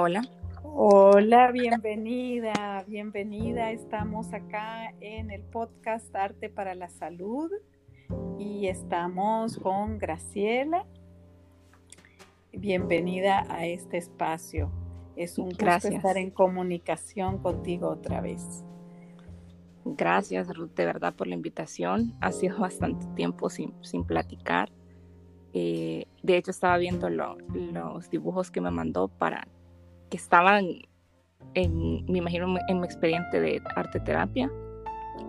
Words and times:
Hola. 0.00 0.22
Hola, 0.62 1.50
bienvenida, 1.50 2.84
bienvenida. 2.86 3.72
Estamos 3.72 4.32
acá 4.32 4.94
en 5.00 5.32
el 5.32 5.42
podcast 5.42 6.14
Arte 6.14 6.48
para 6.48 6.76
la 6.76 6.88
Salud 6.88 7.50
y 8.38 8.68
estamos 8.68 9.58
con 9.58 9.98
Graciela. 9.98 10.86
Bienvenida 12.52 13.44
a 13.48 13.66
este 13.66 13.96
espacio. 13.96 14.70
Es 15.16 15.36
un 15.36 15.48
placer 15.48 15.94
estar 15.94 16.16
en 16.16 16.30
comunicación 16.30 17.38
contigo 17.38 17.88
otra 17.88 18.20
vez. 18.20 18.62
Gracias, 19.84 20.56
Ruth, 20.56 20.76
de 20.76 20.86
verdad, 20.86 21.12
por 21.12 21.26
la 21.26 21.34
invitación. 21.34 22.14
Ha 22.20 22.30
sido 22.30 22.56
bastante 22.60 23.04
tiempo 23.16 23.50
sin, 23.50 23.74
sin 23.82 24.04
platicar. 24.04 24.70
Eh, 25.54 26.04
de 26.22 26.36
hecho, 26.36 26.52
estaba 26.52 26.76
viendo 26.78 27.10
los 27.10 28.10
dibujos 28.10 28.52
que 28.52 28.60
me 28.60 28.70
mandó 28.70 29.08
para 29.08 29.48
que 30.08 30.16
estaban, 30.16 30.66
en, 31.54 32.04
me 32.06 32.18
imagino, 32.18 32.54
en 32.68 32.80
mi 32.80 32.86
expediente 32.86 33.40
de 33.40 33.62
arte 33.76 34.00
terapia. 34.00 34.50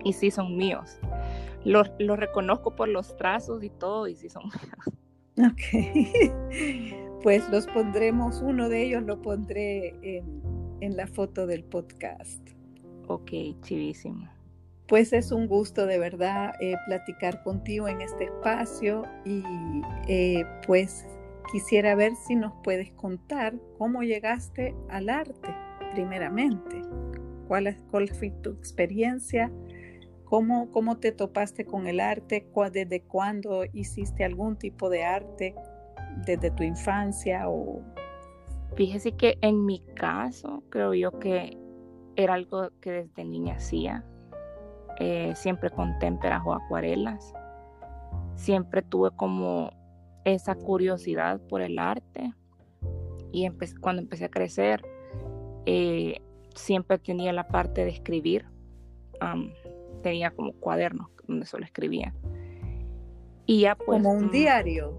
Y 0.04 0.12
sí, 0.12 0.30
son 0.30 0.56
míos. 0.56 0.98
Los, 1.64 1.90
los 1.98 2.18
reconozco 2.18 2.74
por 2.74 2.88
los 2.88 3.16
trazos 3.16 3.62
y 3.62 3.70
todo, 3.70 4.08
y 4.08 4.16
sí 4.16 4.28
son 4.28 4.44
míos. 4.44 5.52
Ok. 5.52 6.96
Pues 7.22 7.46
los 7.50 7.66
pondremos, 7.66 8.40
uno 8.40 8.70
de 8.70 8.82
ellos 8.82 9.02
lo 9.02 9.20
pondré 9.20 9.94
en, 10.00 10.40
en 10.80 10.96
la 10.96 11.06
foto 11.06 11.46
del 11.46 11.64
podcast. 11.64 12.40
Ok, 13.08 13.30
chivísimo. 13.60 14.26
Pues 14.86 15.12
es 15.12 15.30
un 15.30 15.46
gusto 15.46 15.86
de 15.86 15.98
verdad 15.98 16.54
eh, 16.60 16.74
platicar 16.86 17.42
contigo 17.42 17.88
en 17.88 18.00
este 18.00 18.24
espacio 18.24 19.04
y 19.24 19.42
eh, 20.08 20.44
pues 20.66 21.06
quisiera 21.50 21.94
ver 21.94 22.14
si 22.16 22.36
nos 22.36 22.52
puedes 22.62 22.92
contar 22.92 23.54
cómo 23.78 24.02
llegaste 24.02 24.74
al 24.88 25.08
arte 25.08 25.54
primeramente. 25.92 26.82
¿Cuál, 27.48 27.76
cuál 27.90 28.08
fue 28.08 28.30
tu 28.30 28.50
experiencia? 28.50 29.50
¿Cómo, 30.24 30.70
¿Cómo 30.70 30.98
te 30.98 31.10
topaste 31.10 31.64
con 31.64 31.88
el 31.88 31.98
arte? 31.98 32.46
¿Desde 32.72 33.02
cuándo 33.02 33.64
hiciste 33.72 34.24
algún 34.24 34.56
tipo 34.56 34.88
de 34.88 35.04
arte? 35.04 35.54
¿Desde 36.24 36.50
tu 36.50 36.62
infancia 36.62 37.48
o...? 37.48 37.82
Fíjese 38.76 39.12
que 39.12 39.36
en 39.40 39.66
mi 39.66 39.80
caso 39.96 40.62
creo 40.70 40.94
yo 40.94 41.18
que 41.18 41.58
era 42.14 42.34
algo 42.34 42.70
que 42.80 42.92
desde 42.92 43.24
niña 43.24 43.54
hacía 43.56 44.04
eh, 45.00 45.32
siempre 45.34 45.70
con 45.70 45.98
témperas 45.98 46.42
o 46.44 46.54
acuarelas. 46.54 47.34
Siempre 48.36 48.82
tuve 48.82 49.10
como 49.10 49.72
esa 50.34 50.54
curiosidad 50.54 51.40
por 51.48 51.62
el 51.62 51.78
arte 51.78 52.32
y 53.32 53.48
cuando 53.80 54.02
empecé 54.02 54.26
a 54.26 54.30
crecer 54.30 54.82
eh, 55.66 56.20
siempre 56.54 56.98
tenía 56.98 57.32
la 57.32 57.48
parte 57.48 57.84
de 57.84 57.90
escribir. 57.90 58.46
tenía 60.02 60.30
como 60.30 60.52
cuadernos 60.54 61.08
donde 61.26 61.46
solo 61.46 61.64
escribía. 61.64 62.14
Y 63.46 63.60
ya 63.60 63.76
pues, 63.76 64.02
como 64.02 64.12
un 64.12 64.26
mm, 64.26 64.30
diario. 64.30 64.98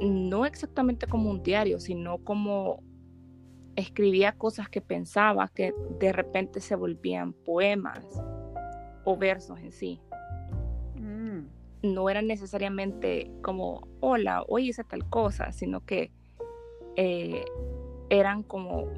No 0.00 0.44
exactamente 0.44 1.06
como 1.06 1.30
un 1.30 1.42
diario, 1.42 1.80
sino 1.80 2.18
como 2.18 2.82
escribía 3.76 4.32
cosas 4.32 4.68
que 4.68 4.80
pensaba 4.80 5.48
que 5.48 5.74
de 5.98 6.12
repente 6.12 6.60
se 6.60 6.74
volvían 6.76 7.32
poemas 7.32 8.04
o 9.04 9.16
versos 9.16 9.60
en 9.60 9.72
sí. 9.72 10.00
No 11.82 12.08
eran 12.10 12.26
necesariamente 12.26 13.30
como, 13.42 13.86
hola, 14.00 14.44
hoy 14.48 14.70
hice 14.70 14.84
tal 14.84 15.08
cosa, 15.08 15.52
sino 15.52 15.84
que 15.84 16.10
eh, 16.96 17.44
eran 18.08 18.42
como 18.42 18.88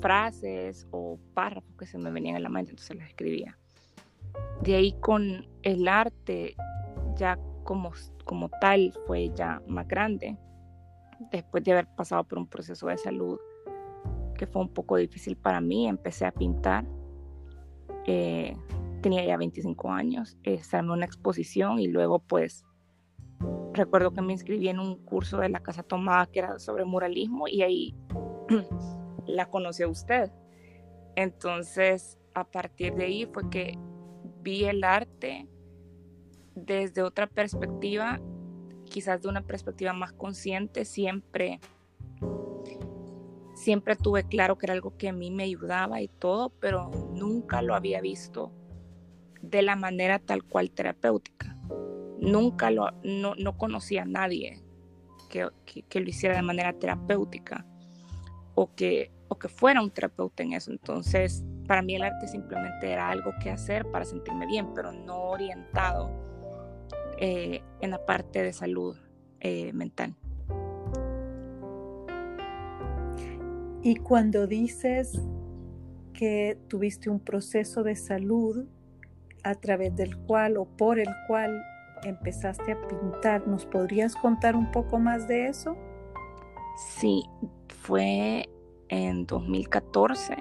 frases 0.00 0.86
o 0.90 1.18
párrafos 1.34 1.70
que 1.78 1.86
se 1.86 1.98
me 1.98 2.10
venían 2.10 2.36
en 2.36 2.42
la 2.42 2.48
mente, 2.48 2.70
entonces 2.70 2.96
las 2.96 3.08
escribía. 3.08 3.58
De 4.62 4.76
ahí 4.76 4.92
con 5.00 5.46
el 5.62 5.88
arte, 5.88 6.54
ya 7.16 7.38
como, 7.64 7.92
como 8.24 8.48
tal, 8.48 8.92
fue 9.06 9.30
ya 9.34 9.62
más 9.66 9.86
grande, 9.88 10.36
después 11.30 11.62
de 11.64 11.72
haber 11.72 11.86
pasado 11.94 12.24
por 12.24 12.38
un 12.38 12.46
proceso 12.46 12.86
de 12.86 12.96
salud 12.96 13.38
que 14.36 14.46
fue 14.46 14.62
un 14.62 14.68
poco 14.68 14.96
difícil 14.96 15.36
para 15.36 15.60
mí, 15.60 15.88
empecé 15.88 16.26
a 16.26 16.32
pintar. 16.32 16.84
Eh, 18.06 18.56
tenía 19.02 19.24
ya 19.24 19.36
25 19.36 19.90
años, 19.90 20.38
eh, 20.44 20.62
una 20.82 21.04
exposición 21.04 21.78
y 21.78 21.88
luego 21.88 22.20
pues 22.20 22.64
recuerdo 23.74 24.12
que 24.12 24.22
me 24.22 24.32
inscribí 24.32 24.68
en 24.68 24.78
un 24.78 24.96
curso 25.04 25.38
de 25.38 25.48
la 25.48 25.60
Casa 25.60 25.82
Tomada 25.82 26.26
que 26.26 26.38
era 26.38 26.58
sobre 26.58 26.84
muralismo 26.84 27.48
y 27.48 27.62
ahí 27.62 27.94
la 29.26 29.50
conocí 29.50 29.82
a 29.82 29.88
usted. 29.88 30.30
Entonces, 31.16 32.18
a 32.34 32.44
partir 32.44 32.94
de 32.94 33.04
ahí 33.04 33.26
fue 33.26 33.50
que 33.50 33.78
vi 34.42 34.64
el 34.64 34.84
arte 34.84 35.48
desde 36.54 37.02
otra 37.02 37.26
perspectiva, 37.26 38.20
quizás 38.84 39.20
de 39.22 39.28
una 39.28 39.42
perspectiva 39.42 39.92
más 39.92 40.12
consciente, 40.12 40.84
siempre 40.84 41.60
siempre 43.54 43.94
tuve 43.96 44.24
claro 44.24 44.58
que 44.58 44.66
era 44.66 44.74
algo 44.74 44.96
que 44.96 45.08
a 45.08 45.12
mí 45.12 45.30
me 45.30 45.44
ayudaba 45.44 46.00
y 46.00 46.08
todo, 46.08 46.50
pero 46.60 46.90
nunca 47.12 47.62
lo 47.62 47.74
había 47.74 48.00
visto 48.00 48.50
de 49.42 49.62
la 49.62 49.76
manera 49.76 50.18
tal 50.18 50.44
cual 50.44 50.70
terapéutica. 50.70 51.56
Nunca 52.20 52.70
lo, 52.70 52.90
no, 53.02 53.34
no 53.34 53.58
conocía 53.58 54.02
a 54.02 54.06
nadie 54.06 54.62
que, 55.28 55.48
que, 55.88 56.00
lo 56.00 56.08
hiciera 56.08 56.36
de 56.36 56.42
manera 56.42 56.72
terapéutica 56.72 57.66
o 58.54 58.72
que, 58.74 59.10
o 59.28 59.38
que 59.38 59.48
fuera 59.48 59.82
un 59.82 59.90
terapeuta 59.90 60.42
en 60.42 60.52
eso. 60.52 60.70
Entonces, 60.70 61.44
para 61.66 61.82
mí 61.82 61.96
el 61.96 62.02
arte 62.02 62.28
simplemente 62.28 62.90
era 62.90 63.08
algo 63.08 63.32
que 63.42 63.50
hacer 63.50 63.90
para 63.90 64.04
sentirme 64.04 64.46
bien, 64.46 64.72
pero 64.74 64.92
no 64.92 65.30
orientado 65.30 66.10
eh, 67.18 67.62
en 67.80 67.90
la 67.90 68.04
parte 68.04 68.42
de 68.42 68.52
salud 68.52 68.96
eh, 69.40 69.72
mental. 69.72 70.14
Y 73.82 73.96
cuando 73.96 74.46
dices 74.46 75.20
que 76.12 76.56
tuviste 76.68 77.10
un 77.10 77.18
proceso 77.18 77.82
de 77.82 77.96
salud, 77.96 78.66
a 79.44 79.54
través 79.54 79.94
del 79.96 80.16
cual 80.18 80.56
o 80.56 80.64
por 80.64 80.98
el 80.98 81.08
cual 81.26 81.62
empezaste 82.04 82.72
a 82.72 82.88
pintar. 82.88 83.46
¿Nos 83.46 83.66
podrías 83.66 84.14
contar 84.16 84.56
un 84.56 84.70
poco 84.70 84.98
más 84.98 85.28
de 85.28 85.46
eso? 85.46 85.76
Sí, 86.76 87.24
fue 87.68 88.48
en 88.88 89.26
2014. 89.26 90.36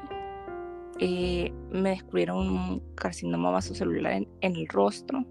Eh, 0.99 1.51
me 1.71 1.91
descubrieron 1.91 2.37
un 2.37 2.79
carcinoma 2.95 3.49
vasocelular 3.49 4.13
en, 4.13 4.27
en 4.41 4.55
el 4.55 4.67
rostro, 4.67 5.25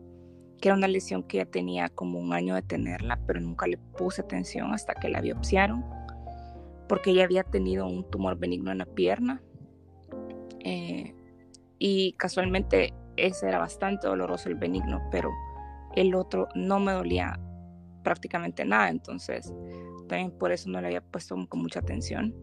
que 0.60 0.68
era 0.68 0.76
una 0.76 0.88
lesión 0.88 1.22
que 1.22 1.38
ya 1.38 1.44
tenía 1.46 1.88
como 1.88 2.18
un 2.18 2.32
año 2.32 2.54
de 2.54 2.62
tenerla, 2.62 3.20
pero 3.26 3.40
nunca 3.40 3.66
le 3.66 3.78
puse 3.78 4.22
atención 4.22 4.72
hasta 4.72 4.94
que 4.94 5.08
la 5.08 5.20
biopsiaron, 5.20 5.84
porque 6.88 7.10
ella 7.10 7.24
había 7.24 7.44
tenido 7.44 7.86
un 7.86 8.08
tumor 8.10 8.36
benigno 8.36 8.72
en 8.72 8.78
la 8.78 8.86
pierna. 8.86 9.42
Eh, 10.60 11.14
y 11.78 12.12
casualmente 12.12 12.92
ese 13.26 13.48
era 13.48 13.58
bastante 13.58 14.06
doloroso 14.06 14.48
el 14.48 14.56
benigno, 14.56 15.00
pero 15.10 15.30
el 15.94 16.14
otro 16.14 16.48
no 16.54 16.80
me 16.80 16.92
dolía 16.92 17.38
prácticamente 18.02 18.64
nada, 18.64 18.88
entonces 18.88 19.52
también 20.08 20.30
por 20.32 20.52
eso 20.52 20.68
no 20.70 20.80
le 20.80 20.88
había 20.88 21.00
puesto 21.00 21.36
mucha 21.36 21.80
atención. 21.80 22.34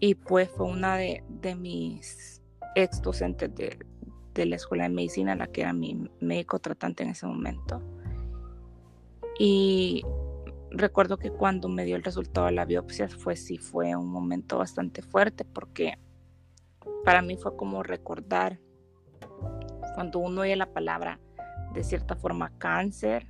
Y 0.00 0.16
pues 0.16 0.50
fue 0.50 0.66
una 0.66 0.96
de, 0.96 1.22
mis 1.56 2.42
ex 2.74 3.00
docentes 3.00 3.54
de, 3.54 3.78
de, 4.34 4.46
la 4.46 4.56
escuela 4.56 4.84
de 4.84 4.90
medicina, 4.90 5.34
la 5.34 5.46
que 5.46 5.62
era 5.62 5.72
mi 5.72 6.08
médico 6.20 6.58
tratante 6.58 7.04
en 7.04 7.10
ese 7.10 7.26
momento. 7.26 7.80
Y 9.38 10.04
recuerdo 10.70 11.16
que 11.16 11.30
cuando 11.30 11.68
me 11.68 11.84
dio 11.84 11.96
el 11.96 12.02
resultado 12.02 12.46
de 12.46 12.52
la 12.52 12.64
biopsia 12.64 13.08
fue 13.08 13.36
sí 13.36 13.58
fue 13.58 13.94
un 13.96 14.08
momento 14.08 14.58
bastante 14.58 15.02
fuerte 15.02 15.44
porque 15.44 15.98
para 17.04 17.22
mí 17.22 17.36
fue 17.36 17.56
como 17.56 17.82
recordar 17.82 18.60
cuando 19.94 20.18
uno 20.18 20.42
oye 20.42 20.56
la 20.56 20.72
palabra 20.72 21.20
de 21.72 21.82
cierta 21.82 22.16
forma 22.16 22.52
cáncer, 22.58 23.26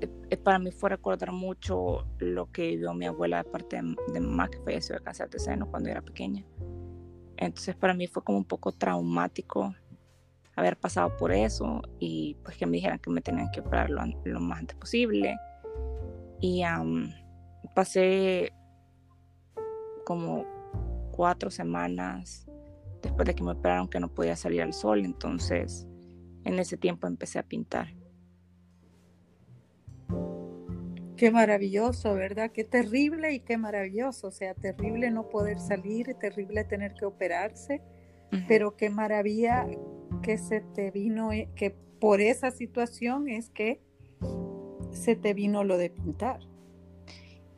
eh, 0.00 0.36
para 0.36 0.58
mí 0.58 0.70
fue 0.70 0.90
recordar 0.90 1.32
mucho 1.32 2.06
lo 2.18 2.50
que 2.50 2.68
vivió 2.68 2.94
mi 2.94 3.06
abuela 3.06 3.42
de 3.42 3.50
parte 3.50 3.80
de, 4.12 4.20
mamá 4.20 4.48
que 4.48 4.58
falleció 4.60 4.96
de 4.96 5.02
cáncer 5.02 5.28
de 5.30 5.38
seno 5.38 5.70
cuando 5.70 5.90
era 5.90 6.02
pequeña. 6.02 6.44
Entonces 7.36 7.74
para 7.76 7.94
mí 7.94 8.06
fue 8.06 8.22
como 8.22 8.38
un 8.38 8.44
poco 8.44 8.72
traumático 8.72 9.74
haber 10.54 10.76
pasado 10.76 11.16
por 11.16 11.32
eso 11.32 11.80
y 11.98 12.36
pues 12.44 12.56
que 12.56 12.66
me 12.66 12.72
dijeran 12.72 12.98
que 12.98 13.10
me 13.10 13.20
tenían 13.20 13.50
que 13.50 13.60
operar 13.60 13.90
lo, 13.90 14.40
más 14.40 14.60
antes 14.60 14.76
posible. 14.76 15.36
Y 16.40 16.62
pasé 17.74 18.52
como 20.04 20.44
cuatro 21.12 21.50
semanas 21.50 22.46
después 23.02 23.26
de 23.26 23.34
que 23.34 23.42
me 23.42 23.52
operaron 23.52 23.88
que 23.88 24.00
no 24.00 24.08
podía 24.08 24.36
salir 24.36 24.62
al 24.62 24.72
sol, 24.72 25.04
entonces 25.04 25.86
en 26.44 26.58
ese 26.58 26.76
tiempo 26.76 27.06
empecé 27.06 27.38
a 27.38 27.42
pintar. 27.42 27.94
Qué 31.16 31.30
maravilloso, 31.30 32.14
¿verdad? 32.14 32.50
Qué 32.50 32.64
terrible 32.64 33.32
y 33.32 33.40
qué 33.40 33.56
maravilloso. 33.56 34.28
O 34.28 34.30
sea, 34.30 34.54
terrible 34.54 35.10
no 35.10 35.28
poder 35.28 35.60
salir, 35.60 36.14
terrible 36.14 36.64
tener 36.64 36.94
que 36.94 37.04
operarse, 37.04 37.80
pero 38.48 38.76
qué 38.76 38.90
maravilla 38.90 39.66
que 40.22 40.38
se 40.38 40.62
te 40.62 40.90
vino, 40.90 41.32
eh, 41.32 41.48
que 41.54 41.70
por 42.00 42.20
esa 42.20 42.50
situación 42.50 43.28
es 43.28 43.50
que 43.50 43.80
se 44.90 45.14
te 45.14 45.34
vino 45.34 45.64
lo 45.64 45.76
de 45.76 45.90
pintar. 45.90 46.40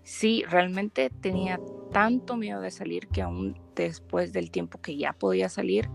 Sí, 0.04 0.44
realmente 0.46 1.08
tenía 1.08 1.58
tanto 1.90 2.36
miedo 2.36 2.60
de 2.60 2.70
salir 2.70 3.08
que 3.08 3.22
aún 3.22 3.58
después 3.74 4.34
del 4.34 4.50
tiempo 4.50 4.78
que 4.80 4.96
ya 4.98 5.14
podía 5.14 5.48
salir, 5.48 5.88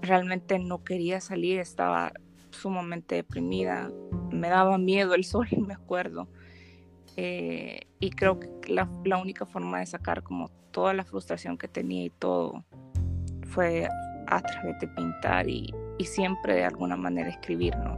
realmente 0.00 0.58
no 0.58 0.82
quería 0.82 1.20
salir, 1.20 1.60
estaba 1.60 2.12
sumamente 2.50 3.14
deprimida, 3.14 3.88
me 4.30 4.48
daba 4.48 4.78
miedo 4.78 5.14
el 5.14 5.24
sol, 5.24 5.46
me 5.64 5.74
acuerdo. 5.74 6.28
Eh, 7.16 7.82
y 8.00 8.10
creo 8.10 8.40
que 8.40 8.48
la, 8.66 8.88
única 9.16 9.46
forma 9.46 9.78
de 9.78 9.86
sacar 9.86 10.24
como 10.24 10.48
toda 10.72 10.92
la 10.92 11.04
frustración 11.04 11.58
que 11.58 11.68
tenía 11.68 12.04
y 12.04 12.10
todo 12.10 12.64
fue 13.46 13.86
a 14.26 14.40
través 14.40 14.80
de 14.80 14.88
pintar 14.88 15.48
y, 15.48 15.72
y 15.98 16.04
siempre 16.04 16.54
de 16.54 16.64
alguna 16.64 16.96
manera 16.96 17.28
escribir, 17.28 17.76
¿no? 17.76 17.96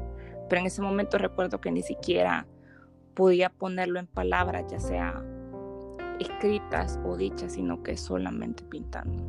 Pero 0.49 0.61
en 0.61 0.67
ese 0.67 0.83
momento 0.83 1.17
recuerdo 1.17 1.61
que 1.61 1.71
ni 1.71 1.83
siquiera 1.83 2.47
podía 3.15 3.51
ponerlo 3.51 3.99
en 3.99 4.07
palabras, 4.07 4.65
ya 4.71 4.81
sea 4.81 5.25
escritas 6.21 6.99
o 7.05 7.17
dichas, 7.17 7.53
sino 7.53 7.83
que 7.83 7.97
solamente 7.97 8.65
pintando. 8.65 9.23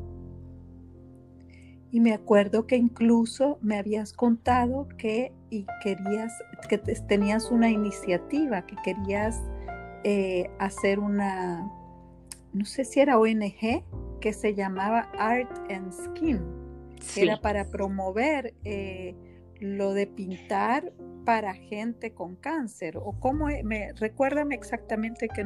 Y 1.91 2.01
me 2.01 2.13
acuerdo 2.13 2.67
que 2.67 2.75
incluso 2.75 3.57
me 3.61 3.77
habías 3.77 4.11
contado 4.11 4.87
que 4.97 5.31
y 5.49 5.65
querías, 5.81 6.33
que 6.67 6.77
tenías 6.77 7.51
una 7.51 7.69
iniciativa, 7.69 8.65
que 8.65 8.75
querías 8.83 9.41
eh, 10.03 10.49
hacer 10.59 10.99
una, 10.99 11.71
no 12.53 12.65
sé 12.65 12.83
si 12.83 12.99
era 12.99 13.17
ONG, 13.17 13.83
que 14.19 14.33
se 14.33 14.55
llamaba 14.55 15.09
Art 15.17 15.49
and 15.71 15.93
Skin, 15.93 16.41
era 17.15 17.39
para 17.39 17.65
promover 17.65 18.53
eh, 18.63 19.15
lo 19.59 19.93
de 19.93 20.07
pintar 20.07 20.91
para 21.25 21.55
gente 21.55 22.13
con 22.13 22.35
cáncer 22.35 22.97
o 22.97 23.19
cómo 23.19 23.49
e, 23.49 23.63
me 23.63 23.93
recuérdame 23.93 24.55
exactamente 24.55 25.27
que 25.27 25.45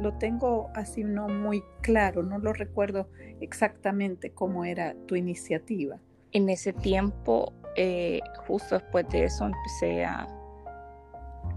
lo 0.00 0.12
tengo 0.18 0.70
así 0.74 1.02
no 1.02 1.28
muy 1.28 1.62
claro, 1.80 2.22
no 2.22 2.38
lo 2.38 2.52
recuerdo 2.52 3.08
exactamente 3.40 4.30
cómo 4.30 4.64
era 4.64 4.94
tu 5.06 5.16
iniciativa. 5.16 5.98
En 6.32 6.48
ese 6.50 6.72
tiempo, 6.72 7.52
eh, 7.76 8.20
justo 8.46 8.74
después 8.78 9.08
de 9.08 9.24
eso, 9.24 9.46
empecé 9.46 10.04
a, 10.04 10.26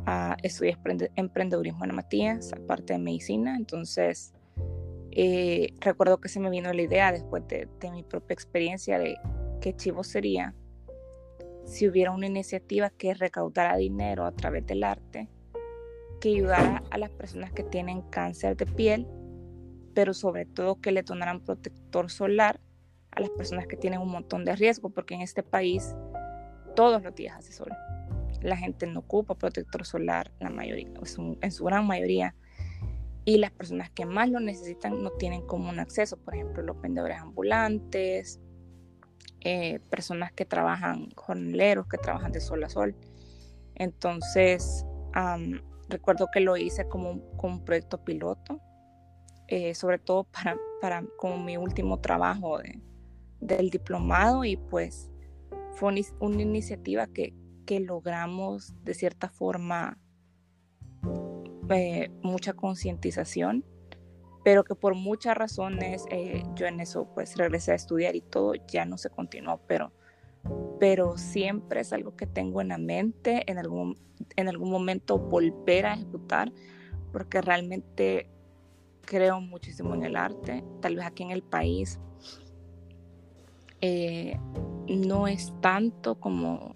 a 0.06 0.38
estudiar 0.44 0.80
emprendedurismo 1.16 1.84
en 1.84 1.96
Matías, 1.96 2.54
aparte 2.54 2.94
de 2.94 3.00
medicina. 3.00 3.56
Entonces, 3.58 4.34
eh, 5.12 5.74
recuerdo 5.80 6.22
que 6.22 6.30
se 6.30 6.40
me 6.40 6.50
vino 6.50 6.72
la 6.72 6.82
idea 6.82 7.12
después 7.12 7.48
de, 7.48 7.68
de 7.80 7.92
mi 7.92 8.04
propia 8.04 8.36
experiencia 8.36 9.00
de 9.00 9.18
qué 9.62 9.76
chivo 9.76 10.04
sería 10.04 10.54
si 11.68 11.86
hubiera 11.86 12.12
una 12.12 12.28
iniciativa 12.28 12.90
que 12.90 13.14
recaudara 13.14 13.76
dinero 13.76 14.26
a 14.26 14.32
través 14.32 14.66
del 14.66 14.86
arte, 14.86 15.30
que 16.22 16.30
ayudara 16.30 16.82
a 16.90 16.98
las 16.98 17.10
personas 17.12 17.52
que 17.52 17.64
tienen 17.64 18.02
cáncer 18.04 18.56
de 18.56 18.66
piel, 18.66 19.06
pero 19.94 20.14
sobre 20.14 20.46
todo 20.46 20.80
que 20.80 20.94
le 20.94 21.04
donaran 21.04 21.42
protector 21.42 22.10
solar 22.10 22.62
a 23.12 23.20
las 23.20 23.30
personas 23.32 23.68
que 23.68 23.76
tienen 23.76 24.00
un 24.00 24.10
montón 24.10 24.46
de 24.46 24.56
riesgo, 24.56 24.90
porque 24.90 25.16
en 25.16 25.22
este 25.22 25.44
país 25.44 25.94
todos 26.76 27.04
los 27.04 27.14
días 27.14 27.38
hace 27.38 27.52
sol. 27.52 27.74
La 28.42 28.56
gente 28.56 28.88
no 28.88 29.02
ocupa 29.02 29.36
protector 29.36 29.86
solar, 29.86 30.32
la 30.40 30.50
mayoría, 30.50 30.90
en 31.42 31.52
su 31.52 31.66
gran 31.66 31.86
mayoría, 31.86 32.34
y 33.26 33.40
las 33.40 33.52
personas 33.52 33.90
que 33.90 34.06
más 34.06 34.30
lo 34.30 34.40
necesitan 34.40 35.04
no 35.04 35.12
tienen 35.12 35.46
común 35.46 35.80
acceso, 35.80 36.16
por 36.16 36.34
ejemplo, 36.34 36.64
los 36.64 36.80
vendedores 36.80 37.18
ambulantes, 37.18 38.40
eh, 39.42 39.80
personas 39.90 40.32
que 40.32 40.46
trabajan, 40.46 41.10
jornaleros 41.16 41.88
que 41.88 41.98
trabajan 41.98 42.32
de 42.32 42.42
sol 42.42 42.64
a 42.64 42.70
sol. 42.70 42.96
Entonces, 43.76 44.86
recuerdo 45.90 46.28
que 46.32 46.40
lo 46.40 46.58
hice 46.58 46.88
como 46.88 47.12
un, 47.12 47.64
proyecto 47.64 48.04
piloto, 48.04 48.60
eh, 49.48 49.74
sobre 49.76 50.00
todo 50.00 50.26
para, 50.26 50.58
para 50.82 51.04
como 51.18 51.38
mi 51.38 51.58
último 51.58 52.00
trabajo 52.00 52.58
de, 52.60 52.82
del 53.40 53.70
diplomado 53.70 54.44
y 54.44 54.58
pues 54.58 55.12
fue 55.74 55.94
una, 56.20 56.42
iniciativa 56.42 57.08
que, 57.08 57.34
que, 57.66 57.80
logramos 57.80 58.74
de 58.84 58.94
cierta 58.94 59.30
forma 59.30 60.00
eh, 61.70 62.10
mucha 62.24 62.54
concientización 62.54 63.64
pero 64.48 64.64
que 64.64 64.76
por 64.76 64.96
muchas 64.96 65.36
razones 65.36 66.06
eh, 66.10 66.42
yo 66.56 66.68
en 66.68 66.80
eso 66.80 67.06
pues 67.14 67.36
regresé 67.36 67.74
a 67.74 67.76
estudiar 67.76 68.16
y 68.16 68.22
todo 68.22 68.54
ya 68.70 68.86
no 68.86 68.98
se 68.98 69.10
continuó, 69.10 69.60
pero, 69.68 69.92
pero 70.80 71.18
siempre 71.18 71.82
es 71.82 71.92
algo 71.92 72.16
que 72.16 72.28
tengo 72.28 72.62
en 72.62 72.70
la 72.70 72.78
mente, 72.78 73.44
en 73.52 73.58
algún, 73.58 74.00
en 74.38 74.48
algún 74.48 74.72
momento 74.72 75.20
volver 75.20 75.86
a 75.86 75.96
ejecutar, 75.96 76.54
porque 77.12 77.42
realmente 77.42 78.30
creo 79.02 79.42
muchísimo 79.42 79.94
en 79.96 80.06
el 80.06 80.16
arte, 80.16 80.64
tal 80.80 80.96
vez 80.96 81.06
aquí 81.06 81.24
en 81.24 81.32
el 81.32 81.44
país 81.44 82.00
eh, 83.82 84.40
no 84.88 85.28
es 85.28 85.54
tanto 85.60 86.22
como 86.22 86.74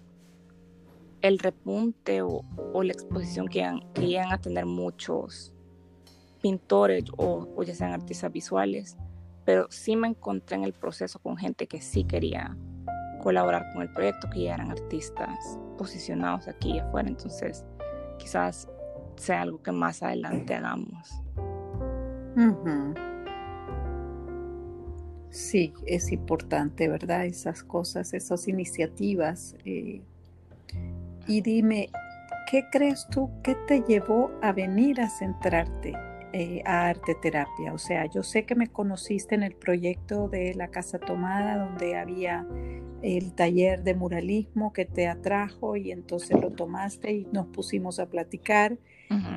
el 1.22 1.38
repunte 1.38 2.20
o, 2.20 2.44
la 2.82 2.92
exposición 2.92 3.48
que, 3.48 3.66
que 3.94 4.08
llegan 4.08 4.30
a 4.30 4.38
tener 4.42 4.66
muchos 4.66 5.51
pintores 6.42 7.04
o, 7.16 7.62
ya 7.62 7.74
sean 7.74 7.92
artistas 7.92 8.30
visuales, 8.30 8.98
pero 9.46 9.66
sí 9.70 9.96
me 9.96 10.08
encontré 10.08 10.56
en 10.56 10.64
el 10.64 10.74
proceso 10.74 11.18
con 11.20 11.36
gente 11.36 11.66
que 11.66 11.80
sí 11.80 12.04
quería 12.04 12.56
colaborar 13.22 13.72
con 13.72 13.82
el 13.82 13.90
proyecto, 13.90 14.28
que 14.28 14.42
ya 14.42 14.54
eran 14.54 14.70
artistas 14.70 15.58
posicionados 15.78 16.48
aquí 16.48 16.72
y 16.72 16.78
afuera, 16.80 17.08
entonces 17.08 17.64
quizás 18.18 18.68
sea 19.16 19.42
algo 19.42 19.62
que 19.62 19.72
más 19.72 20.02
adelante 20.02 20.54
hagamos. 20.54 21.22
Sí, 25.30 25.72
es 25.86 26.12
importante, 26.12 26.88
¿verdad? 26.88 27.24
Esas 27.24 27.62
cosas, 27.62 28.12
esas 28.12 28.48
iniciativas. 28.48 29.56
Eh, 29.64 30.02
y 31.26 31.40
dime, 31.40 31.88
¿qué 32.50 32.64
crees 32.70 33.06
tú 33.10 33.30
que 33.42 33.54
te 33.66 33.82
llevó 33.82 34.30
a 34.42 34.52
venir 34.52 35.00
a 35.00 35.08
centrarte 35.08 35.94
eh, 36.32 36.62
a 36.64 36.88
arte 36.88 37.14
terapia. 37.14 37.74
O 37.74 37.78
sea, 37.78 38.06
yo 38.06 38.22
sé 38.22 38.44
que 38.44 38.54
me 38.54 38.68
conociste 38.68 39.34
en 39.34 39.42
el 39.42 39.54
proyecto 39.54 40.28
de 40.28 40.54
la 40.54 40.68
Casa 40.68 40.98
Tomada, 40.98 41.58
donde 41.58 41.96
había 41.96 42.46
el 43.02 43.34
taller 43.34 43.82
de 43.82 43.94
muralismo 43.94 44.72
que 44.72 44.84
te 44.84 45.08
atrajo 45.08 45.76
y 45.76 45.90
entonces 45.90 46.40
lo 46.40 46.50
tomaste 46.50 47.12
y 47.12 47.26
nos 47.32 47.48
pusimos 47.48 47.98
a 47.98 48.06
platicar 48.06 48.78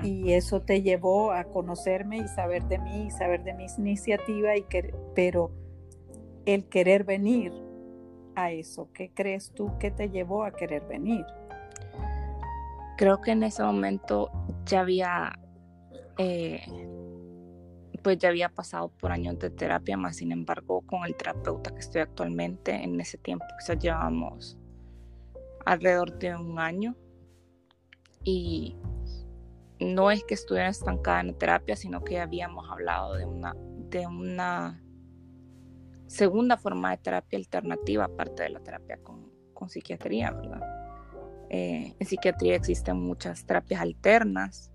y 0.03 0.31
eso 0.31 0.61
te 0.61 0.81
llevó 0.81 1.33
a 1.33 1.43
conocerme 1.43 2.17
y 2.17 2.27
saber 2.29 2.63
de 2.63 2.77
mí 2.77 3.07
y 3.07 3.11
saber 3.11 3.43
de 3.43 3.53
mi 3.53 3.65
iniciativa 3.77 4.55
y 4.55 4.63
que, 4.63 4.93
pero 5.13 5.51
el 6.45 6.65
querer 6.69 7.03
venir 7.03 7.51
a 8.35 8.51
eso, 8.51 8.89
¿qué 8.93 9.11
crees 9.13 9.51
tú 9.51 9.77
que 9.77 9.91
te 9.91 10.09
llevó 10.09 10.45
a 10.45 10.51
querer 10.51 10.87
venir? 10.87 11.25
Creo 12.97 13.19
que 13.19 13.31
en 13.31 13.43
ese 13.43 13.63
momento 13.63 14.31
ya 14.65 14.81
había 14.81 15.37
eh, 16.17 16.61
pues 18.05 18.19
ya 18.19 18.29
había 18.29 18.49
pasado 18.49 18.89
por 18.89 19.11
años 19.11 19.39
de 19.39 19.49
terapia, 19.49 19.97
más 19.97 20.17
sin 20.17 20.31
embargo 20.31 20.81
con 20.81 21.05
el 21.05 21.15
terapeuta 21.15 21.71
que 21.71 21.79
estoy 21.79 22.01
actualmente, 22.01 22.71
en 22.71 22.99
ese 23.01 23.17
tiempo 23.17 23.45
quizás 23.59 23.79
llevamos 23.79 24.57
alrededor 25.65 26.17
de 26.19 26.35
un 26.35 26.59
año 26.59 26.95
y 28.23 28.77
no 29.79 30.11
es 30.11 30.23
que 30.23 30.35
estuviera 30.35 30.69
estancada 30.69 31.21
en 31.21 31.35
terapia, 31.35 31.75
sino 31.75 32.03
que 32.03 32.19
habíamos 32.19 32.69
hablado 32.69 33.15
de 33.15 33.25
una, 33.25 33.55
de 33.89 34.05
una 34.05 34.83
segunda 36.05 36.57
forma 36.57 36.91
de 36.91 36.97
terapia 36.97 37.39
alternativa 37.39 38.05
aparte 38.05 38.43
de 38.43 38.49
la 38.49 38.59
terapia 38.59 38.97
con, 39.01 39.31
con 39.53 39.69
psiquiatría, 39.69 40.29
¿verdad? 40.29 40.61
Eh, 41.49 41.95
en 41.99 42.07
psiquiatría 42.07 42.55
existen 42.55 42.97
muchas 42.97 43.45
terapias 43.45 43.81
alternas 43.81 44.71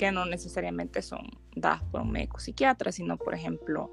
que 0.00 0.10
no 0.10 0.24
necesariamente 0.24 1.02
son 1.02 1.28
dadas 1.54 1.82
por 1.82 2.00
un 2.00 2.10
médico 2.10 2.38
psiquiatra, 2.38 2.90
sino 2.90 3.18
por 3.18 3.34
ejemplo, 3.34 3.90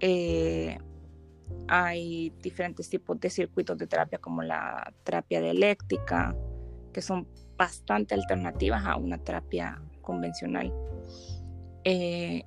eh, 0.00 0.76
hay 1.68 2.30
diferentes 2.42 2.90
tipos 2.90 3.20
de 3.20 3.30
circuitos 3.30 3.78
de 3.78 3.86
terapia 3.86 4.18
como 4.18 4.42
la 4.42 4.92
terapia 5.04 5.40
dialéctica, 5.40 6.36
que 6.92 7.00
son 7.02 7.28
bastante 7.56 8.14
alternativas 8.14 8.84
a 8.84 8.96
una 8.96 9.16
terapia 9.16 9.80
convencional. 10.02 10.74
Eh, 11.84 12.42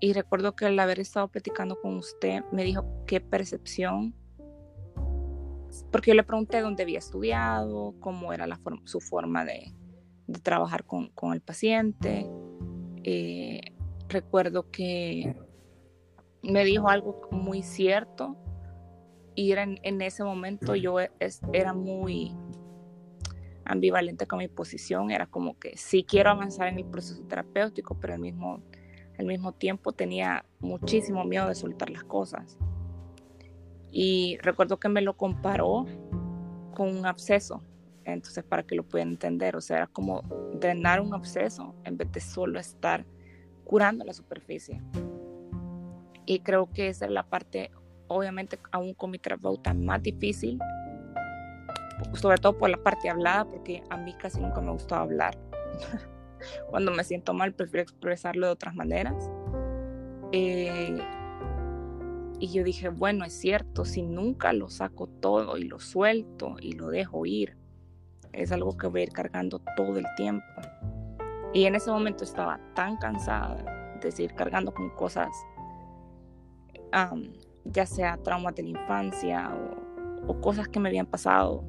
y 0.00 0.14
recuerdo 0.14 0.56
que 0.56 0.64
al 0.64 0.78
haber 0.78 0.98
estado 0.98 1.28
platicando 1.28 1.78
con 1.78 1.98
usted, 1.98 2.42
me 2.52 2.64
dijo 2.64 2.86
qué 3.06 3.20
percepción, 3.20 4.14
porque 5.92 6.12
yo 6.12 6.14
le 6.14 6.24
pregunté 6.24 6.62
dónde 6.62 6.84
había 6.84 7.00
estudiado, 7.00 7.94
cómo 8.00 8.32
era 8.32 8.46
la 8.46 8.58
su 8.84 8.98
forma 9.02 9.44
de, 9.44 9.74
de 10.26 10.40
trabajar 10.40 10.84
con, 10.84 11.10
el 11.32 11.40
paciente. 11.40 12.28
Eh, 13.04 13.60
recuerdo 14.08 14.70
que 14.70 15.36
me 16.42 16.64
dijo 16.64 16.88
algo 16.88 17.28
muy 17.30 17.62
cierto 17.62 18.36
y 19.34 19.52
era 19.52 19.62
en, 19.64 20.02
ese 20.02 20.24
momento 20.24 20.74
yo 20.74 20.96
era 21.52 21.74
muy 21.74 22.34
ambivalente 23.64 24.26
con 24.26 24.38
mi 24.38 24.48
posición, 24.48 25.10
era 25.10 25.26
como 25.26 25.58
que 25.58 25.76
sí 25.76 26.04
quiero 26.04 26.30
avanzar 26.30 26.68
en 26.68 26.78
el 26.78 26.84
proceso 26.84 27.22
terapéutico, 27.24 27.98
pero 28.00 28.14
al 28.14 28.20
mismo, 28.20 28.62
al 29.18 29.26
mismo 29.26 29.52
tiempo 29.52 29.92
tenía 29.92 30.44
muchísimo 30.60 31.24
miedo 31.24 31.48
de 31.48 31.54
soltar 31.54 31.90
las 31.90 32.04
cosas. 32.04 32.56
Y 33.90 34.38
recuerdo 34.42 34.78
que 34.78 34.88
me 34.88 35.02
lo 35.02 35.16
comparó 35.16 35.86
con 36.74 36.96
un 36.96 37.06
absceso, 37.06 37.62
entonces 38.12 38.44
para 38.44 38.62
que 38.62 38.74
lo 38.74 38.84
puedan 38.84 39.08
entender, 39.08 39.56
o 39.56 39.60
sea, 39.60 39.78
era 39.78 39.86
como 39.86 40.22
drenar 40.54 41.00
un 41.00 41.14
absceso 41.14 41.74
en 41.84 41.96
vez 41.96 42.10
de 42.12 42.20
solo 42.20 42.58
estar 42.58 43.04
curando 43.64 44.04
la 44.04 44.12
superficie. 44.12 44.80
Y 46.24 46.40
creo 46.40 46.70
que 46.72 46.88
esa 46.88 47.06
es 47.06 47.10
la 47.10 47.24
parte, 47.24 47.70
obviamente, 48.08 48.58
aún 48.72 48.94
con 48.94 49.10
mi 49.10 49.18
terapeuta 49.18 49.74
más 49.74 50.02
difícil, 50.02 50.58
sobre 52.14 52.38
todo 52.38 52.56
por 52.56 52.70
la 52.70 52.82
parte 52.82 53.08
hablada, 53.08 53.44
porque 53.44 53.82
a 53.90 53.96
mí 53.96 54.14
casi 54.14 54.40
nunca 54.40 54.60
me 54.60 54.72
gustó 54.72 54.96
hablar. 54.96 55.38
Cuando 56.70 56.92
me 56.92 57.04
siento 57.04 57.32
mal, 57.34 57.54
prefiero 57.54 57.82
expresarlo 57.82 58.46
de 58.46 58.52
otras 58.52 58.74
maneras. 58.74 59.30
Eh, 60.32 60.98
y 62.38 62.48
yo 62.48 62.64
dije, 62.64 62.88
bueno, 62.88 63.24
es 63.24 63.32
cierto, 63.32 63.84
si 63.84 64.02
nunca 64.02 64.52
lo 64.52 64.68
saco 64.68 65.06
todo 65.06 65.56
y 65.56 65.64
lo 65.64 65.78
suelto 65.80 66.56
y 66.60 66.72
lo 66.72 66.88
dejo 66.88 67.24
ir, 67.24 67.56
es 68.36 68.52
algo 68.52 68.76
que 68.76 68.86
voy 68.86 69.00
a 69.00 69.04
ir 69.04 69.12
cargando 69.12 69.60
todo 69.76 69.98
el 69.98 70.06
tiempo. 70.16 70.44
Y 71.52 71.64
en 71.64 71.74
ese 71.74 71.90
momento 71.90 72.24
estaba 72.24 72.60
tan 72.74 72.96
cansada 72.98 73.96
de 74.00 74.12
seguir 74.12 74.34
cargando 74.34 74.72
con 74.72 74.90
cosas, 74.90 75.30
ya 77.64 77.86
sea 77.86 78.16
traumas 78.18 78.54
de 78.54 78.62
la 78.62 78.68
infancia 78.70 79.50
o, 79.54 80.32
o, 80.32 80.40
cosas 80.40 80.68
que 80.68 80.78
me 80.78 80.88
habían 80.88 81.06
pasado, 81.06 81.64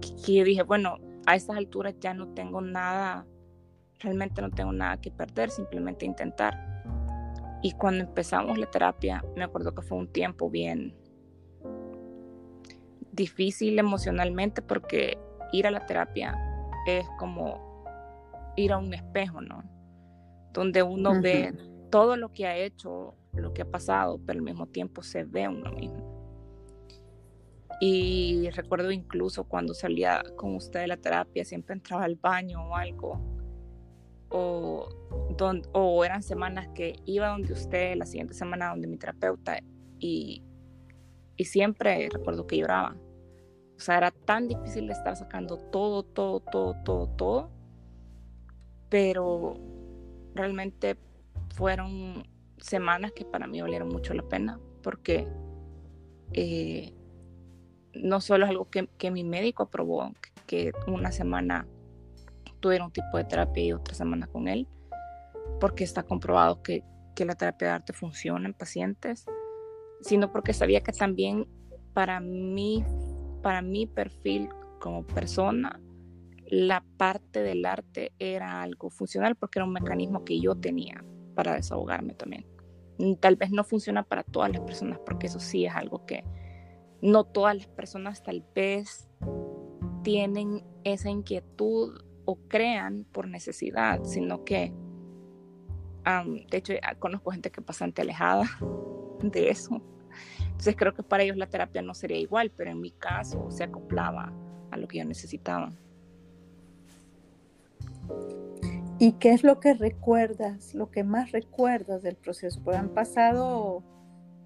que, 0.00 0.34
yo 0.34 0.44
dije, 0.44 0.62
bueno, 0.62 0.98
a 1.26 1.34
estas 1.34 1.56
alturas 1.56 1.94
ya 2.00 2.12
no 2.14 2.28
tengo 2.28 2.60
nada, 2.60 3.26
realmente 4.00 4.42
no 4.42 4.50
tengo 4.50 4.72
nada 4.72 5.00
que 5.00 5.10
perder, 5.10 5.50
simplemente 5.50 6.04
intentar. 6.04 6.82
Y 7.62 7.72
cuando 7.72 8.04
empezamos 8.04 8.58
la 8.58 8.70
terapia, 8.70 9.24
me 9.34 9.44
acuerdo 9.44 9.74
que 9.74 9.82
fue 9.82 9.96
un 9.98 10.08
tiempo 10.12 10.50
bien 10.50 10.94
difícil 13.12 13.78
emocionalmente 13.78 14.60
porque 14.60 15.18
ir 15.52 15.66
a 15.66 15.70
la 15.70 15.86
terapia 15.86 16.36
es 16.86 17.06
como 17.18 17.84
ir 18.56 18.72
a 18.72 18.78
un 18.78 18.92
espejo, 18.94 19.40
¿no? 19.40 19.62
Donde 20.52 20.82
uno 20.82 21.20
ve 21.20 21.52
todo 21.90 22.16
lo 22.16 22.32
que 22.32 22.46
ha 22.46 22.56
hecho, 22.56 23.14
lo 23.32 23.52
que 23.52 23.62
ha 23.62 23.70
pasado, 23.70 24.18
pero 24.24 24.38
al 24.38 24.44
mismo 24.44 24.66
tiempo 24.66 25.02
se 25.02 25.24
ve 25.24 25.48
uno 25.48 25.70
mismo. 25.72 26.16
Y 27.80 28.48
recuerdo 28.50 28.90
incluso 28.90 29.44
cuando 29.44 29.74
salía 29.74 30.22
con 30.36 30.54
usted 30.54 30.80
de 30.80 30.86
la 30.86 30.96
terapia, 30.96 31.44
siempre 31.44 31.74
entraba 31.74 32.04
al 32.04 32.16
baño 32.16 32.70
o 32.70 32.74
algo. 32.74 33.20
O, 34.28 34.88
o 35.72 36.04
eran 36.04 36.22
semanas 36.22 36.68
que 36.74 36.96
iba 37.04 37.28
donde 37.28 37.52
usted, 37.52 37.96
la 37.96 38.06
siguiente 38.06 38.34
semana 38.34 38.70
donde 38.70 38.88
mi 38.88 38.96
terapeuta, 38.96 39.58
y, 39.98 40.42
y 41.36 41.44
siempre 41.44 42.08
recuerdo 42.10 42.46
que 42.46 42.56
lloraba. 42.56 42.96
O 43.76 43.80
sea, 43.80 43.98
era 43.98 44.10
tan 44.10 44.48
difícil 44.48 44.90
estar 44.90 45.16
sacando 45.16 45.58
todo, 45.58 46.02
todo, 46.02 46.40
todo, 46.40 46.74
todo, 46.84 47.08
todo. 47.08 47.50
Pero 48.88 49.54
realmente 50.34 50.96
fueron 51.54 52.26
semanas 52.58 53.12
que 53.12 53.24
para 53.24 53.46
mí 53.46 53.60
valieron 53.60 53.88
mucho 53.88 54.14
la 54.14 54.22
pena 54.22 54.58
porque 54.82 55.28
eh, 56.32 56.92
no 57.94 58.20
solo 58.20 58.44
es 58.44 58.50
algo 58.50 58.68
que, 58.70 59.10
mi 59.10 59.24
médico 59.24 59.64
aprobó, 59.64 60.12
que, 60.46 60.72
una 60.86 61.12
semana 61.12 61.66
tuviera 62.60 62.84
un 62.84 62.92
tipo 62.92 63.16
de 63.16 63.24
terapia 63.24 63.64
y 63.64 63.72
otra 63.72 63.94
semana 63.94 64.26
con 64.26 64.48
él, 64.48 64.68
porque 65.60 65.84
está 65.84 66.02
comprobado 66.02 66.62
que, 66.62 66.84
la 67.18 67.34
terapia 67.34 67.68
de 67.68 67.74
arte 67.74 67.92
funciona 67.94 68.46
en 68.46 68.52
pacientes, 68.52 69.24
sino 70.02 70.30
porque 70.30 70.52
sabía 70.52 70.82
que 70.82 70.92
también 70.92 71.48
para 71.94 72.20
mí, 72.20 72.84
para 73.46 73.62
mi 73.62 73.86
perfil 73.86 74.48
como 74.80 75.06
persona, 75.06 75.80
la 76.48 76.84
parte 76.96 77.44
del 77.44 77.64
arte 77.64 78.10
era 78.18 78.60
algo 78.60 78.90
funcional 78.90 79.36
porque 79.36 79.60
era 79.60 79.66
un 79.66 79.72
mecanismo 79.72 80.24
que 80.24 80.40
yo 80.40 80.56
tenía 80.56 81.04
para 81.36 81.54
desahogarme 81.54 82.14
también. 82.14 82.44
Tal 83.20 83.36
vez 83.36 83.52
no 83.52 83.62
funciona 83.62 84.02
para 84.02 84.24
todas 84.24 84.50
las 84.50 84.62
personas 84.62 84.98
porque 85.06 85.28
eso 85.28 85.38
sí 85.38 85.64
es 85.64 85.72
algo 85.72 86.04
que, 86.06 86.24
no 87.00 87.22
todas 87.22 87.56
las 87.56 87.68
personas 87.68 88.20
tal 88.24 88.44
vez 88.52 89.08
tienen 90.02 90.64
esa 90.82 91.08
inquietud 91.08 92.02
o 92.24 92.40
crean 92.48 93.06
por 93.12 93.28
necesidad, 93.28 94.02
sino 94.02 94.42
que, 94.42 94.74
de 96.50 96.56
hecho, 96.56 96.72
conozco 96.98 97.30
gente 97.30 97.52
que 97.52 97.60
es 97.60 97.66
bastante 97.66 98.02
alejada 98.02 98.46
de 99.22 99.50
eso. 99.50 99.80
Entonces 100.56 100.76
creo 100.76 100.94
que 100.94 101.02
para 101.02 101.22
ellos 101.22 101.36
la 101.36 101.48
terapia 101.48 101.82
no 101.82 101.92
sería 101.92 102.16
igual, 102.16 102.50
pero 102.56 102.70
en 102.70 102.80
mi 102.80 102.90
caso 102.90 103.50
se 103.50 103.62
acoplaba 103.62 104.32
a 104.70 104.76
lo 104.78 104.88
que 104.88 104.98
yo 104.98 105.04
necesitaba. 105.04 105.70
¿Y 108.98 109.12
qué 109.12 109.32
es 109.32 109.44
lo 109.44 109.60
que 109.60 109.74
recuerdas, 109.74 110.74
lo 110.74 110.90
que 110.90 111.04
más 111.04 111.32
recuerdas 111.32 112.02
del 112.02 112.16
proceso? 112.16 112.62
Porque 112.64 112.78
han 112.78 112.88
pasado 112.88 113.82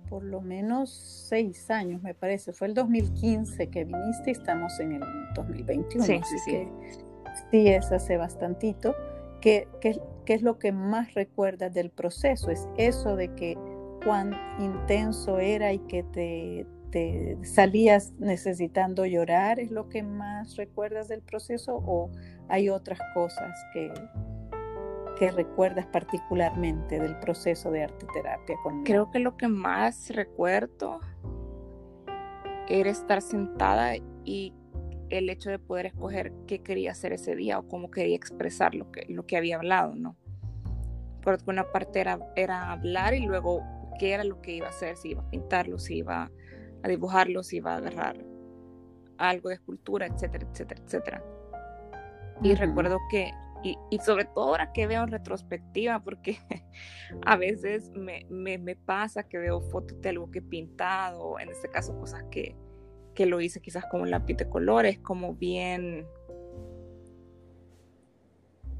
por 0.08 0.24
lo 0.24 0.40
menos 0.40 0.90
seis 0.90 1.70
años, 1.70 2.02
me 2.02 2.14
parece. 2.14 2.52
Fue 2.52 2.66
el 2.66 2.74
2015 2.74 3.68
que 3.68 3.84
viniste 3.84 4.30
y 4.30 4.32
estamos 4.32 4.80
en 4.80 4.94
el 4.94 5.02
2021. 5.36 6.04
Sí, 6.04 6.20
sí, 6.24 6.38
sí. 6.44 6.68
sí, 7.52 7.68
es 7.68 7.92
hace 7.92 8.16
bastantito. 8.16 8.96
¿Qué, 9.40 9.68
qué, 9.80 10.00
qué 10.26 10.34
es 10.34 10.42
lo 10.42 10.58
que 10.58 10.72
más 10.72 11.14
recuerdas 11.14 11.72
del 11.72 11.90
proceso? 11.90 12.50
¿Es 12.50 12.68
eso 12.76 13.14
de 13.14 13.32
que 13.36 13.56
cuán 14.04 14.36
intenso 14.58 15.38
era 15.38 15.72
y 15.72 15.78
que 15.80 16.02
te, 16.02 16.66
te 16.90 17.38
salías 17.42 18.12
necesitando 18.18 19.06
llorar? 19.06 19.60
¿Es 19.60 19.70
lo 19.70 19.88
que 19.88 20.02
más 20.02 20.56
recuerdas 20.56 21.08
del 21.08 21.22
proceso 21.22 21.76
o 21.76 22.10
hay 22.48 22.68
otras 22.68 22.98
cosas 23.14 23.56
que, 23.72 23.92
que 25.18 25.30
recuerdas 25.30 25.86
particularmente 25.86 26.98
del 26.98 27.18
proceso 27.18 27.70
de 27.70 27.84
arte 27.84 28.06
terapia? 28.12 28.56
Con... 28.62 28.84
Creo 28.84 29.10
que 29.10 29.18
lo 29.18 29.36
que 29.36 29.48
más 29.48 30.10
recuerdo 30.10 31.00
era 32.68 32.90
estar 32.90 33.20
sentada 33.22 33.96
y 34.24 34.54
el 35.10 35.28
hecho 35.28 35.50
de 35.50 35.58
poder 35.58 35.86
escoger 35.86 36.32
qué 36.46 36.62
quería 36.62 36.92
hacer 36.92 37.12
ese 37.12 37.34
día 37.34 37.58
o 37.58 37.66
cómo 37.66 37.90
quería 37.90 38.14
expresar 38.14 38.74
lo 38.74 38.90
que, 38.92 39.04
lo 39.08 39.26
que 39.26 39.36
había 39.36 39.56
hablado, 39.56 39.94
¿no? 39.96 40.16
Porque 41.22 41.50
una 41.50 41.70
parte 41.72 42.00
era, 42.00 42.18
era 42.36 42.70
hablar 42.70 43.14
y 43.14 43.26
luego 43.26 43.62
qué 44.00 44.14
era 44.14 44.24
lo 44.24 44.40
que 44.40 44.52
iba 44.52 44.66
a 44.66 44.70
hacer, 44.70 44.96
si 44.96 45.10
iba 45.10 45.20
a 45.20 45.28
pintarlo, 45.28 45.78
si 45.78 45.98
iba 45.98 46.30
a 46.82 46.88
dibujarlo, 46.88 47.42
si 47.42 47.58
iba 47.58 47.74
a 47.74 47.76
agarrar 47.76 48.16
algo 49.18 49.50
de 49.50 49.56
escultura, 49.56 50.06
etcétera, 50.06 50.48
etcétera, 50.50 50.82
etcétera. 50.82 51.24
Y 52.42 52.54
recuerdo 52.54 52.98
que 53.10 53.30
y, 53.62 53.76
sobre 53.98 54.24
todo 54.24 54.48
ahora 54.48 54.72
que 54.72 54.86
veo 54.86 55.02
en 55.02 55.10
retrospectiva, 55.10 56.02
porque 56.02 56.38
a 57.26 57.36
veces 57.36 57.90
me, 57.90 58.76
pasa 58.86 59.28
que 59.28 59.36
veo 59.36 59.60
fotos 59.60 60.00
de 60.00 60.08
algo 60.08 60.30
que 60.30 60.38
he 60.38 60.42
pintado, 60.42 61.38
en 61.38 61.50
este 61.50 61.68
caso 61.68 61.94
cosas 61.98 62.24
que, 62.30 62.56
que 63.14 63.26
lo 63.26 63.38
hice 63.42 63.60
quizás 63.60 63.84
con 63.84 64.00
un 64.00 64.10
lápiz 64.10 64.38
de 64.38 64.48
colores, 64.48 64.98
como 65.00 65.34
bien... 65.34 66.06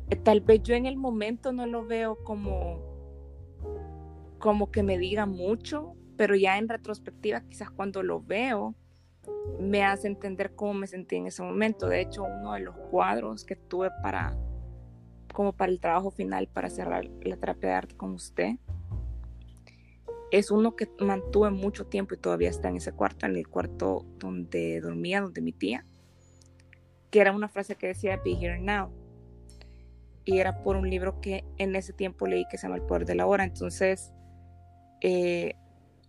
Eh, 0.09 0.17
tal 0.17 0.41
vez 0.41 0.63
yo 0.63 0.75
en 0.75 0.87
el 0.87 0.97
momento 0.97 1.53
no 1.53 1.67
lo 1.67 1.85
veo 1.85 2.25
como, 2.25 2.90
como 4.41 4.73
que 4.73 4.83
me 4.83 4.99
diga 4.99 5.27
mucho, 5.27 5.95
pero 6.17 6.35
ya 6.35 6.59
en 6.59 6.69
retrospectiva 6.69 7.43
quizás 7.43 7.71
cuando 7.71 8.03
lo 8.03 8.21
veo 8.21 8.75
me 9.61 9.85
hace 9.85 10.09
entender 10.09 10.55
cómo 10.57 10.75
me 10.75 10.87
sentí 10.87 11.17
en 11.17 11.27
ese 11.27 11.43
momento. 11.43 11.87
De 11.87 12.01
hecho, 12.01 12.25
uno 12.25 12.55
de 12.55 12.61
los 12.61 12.77
cuadros 12.91 13.45
que 13.45 13.55
tuve 13.55 13.91
para 14.03 14.37
como 15.33 15.53
para 15.53 15.71
el 15.71 15.79
trabajo 15.79 16.11
final, 16.11 16.49
para 16.49 16.69
cerrar 16.71 17.05
la 17.23 17.37
terapia 17.37 17.69
de 17.69 17.75
arte 17.77 17.97
con 17.97 18.15
usted, 18.15 18.57
es 20.33 20.51
uno 20.51 20.75
que 20.75 20.89
mantuve 20.99 21.51
mucho 21.51 21.87
tiempo 21.87 22.15
y 22.15 22.19
todavía 22.19 22.51
está 22.51 22.69
en 22.69 22.77
ese 22.77 22.93
cuarto, 22.93 23.27
en 23.27 23.37
el 23.37 23.47
cuarto 23.47 24.05
donde 24.19 24.81
dormía, 24.81 25.21
donde 25.21 25.41
mi 25.41 25.53
tía, 25.53 25.85
que 27.11 27.21
era 27.21 27.33
una 27.33 27.49
frase 27.49 27.77
que 27.77 27.89
decía 27.89 28.21
Be 28.25 28.33
Here 28.33 28.59
Now. 28.59 28.91
Y 30.25 30.39
era 30.39 30.63
por 30.63 30.77
un 30.77 30.89
libro 30.89 31.21
que 31.21 31.45
en 31.59 31.75
ese 31.77 31.93
tiempo 31.93 32.27
leí 32.27 32.45
que 32.49 32.59
se 32.59 32.67
llama 32.67 32.77
El 32.77 32.83
Poder 32.83 33.07
de 33.07 33.15
la 33.15 33.27
Hora. 33.27 33.45
Entonces, 33.45 34.13
eh, 35.01 35.55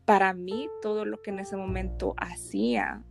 para 0.06 0.34
mí, 0.34 0.70
todo 0.82 1.06
lo 1.06 1.22
que 1.22 1.32
en 1.32 1.40
ese 1.40 1.56
momento 1.56 2.14
hacía 2.18 3.04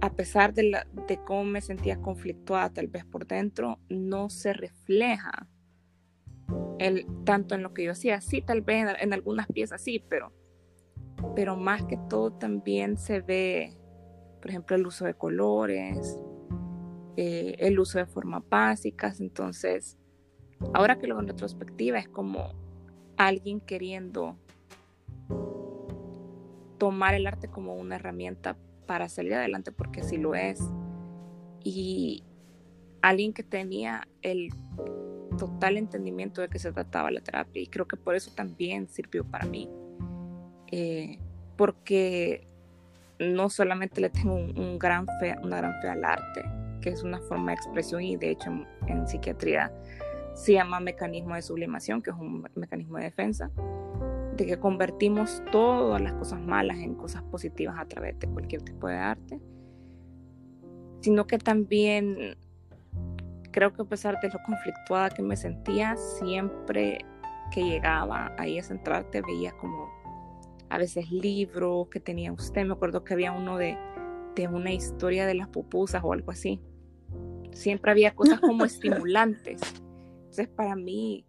a 0.00 0.12
pesar 0.12 0.54
de, 0.54 0.84
cómo 1.24 1.44
me 1.44 1.60
sentía 1.60 2.00
conflictuada 2.00 2.70
tal 2.70 2.86
vez 2.86 3.04
por 3.04 3.26
dentro, 3.26 3.80
no 3.88 4.30
se 4.30 4.52
refleja 4.52 5.48
tanto 7.24 7.54
en 7.54 7.62
lo 7.62 7.74
que 7.74 7.84
yo 7.84 7.92
hacía. 7.92 8.20
Sí, 8.20 8.42
tal 8.42 8.60
vez 8.60 8.86
en, 9.00 9.12
algunas 9.12 9.46
piezas 9.48 9.82
sí, 9.82 10.04
pero, 10.08 10.32
pero 11.34 11.56
más 11.56 11.84
que 11.84 11.98
todo 12.08 12.32
también 12.32 12.96
se 12.98 13.20
ve, 13.20 13.76
por 14.40 14.50
ejemplo, 14.50 14.76
el 14.76 14.86
uso 14.86 15.06
de 15.06 15.14
colores, 15.14 16.18
eh, 17.16 17.56
el 17.58 17.78
uso 17.78 17.98
de 17.98 18.06
formas 18.06 18.42
básicas. 18.48 19.20
Entonces, 19.20 19.98
ahora 20.74 20.98
que 20.98 21.06
lo 21.06 21.16
veo 21.16 21.22
en 21.22 21.28
retrospectiva, 21.28 21.98
es 21.98 22.08
como 22.08 22.52
alguien 23.16 23.60
queriendo 23.60 24.36
tomar 26.78 27.14
el 27.14 27.26
arte 27.26 27.48
como 27.48 27.74
una 27.74 27.96
herramienta 27.96 28.56
para 28.86 29.08
salir 29.08 29.34
adelante, 29.34 29.72
porque 29.72 30.02
sí 30.02 30.16
lo 30.16 30.34
es. 30.34 30.60
Y 31.64 32.22
alguien 33.02 33.32
que 33.32 33.42
tenía 33.42 34.06
el 34.22 34.50
total 35.36 35.76
entendimiento 35.76 36.40
de 36.40 36.48
que 36.48 36.58
se 36.58 36.72
trataba 36.72 37.10
la 37.10 37.20
terapia. 37.20 37.62
Y 37.62 37.66
creo 37.66 37.86
que 37.86 37.96
por 37.96 38.14
eso 38.14 38.30
también 38.34 38.88
sirvió 38.88 39.24
para 39.24 39.46
mí. 39.46 39.68
Eh, 40.70 41.18
porque 41.56 42.46
no 43.18 43.48
solamente 43.48 44.00
le 44.00 44.10
tengo 44.10 44.34
un, 44.34 44.78
gran 44.78 45.06
fe, 45.20 45.36
una 45.42 45.58
gran 45.58 45.80
fe 45.80 45.88
al 45.88 46.04
arte, 46.04 46.44
que 46.82 46.90
es 46.90 47.02
una 47.02 47.18
forma 47.20 47.52
de 47.52 47.54
expresión 47.54 48.02
y 48.02 48.16
de 48.16 48.30
hecho 48.30 48.50
en 48.86 49.06
psiquiatría 49.08 49.72
se 50.36 50.52
llama 50.52 50.80
mecanismo 50.80 51.34
de 51.34 51.40
sublimación, 51.40 52.02
que 52.02 52.10
es 52.10 52.16
un 52.16 52.46
mecanismo 52.54 52.98
de 52.98 53.04
defensa, 53.04 53.50
de 54.36 54.44
que 54.44 54.58
convertimos 54.58 55.42
todas 55.50 56.00
las 56.00 56.12
cosas 56.12 56.40
malas 56.40 56.76
en 56.76 56.94
cosas 56.94 57.22
positivas 57.22 57.76
a 57.78 57.86
través 57.86 58.18
de 58.18 58.28
cualquier 58.28 58.60
tipo 58.60 58.86
de 58.86 58.96
arte, 58.96 59.40
sino 61.00 61.26
que 61.26 61.38
también 61.38 62.36
creo 63.50 63.72
que 63.72 63.80
a 63.80 63.86
pesar 63.86 64.20
de 64.20 64.28
lo 64.28 64.38
conflictuada 64.44 65.08
que 65.08 65.22
me 65.22 65.36
sentía, 65.36 65.96
siempre 65.96 66.98
que 67.50 67.64
llegaba 67.64 68.34
ahí 68.36 68.58
a 68.58 68.62
centrarte 68.62 69.22
veía 69.22 69.52
como 69.52 69.88
a 70.68 70.76
veces 70.76 71.10
libros 71.10 71.88
que 71.88 71.98
tenía 71.98 72.30
usted, 72.30 72.66
me 72.66 72.74
acuerdo 72.74 73.04
que 73.04 73.14
había 73.14 73.32
uno 73.32 73.56
de, 73.56 73.78
de 74.34 74.48
una 74.48 74.70
historia 74.70 75.24
de 75.24 75.32
las 75.32 75.48
pupusas 75.48 76.02
o 76.04 76.12
algo 76.12 76.30
así. 76.30 76.60
Siempre 77.52 77.90
había 77.90 78.14
cosas 78.14 78.38
como 78.40 78.64
estimulantes 78.66 79.62
entonces, 80.36 80.54
para 80.54 80.76
mí, 80.76 81.24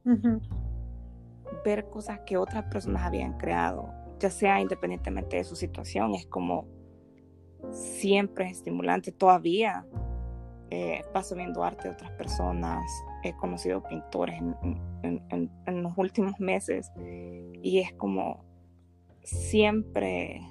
ver 1.64 1.90
cosas 1.90 2.20
que 2.26 2.36
otras 2.36 2.66
personas 2.66 3.04
habían 3.04 3.38
creado, 3.38 3.90
ya 4.20 4.30
sea 4.30 4.60
independientemente 4.60 5.38
de 5.38 5.44
su 5.46 5.56
situación, 5.56 6.14
es 6.14 6.26
como 6.28 6.68
siempre 7.72 8.50
estimulante. 8.50 9.14
Todavía 9.14 9.86
eh, 10.72 11.04
paso 11.14 11.36
viendo 11.36 11.64
arte 11.64 11.88
de 11.88 11.94
otras 11.94 12.12
personas, 12.12 12.84
he 13.24 13.34
conocido 13.38 13.82
pintores 13.84 14.42
en, 14.42 15.52
en 15.66 15.84
los 15.84 15.98
últimos 15.98 16.38
meses 16.40 16.92
y 16.98 17.80
es 17.80 17.94
como 17.94 18.44
siempre 19.24 20.42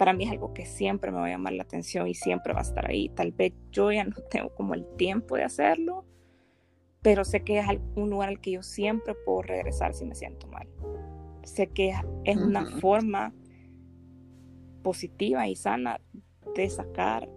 para 0.00 0.14
mí 0.14 0.24
es 0.24 0.30
algo 0.30 0.54
que 0.54 0.64
siempre 0.64 1.10
me 1.10 1.18
va 1.18 1.26
a 1.26 1.28
llamar 1.28 1.52
la 1.52 1.62
atención 1.62 2.08
y 2.08 2.14
siempre 2.14 2.54
va 2.54 2.60
a 2.60 2.62
estar 2.62 2.90
ahí. 2.90 3.10
Tal 3.10 3.32
vez 3.32 3.52
yo 3.70 3.92
ya 3.92 4.02
no 4.02 4.16
tengo 4.30 4.48
como 4.54 4.72
el 4.72 4.86
tiempo 4.96 5.36
de 5.36 5.44
hacerlo, 5.44 6.06
pero 7.02 7.24
sé 7.24 7.42
que 7.42 7.58
es 7.58 7.66
un 7.94 8.10
lugar 8.10 8.28
al 8.28 8.40
que 8.40 8.52
yo 8.52 8.62
siempre 8.62 9.14
puedo 9.14 9.42
regresar 9.42 9.94
si 9.94 10.04
me 10.04 10.14
siento 10.14 10.46
mal. 10.48 10.68
Sé 11.44 11.68
que 11.68 11.94
es 12.24 12.36
una 12.36 12.66
forma 12.66 13.32
positiva 14.82 15.46
y 15.48 15.56
sana 15.56 16.00
de 16.54 16.68
sacar 16.68 17.28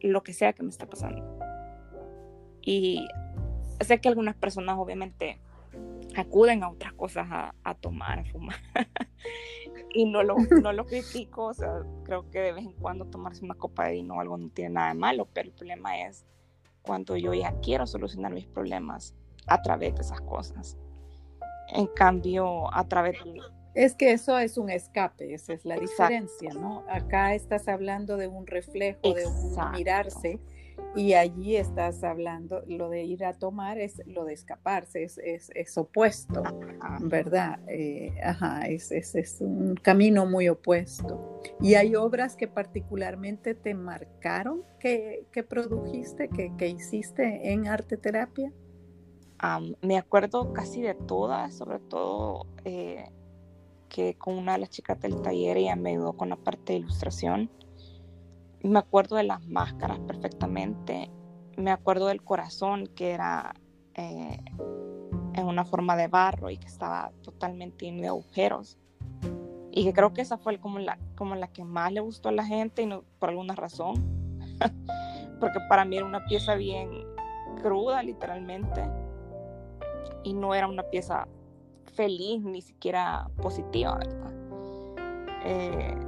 lo 0.00 0.22
que 0.22 0.32
sea 0.32 0.52
que 0.52 0.62
me 0.62 0.70
está 0.70 0.86
pasando. 0.86 1.38
Y 2.62 3.06
sé 3.80 4.00
que 4.00 4.08
algunas 4.08 4.34
personas 4.34 4.76
obviamente 4.78 5.38
acuden 6.16 6.64
a 6.64 6.70
otras 6.70 6.92
cosas 6.94 7.28
a, 7.30 7.74
tomar, 7.74 8.18
a 8.20 8.24
fumar. 8.24 8.56
y 9.94 10.06
no 10.06 10.22
lo, 10.22 10.36
no 10.62 10.72
lo 10.72 10.86
critico, 10.86 11.46
o 11.46 11.54
sea, 11.54 11.82
creo 12.04 12.28
que 12.30 12.40
de 12.40 12.52
vez 12.52 12.64
en 12.64 12.72
cuando 12.72 13.04
tomarse 13.06 13.44
una 13.44 13.54
copa 13.54 13.86
de 13.86 13.92
vino 13.92 14.16
o 14.16 14.20
algo 14.20 14.36
no 14.36 14.50
tiene 14.50 14.74
nada 14.74 14.88
de 14.88 14.94
malo, 14.94 15.28
pero 15.32 15.48
el 15.48 15.54
problema 15.54 16.00
es 16.00 16.26
cuando 16.88 17.18
yo 17.18 17.34
ya 17.34 17.52
quiero 17.60 17.86
solucionar 17.86 18.32
mis 18.32 18.46
problemas 18.46 19.14
a 19.46 19.60
través 19.60 19.94
de 19.94 20.00
esas 20.00 20.22
cosas. 20.22 20.78
En 21.68 21.86
cambio, 21.86 22.74
a 22.74 22.88
través 22.88 23.22
de... 23.22 23.40
Es 23.74 23.94
que 23.94 24.12
eso 24.12 24.38
es 24.38 24.56
un 24.56 24.70
escape, 24.70 25.34
esa 25.34 25.52
es 25.52 25.66
la 25.66 25.78
diferencia, 25.78 26.54
¿no? 26.54 26.84
Acá 26.88 27.34
estás 27.34 27.68
hablando 27.68 28.16
de 28.16 28.26
un 28.26 28.46
reflejo, 28.46 29.02
de 29.02 29.26
un 29.26 29.72
mirarse, 29.72 30.40
y 30.94 31.12
allí 31.14 31.56
estás 31.56 32.02
hablando, 32.02 32.62
lo 32.66 32.88
de 32.88 33.04
ir 33.04 33.24
a 33.24 33.32
tomar 33.32 33.78
es 33.78 34.02
lo 34.06 34.24
de 34.24 34.34
escaparse, 34.34 35.04
es, 35.04 35.18
es, 35.54 35.78
opuesto, 35.78 36.42
¿verdad? 37.00 37.60
Eh, 37.68 38.14
ajá, 38.22 38.66
es, 38.66 38.90
es, 38.90 39.36
un 39.40 39.74
camino 39.76 40.26
muy 40.26 40.48
opuesto. 40.48 41.40
¿Y 41.60 41.74
hay 41.74 41.94
obras 41.94 42.36
que 42.36 42.48
particularmente 42.48 43.54
te 43.54 43.74
marcaron 43.74 44.62
que, 44.80 45.26
que 45.30 45.42
produjiste, 45.42 46.28
que, 46.28 46.52
que, 46.56 46.68
hiciste 46.68 47.52
en 47.52 47.68
arte 47.68 47.96
terapia? 47.96 48.52
me 49.82 49.98
acuerdo 49.98 50.52
casi 50.52 50.82
de 50.82 50.94
todas, 50.94 51.54
sobre 51.54 51.78
todo 51.78 52.46
eh, 52.64 53.08
que 53.88 54.14
con 54.14 54.36
una 54.36 54.54
de 54.54 54.58
las 54.58 54.70
chicas 54.70 55.00
del 55.00 55.22
taller 55.22 55.56
ella 55.58 55.76
me 55.76 55.90
ayudó 55.90 56.14
con 56.14 56.28
la 56.28 56.36
parte 56.36 56.72
de 56.72 56.80
ilustración 56.80 57.48
me 58.68 58.78
acuerdo 58.78 59.16
de 59.16 59.24
las 59.24 59.46
máscaras 59.46 59.98
perfectamente. 60.00 61.10
Me 61.56 61.70
acuerdo 61.70 62.06
del 62.06 62.22
corazón 62.22 62.86
que 62.94 63.10
era 63.12 63.54
eh, 63.94 64.38
en 65.34 65.46
una 65.46 65.64
forma 65.64 65.96
de 65.96 66.08
barro 66.08 66.50
y 66.50 66.58
que 66.58 66.66
estaba 66.66 67.12
totalmente 67.22 67.86
lleno 67.86 68.02
de 68.02 68.08
agujeros. 68.08 68.78
Y 69.70 69.84
que 69.84 69.92
creo 69.92 70.12
que 70.12 70.22
esa 70.22 70.38
fue 70.38 70.58
como 70.58 70.78
la, 70.78 70.98
como 71.16 71.34
la 71.34 71.48
que 71.48 71.64
más 71.64 71.92
le 71.92 72.00
gustó 72.00 72.30
a 72.30 72.32
la 72.32 72.44
gente 72.44 72.82
y 72.82 72.86
no, 72.86 73.04
por 73.18 73.30
alguna 73.30 73.54
razón. 73.54 73.94
Porque 75.40 75.60
para 75.68 75.84
mí 75.84 75.96
era 75.96 76.06
una 76.06 76.24
pieza 76.26 76.54
bien 76.54 76.90
cruda, 77.62 78.02
literalmente. 78.02 78.82
Y 80.24 80.32
no 80.32 80.54
era 80.54 80.66
una 80.66 80.82
pieza 80.84 81.28
feliz, 81.94 82.42
ni 82.42 82.60
siquiera 82.60 83.30
positiva, 83.40 83.94
¿verdad? 83.96 84.32
Eh, 85.44 86.07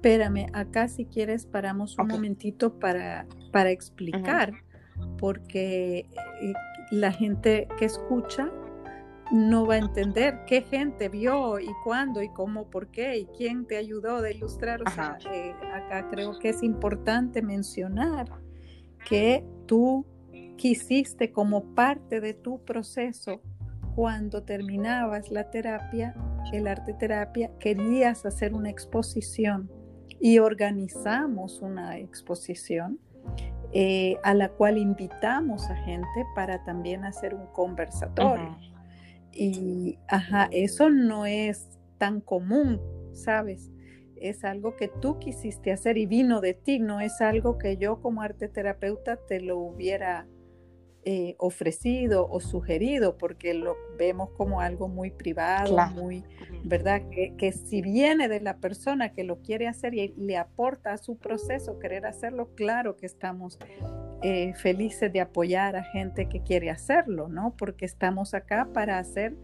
Espérame, 0.00 0.46
acá 0.54 0.88
si 0.88 1.04
quieres 1.04 1.44
paramos 1.44 1.98
un 1.98 2.08
momentito 2.08 2.78
para, 2.78 3.26
para 3.52 3.68
explicar, 3.68 4.54
porque 5.18 6.06
eh, 6.40 6.54
la 6.90 7.12
gente 7.12 7.68
que 7.78 7.84
escucha 7.84 8.50
no 9.30 9.66
va 9.66 9.74
a 9.74 9.76
entender 9.76 10.46
qué 10.46 10.62
gente 10.62 11.10
vio 11.10 11.60
y 11.60 11.68
cuándo 11.84 12.22
y 12.22 12.30
cómo, 12.30 12.70
por 12.70 12.90
qué 12.90 13.18
y 13.18 13.26
quién 13.36 13.66
te 13.66 13.76
ayudó 13.76 14.24
a 14.24 14.30
ilustrar. 14.30 14.80
O 14.80 14.90
sea, 14.90 15.18
eh, 15.34 15.52
acá 15.70 16.08
creo 16.08 16.38
que 16.38 16.48
es 16.48 16.62
importante 16.62 17.42
mencionar 17.42 18.24
que 19.06 19.44
tú 19.66 20.06
quisiste 20.56 21.30
como 21.30 21.74
parte 21.74 22.22
de 22.22 22.32
tu 22.32 22.64
proceso 22.64 23.42
cuando 23.94 24.44
terminabas 24.44 25.30
la 25.30 25.50
terapia, 25.50 26.14
el 26.54 26.68
arte 26.68 26.94
terapia, 26.94 27.50
querías 27.58 28.24
hacer 28.24 28.54
una 28.54 28.70
exposición 28.70 29.70
y 30.20 30.38
organizamos 30.38 31.62
una 31.62 31.98
exposición 31.98 32.98
eh, 33.72 34.18
a 34.22 34.34
la 34.34 34.50
cual 34.50 34.78
invitamos 34.78 35.70
a 35.70 35.76
gente 35.76 36.26
para 36.34 36.62
también 36.64 37.04
hacer 37.04 37.34
un 37.34 37.46
conversatorio. 37.46 38.58
Y 39.32 39.98
ajá, 40.08 40.48
eso 40.50 40.90
no 40.90 41.24
es 41.24 41.68
tan 41.98 42.20
común, 42.20 42.80
¿sabes? 43.12 43.70
Es 44.16 44.44
algo 44.44 44.76
que 44.76 44.88
tú 44.88 45.18
quisiste 45.18 45.72
hacer 45.72 45.96
y 45.96 46.06
vino 46.06 46.40
de 46.40 46.54
ti, 46.54 46.80
no 46.80 47.00
es 47.00 47.20
algo 47.20 47.58
que 47.58 47.76
yo 47.76 48.02
como 48.02 48.22
arte 48.22 48.48
terapeuta 48.48 49.16
te 49.16 49.40
lo 49.40 49.58
hubiera 49.58 50.26
eh, 51.06 51.34
ofrecido 51.38 52.28
o 52.28 52.40
sugerido, 52.40 53.16
porque 53.16 53.54
lo 53.54 53.74
vemos 53.98 54.30
como 54.32 54.60
algo 54.60 54.86
muy 54.86 55.10
privado, 55.10 55.74
muy, 55.94 56.24
¿verdad? 56.62 57.00
Que, 57.10 57.52
si 57.52 57.80
viene 57.80 58.28
de 58.28 58.40
la 58.40 58.58
persona 58.58 59.10
que 59.14 59.24
lo 59.24 59.40
quiere 59.40 59.66
hacer 59.66 59.94
y 59.94 60.08
le 60.18 60.36
aporta 60.36 60.92
a 60.92 60.98
su 60.98 61.16
proceso 61.16 61.78
querer 61.78 62.04
hacerlo, 62.04 62.50
claro 62.54 62.98
que 62.98 63.06
estamos 63.06 63.58
eh, 64.22 64.52
felices 64.52 65.10
de 65.10 65.22
apoyar 65.22 65.74
a 65.74 65.84
gente 65.84 66.28
que 66.28 66.42
quiere 66.42 66.68
hacerlo, 66.68 67.28
¿no? 67.28 67.54
Porque 67.56 67.86
estamos 67.86 68.34
acá 68.34 68.68
para 68.74 68.98
hacer, 68.98 69.34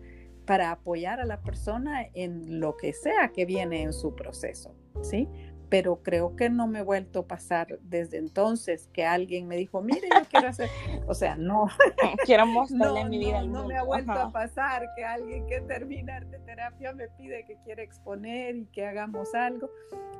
para 0.44 0.70
apoyar 0.70 1.20
a 1.20 1.24
la 1.24 1.40
persona 1.40 2.06
en 2.12 2.60
lo 2.60 2.76
que 2.76 2.92
sea 2.92 3.32
que 3.32 3.46
viene 3.46 3.80
en 3.80 3.94
su 3.94 4.14
proceso, 4.14 4.74
¿sí? 5.00 5.26
Pero 5.68 6.02
creo 6.02 6.36
que 6.36 6.48
no 6.48 6.66
me 6.66 6.80
he 6.80 6.82
vuelto 6.82 7.20
a 7.20 7.26
pasar 7.26 7.78
desde 7.82 8.18
entonces 8.18 8.88
que 8.92 9.04
alguien 9.04 9.48
me 9.48 9.56
dijo, 9.56 9.82
mire, 9.82 10.08
yo 10.08 10.28
quiero 10.30 10.48
hacer, 10.48 10.68
o 11.06 11.14
sea, 11.14 11.36
no. 11.36 11.68
Quiero 12.24 12.46
mostrarle 12.46 13.04
mi 13.06 13.18
vida. 13.18 13.42
No, 13.42 13.62
no 13.62 13.68
me 13.68 13.76
ha 13.76 13.82
vuelto 13.82 14.12
a 14.12 14.30
pasar 14.30 14.86
que 14.96 15.04
alguien 15.04 15.46
que 15.46 15.60
termina 15.62 16.16
arte 16.16 16.38
terapia 16.40 16.92
me 16.92 17.08
pide 17.08 17.44
que 17.44 17.56
quiera 17.64 17.82
exponer 17.82 18.56
y 18.56 18.66
que 18.66 18.86
hagamos 18.86 19.34
algo, 19.34 19.70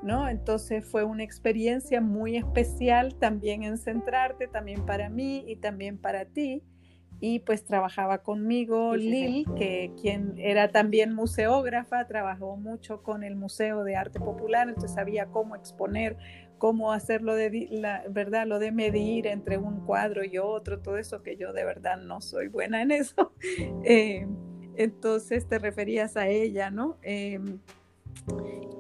¿no? 0.03 0.29
Entonces 0.29 0.85
fue 0.85 1.05
una 1.05 1.23
experiencia 1.23 2.01
muy 2.01 2.37
especial 2.37 3.15
también 3.15 3.63
en 3.63 3.79
centrarte, 3.79 4.49
también 4.49 4.85
para 4.85 5.09
mí 5.09 5.45
y 5.47 5.57
también 5.57 5.99
para 5.99 6.25
ti 6.25 6.63
y 7.21 7.39
pues 7.41 7.65
trabajaba 7.65 8.19
conmigo 8.19 8.95
Lil, 8.95 9.47
que 9.57 9.93
quien 10.01 10.35
era 10.37 10.71
también 10.71 11.15
museógrafa, 11.15 12.07
trabajó 12.07 12.57
mucho 12.57 13.03
con 13.03 13.23
el 13.23 13.37
Museo 13.37 13.85
de 13.85 13.97
Arte 13.97 14.21
Popular, 14.21 14.69
entonces 14.69 14.93
sabía 14.93 15.27
cómo 15.27 15.57
exponer, 15.57 16.17
cómo 16.59 16.93
hacerlo 16.93 17.35
de 17.35 17.69
la 17.71 18.05
verdad, 18.11 18.47
lo 18.47 18.59
de 18.59 18.71
medir 18.71 19.27
entre 19.27 19.57
un 19.57 19.81
cuadro 19.87 20.25
y 20.25 20.37
otro, 20.39 20.81
todo 20.81 20.99
eso 20.99 21.23
que 21.23 21.37
yo 21.37 21.53
de 21.53 21.65
verdad 21.65 21.97
no 21.99 22.21
soy 22.21 22.49
buena 22.49 22.83
en 22.83 22.91
eso. 22.91 23.33
Eh, 23.89 24.27
entonces 24.77 25.49
te 25.49 25.59
referías 25.59 26.17
a 26.17 26.29
ella, 26.29 26.71
¿no? 26.71 26.99
Em, 27.03 27.61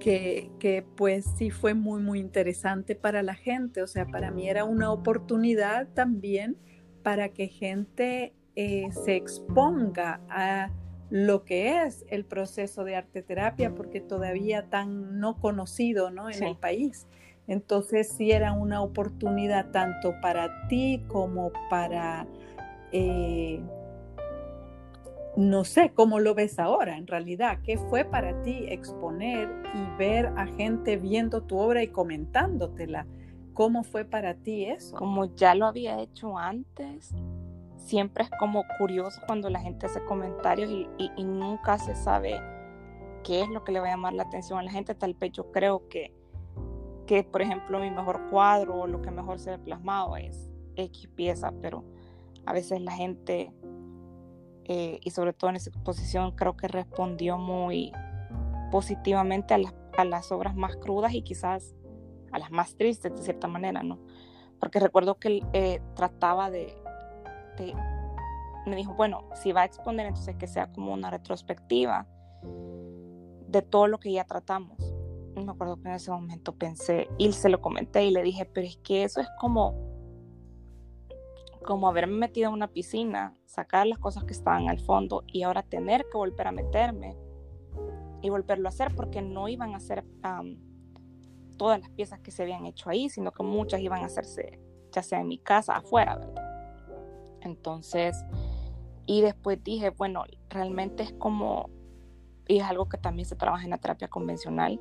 que, 0.01 0.51
que, 0.59 0.85
pues 0.97 1.25
sí 1.39 1.51
fue 1.51 1.75
muy, 1.75 2.03
muy 2.03 2.19
interesante 2.19 2.95
para 2.95 3.23
la 3.23 3.35
gente, 3.35 3.83
o 3.83 3.87
sea, 3.87 4.07
para 4.07 4.31
mí 4.31 4.49
era 4.49 4.65
una 4.65 4.91
oportunidad 4.91 5.89
también 5.95 6.57
para 7.07 7.29
que 7.29 7.47
gente 7.47 8.33
eh, 8.57 8.89
se 8.91 9.15
exponga 9.15 10.21
a 10.29 10.73
lo 11.09 11.45
que 11.45 11.85
es 11.85 12.05
el 12.09 12.25
proceso 12.25 12.83
de 12.83 12.97
arte 12.97 13.23
terapia, 13.23 13.77
porque 13.77 14.01
todavía 14.01 14.69
tan 14.71 15.21
no 15.21 15.39
conocido 15.39 16.11
¿no? 16.11 16.29
en 16.29 16.43
el 16.43 16.57
país. 16.57 17.07
Entonces 17.47 18.09
sí 18.09 18.33
era 18.33 18.55
una 18.55 18.83
oportunidad 18.83 19.71
tanto 19.71 20.15
para 20.21 20.67
ti 20.67 21.01
como 21.07 21.53
para, 21.71 22.27
eh, 22.91 23.61
no 25.37 25.63
sé, 25.63 25.93
cómo 25.95 26.19
lo 26.19 26.35
ves 26.35 26.59
ahora 26.59 26.97
en 26.99 27.07
realidad, 27.07 27.61
¿qué 27.63 27.79
fue 27.79 28.05
para 28.05 28.43
ti 28.43 28.67
exponer 28.69 29.49
y 29.75 29.97
ver 29.97 30.33
a 30.37 30.47
gente 30.47 30.97
viendo 30.97 31.45
tu 31.45 31.57
obra 31.57 31.85
y 31.85 31.87
comentándotela? 31.87 33.07
¿Cómo 33.57 33.85
fue 33.85 34.05
para 34.05 34.35
ti 34.35 34.67
eso? 34.67 34.95
Como 34.97 35.35
ya 35.35 35.55
lo 35.55 35.65
había 35.65 35.99
hecho 35.99 36.37
antes, 36.37 37.15
siempre 37.79 38.25
es 38.25 38.31
como 38.39 38.63
curioso 38.79 39.19
cuando 39.27 39.49
la 39.49 39.61
gente 39.61 39.87
hace 39.87 40.05
comentarios 40.05 40.71
y, 40.99 41.25
nunca 41.25 41.79
se 41.79 41.95
sabe 41.97 42.39
qué 43.25 43.41
es 43.41 43.49
lo 43.49 43.65
que 43.65 43.73
le 43.73 43.81
va 43.81 43.87
a 43.87 43.91
llamar 43.93 44.13
la 44.13 44.25
atención 44.25 44.59
a 44.59 44.63
la 44.63 44.71
gente. 44.71 44.95
Tal 44.95 45.15
vez 45.15 45.33
yo 45.33 45.53
creo 45.53 45.89
que, 45.89 46.13
que 47.07 47.25
por 47.25 47.41
ejemplo, 47.41 47.81
mi 47.81 47.91
mejor 47.91 48.29
cuadro 48.29 48.75
o 48.75 48.87
lo 48.87 49.01
que 49.01 49.11
mejor 49.11 49.39
se 49.39 49.53
ve 49.53 49.59
plasmado 49.59 50.19
es 50.19 50.51
X 50.77 51.09
pieza, 51.15 51.51
pero 51.63 51.83
a 52.45 52.53
veces 52.53 52.83
la 52.83 52.93
gente, 52.93 53.55
eh, 54.65 55.01
y 55.03 55.11
sobre 55.13 55.33
todo 55.33 55.49
en 55.49 55.57
esa 55.57 55.71
exposición, 55.71 56.33
creo 56.33 56.59
que 56.59 56.69
respondió 56.69 57.39
muy 57.39 57.91
positivamente 58.71 59.55
a 59.55 59.59
las, 59.59 59.75
a 59.97 60.05
las 60.05 60.31
obras 60.31 60.55
más 60.55 60.77
crudas 60.77 61.15
y 61.15 61.23
quizás 61.23 61.75
a 62.33 62.39
las 62.39 62.51
más 62.51 62.77
tristes 62.77 63.15
de 63.15 63.23
cierta 63.23 63.49
manera, 63.49 63.83
¿no? 63.83 63.99
Porque 64.61 64.81
recuerdo 64.81 65.19
que 65.19 65.29
él 65.29 65.47
eh, 65.53 65.81
trataba 65.95 66.51
de, 66.51 66.75
me 68.67 68.77
dijo, 68.77 68.95
bueno, 68.95 69.25
si 69.35 69.53
va 69.53 69.63
a 69.63 69.65
exponer, 69.65 70.07
entonces 70.07 70.37
que 70.37 70.47
sea 70.47 70.73
como 70.73 70.93
una 70.93 71.11
retrospectiva 71.11 72.07
de 73.49 73.63
todo 73.63 73.87
lo 73.87 73.99
que 73.99 74.13
ya 74.13 74.25
tratamos. 74.25 74.77
Y 75.37 75.45
me 75.45 75.53
acuerdo 75.53 75.81
que 75.81 75.89
en 75.89 75.95
ese 75.95 76.11
momento 76.11 76.55
pensé, 76.55 77.09
y 77.19 77.33
se 77.33 77.49
lo 77.49 77.61
comenté 77.61 78.05
y 78.05 78.11
le 78.11 78.23
dije, 78.23 78.45
pero 78.47 78.67
es 78.67 78.79
que 78.79 79.05
eso 79.05 79.21
es 79.21 79.29
como, 79.39 79.75
como 81.65 81.89
haberme 81.89 82.17
metido 82.17 82.49
en 82.49 82.55
una 82.55 82.69
piscina, 82.69 83.35
sacar 83.45 83.87
las 83.87 83.99
cosas 83.99 84.25
que 84.25 84.33
estaban 84.33 84.69
al 84.69 84.81
fondo 84.81 85.25
y 85.27 85.43
ahora 85.43 85.63
tener 85.63 86.07
que 86.11 86.17
volver 86.17 86.47
a 86.47 86.53
meterme 86.53 87.17
y 88.23 88.31
volverlo 88.31 88.69
a 88.69 88.71
hacer 88.71 88.95
porque 88.95 89.23
no 89.23 89.49
iban 89.49 89.75
a 89.75 89.81
ser 89.81 90.05
todas 91.57 91.81
las 91.81 91.91
piezas 91.91 92.21
que 92.21 92.31
se 92.31 92.43
habían 92.43 92.67
hecho 92.67 92.91
ahí, 92.91 93.09
sino 93.09 93.33
que 93.33 93.43
muchas 93.43 93.81
iban 93.81 94.03
a 94.03 94.07
hacerse 94.07 94.61
ya 94.93 95.03
sea 95.03 95.21
en 95.21 95.29
mi 95.29 95.39
casa, 95.39 95.77
afuera, 95.77 96.17
¿verdad? 96.17 96.57
Entonces, 97.43 98.25
y 99.05 99.21
después 99.21 99.63
dije, 99.63 99.91
bueno, 99.91 100.25
realmente 100.49 101.03
es 101.03 101.13
como, 101.13 101.69
y 102.49 102.59
es 102.59 102.65
algo 102.65 102.89
que 102.89 102.99
también 102.99 103.27
se 103.27 103.37
trabaja 103.37 103.65
en 103.65 103.71
la 103.71 103.79
terapia 103.79 104.09
convencional, 104.09 104.81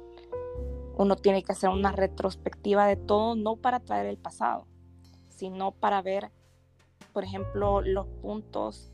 uno 0.97 1.15
tiene 1.17 1.43
que 1.43 1.51
hacer 1.51 1.69
una 1.69 1.91
retrospectiva 1.91 2.87
de 2.87 2.95
todo, 2.95 3.35
no 3.35 3.57
para 3.57 3.81
traer 3.81 4.05
el 4.05 4.17
pasado, 4.17 4.67
sino 5.29 5.71
para 5.71 6.01
ver, 6.01 6.31
por 7.13 7.23
ejemplo, 7.23 7.81
los 7.81 8.07
puntos 8.21 8.93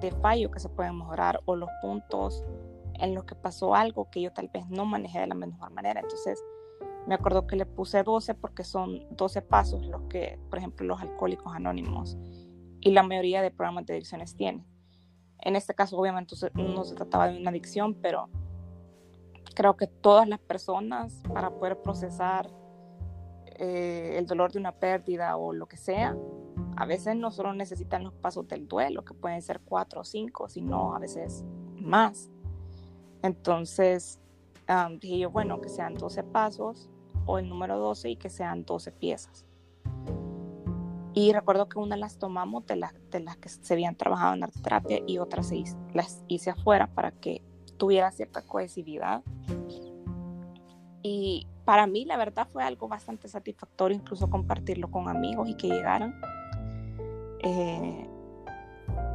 de 0.00 0.10
fallo 0.10 0.50
que 0.50 0.58
se 0.58 0.68
pueden 0.68 0.98
mejorar 0.98 1.40
o 1.44 1.54
los 1.54 1.70
puntos 1.80 2.44
en 2.94 3.14
los 3.14 3.24
que 3.24 3.34
pasó 3.34 3.74
algo 3.74 4.10
que 4.10 4.22
yo 4.22 4.32
tal 4.32 4.48
vez 4.48 4.68
no 4.68 4.84
manejé 4.84 5.20
de 5.20 5.26
la 5.28 5.34
mejor 5.34 5.70
manera. 5.70 6.00
Entonces, 6.00 6.42
me 7.06 7.14
acuerdo 7.14 7.46
que 7.46 7.56
le 7.56 7.66
puse 7.66 8.02
12 8.02 8.34
porque 8.34 8.64
son 8.64 9.06
12 9.16 9.42
pasos 9.42 9.86
los 9.86 10.02
que, 10.02 10.38
por 10.50 10.58
ejemplo, 10.58 10.86
los 10.86 11.00
alcohólicos 11.00 11.54
anónimos 11.54 12.18
y 12.80 12.90
la 12.90 13.02
mayoría 13.02 13.42
de 13.42 13.50
programas 13.50 13.86
de 13.86 13.94
adicciones 13.94 14.34
tienen. 14.34 14.66
En 15.40 15.54
este 15.54 15.74
caso, 15.74 15.96
obviamente, 15.96 16.34
no 16.54 16.84
se 16.84 16.94
trataba 16.94 17.28
de 17.28 17.38
una 17.38 17.50
adicción, 17.50 17.94
pero 17.94 18.28
creo 19.54 19.76
que 19.76 19.86
todas 19.86 20.28
las 20.28 20.40
personas, 20.40 21.22
para 21.32 21.50
poder 21.50 21.80
procesar 21.80 22.50
eh, 23.46 24.16
el 24.18 24.26
dolor 24.26 24.52
de 24.52 24.58
una 24.58 24.72
pérdida 24.72 25.36
o 25.36 25.52
lo 25.52 25.66
que 25.66 25.76
sea, 25.76 26.16
a 26.76 26.86
veces 26.86 27.16
no 27.16 27.30
solo 27.30 27.54
necesitan 27.54 28.02
los 28.04 28.14
pasos 28.14 28.48
del 28.48 28.66
duelo, 28.66 29.04
que 29.04 29.14
pueden 29.14 29.42
ser 29.42 29.60
cuatro 29.60 30.00
o 30.00 30.04
cinco, 30.04 30.48
sino 30.48 30.94
a 30.94 30.98
veces 30.98 31.44
más. 31.76 32.30
Entonces, 33.22 34.20
dije 35.00 35.18
yo, 35.20 35.30
bueno, 35.30 35.60
que 35.60 35.68
sean 35.68 35.94
12 35.94 36.24
pasos 36.24 36.90
o 37.26 37.38
el 37.38 37.48
número 37.48 37.78
12 37.78 38.10
y 38.10 38.16
que 38.16 38.30
sean 38.30 38.64
12 38.64 38.92
piezas. 38.92 39.44
Y 41.12 41.32
recuerdo 41.32 41.66
que 41.68 41.78
una 41.78 41.96
las 41.96 42.18
tomamos 42.18 42.66
de, 42.66 42.76
las 42.76 42.94
de 43.10 43.20
las 43.20 43.38
que 43.38 43.48
se 43.48 43.72
habían 43.72 43.96
trabajado 43.96 44.34
en 44.34 44.44
arte 44.44 44.60
terapia 44.60 45.00
y 45.06 45.16
otras 45.16 45.50
las 45.94 46.22
hice 46.28 46.50
afuera 46.50 46.88
para 46.88 47.10
que 47.10 47.40
tuviera 47.78 48.10
cierta 48.12 48.42
cohesividad. 48.42 49.22
Y 51.02 51.46
para 51.64 51.86
mí 51.86 52.04
la 52.04 52.18
verdad 52.18 52.46
fue 52.52 52.62
algo 52.62 52.86
bastante 52.86 53.28
satisfactorio 53.28 53.96
incluso 53.96 54.28
compartirlo 54.28 54.90
con 54.90 55.08
amigos 55.08 55.48
y 55.48 55.54
que 55.54 55.68
llegaran. 55.68 56.20
Eh, 57.40 58.06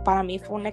para 0.03 0.23
mí 0.23 0.39
fue 0.39 0.55
un... 0.55 0.71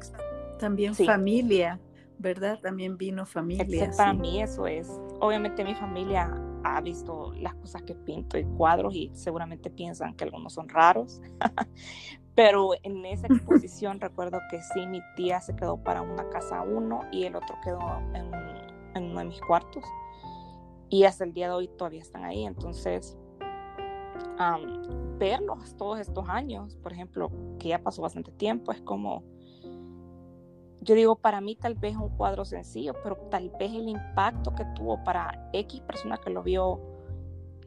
También 0.58 0.94
familia, 0.94 1.78
¿verdad? 2.18 2.58
También 2.60 2.96
vino 2.96 3.26
familia. 3.26 3.90
Para 3.96 4.14
mí 4.14 4.40
eso 4.40 4.66
es. 4.66 4.88
Obviamente 5.20 5.62
mi 5.62 5.74
familia 5.74 6.32
ha 6.64 6.80
visto 6.80 7.32
las 7.34 7.54
cosas 7.54 7.82
que 7.82 7.94
pinto 7.94 8.38
y 8.38 8.44
cuadros 8.44 8.94
y 8.94 9.10
seguramente 9.14 9.70
piensan 9.70 10.14
que 10.14 10.24
algunos 10.24 10.52
son 10.52 10.68
raros. 10.68 11.20
Pero 12.34 12.70
en 12.82 13.04
esa 13.04 13.26
exposición 13.30 14.00
recuerdo 14.00 14.38
que 14.50 14.60
sí, 14.62 14.86
mi 14.86 15.00
tía 15.16 15.40
se 15.40 15.56
quedó 15.56 15.76
para 15.82 16.02
una 16.02 16.28
casa 16.30 16.62
uno 16.62 17.00
y 17.10 17.24
el 17.24 17.36
otro 17.36 17.56
quedó 17.64 17.80
en, 18.14 19.04
uno 19.04 19.18
de 19.18 19.24
mis 19.24 19.40
cuartos. 19.40 19.84
Y 20.90 21.04
hasta 21.04 21.24
el 21.24 21.32
día 21.32 21.48
de 21.48 21.54
hoy 21.54 21.68
todavía 21.68 22.00
están 22.00 22.24
ahí. 22.24 22.44
Entonces, 22.44 23.18
verlos 25.18 25.76
todos 25.76 26.00
estos 26.00 26.28
años, 26.28 26.76
por 26.76 26.92
ejemplo, 26.92 27.30
que 27.58 27.68
ya 27.68 27.82
pasó 27.82 28.02
bastante 28.02 28.32
tiempo, 28.32 28.72
es 28.72 28.80
como 28.80 29.24
yo 30.80 30.94
digo, 30.94 31.16
para 31.16 31.40
mí 31.40 31.56
tal 31.56 31.74
vez 31.74 31.96
un 31.96 32.10
cuadro 32.10 32.44
sencillo, 32.44 32.94
pero 33.02 33.16
tal 33.30 33.50
vez 33.50 33.72
el 33.72 33.88
impacto 33.88 34.54
que 34.54 34.64
tuvo 34.76 35.02
para 35.04 35.50
X 35.52 35.80
persona 35.80 36.18
que 36.18 36.30
lo 36.30 36.42
vio, 36.42 36.80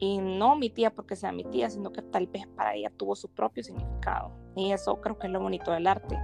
y 0.02 0.18
no 0.18 0.56
mi 0.56 0.68
tía 0.68 0.92
porque 0.92 1.14
sea 1.14 1.30
mi 1.30 1.44
tía, 1.44 1.70
sino 1.70 1.92
que 1.92 2.02
tal 2.02 2.26
vez 2.26 2.48
para 2.48 2.74
ella 2.74 2.90
tuvo 2.96 3.14
su 3.14 3.28
propio 3.28 3.62
significado. 3.62 4.32
Y 4.56 4.72
eso 4.72 5.00
creo 5.00 5.16
que 5.16 5.28
es 5.28 5.32
lo 5.32 5.40
bonito 5.40 5.70
del 5.70 5.86
arte. 5.86 6.18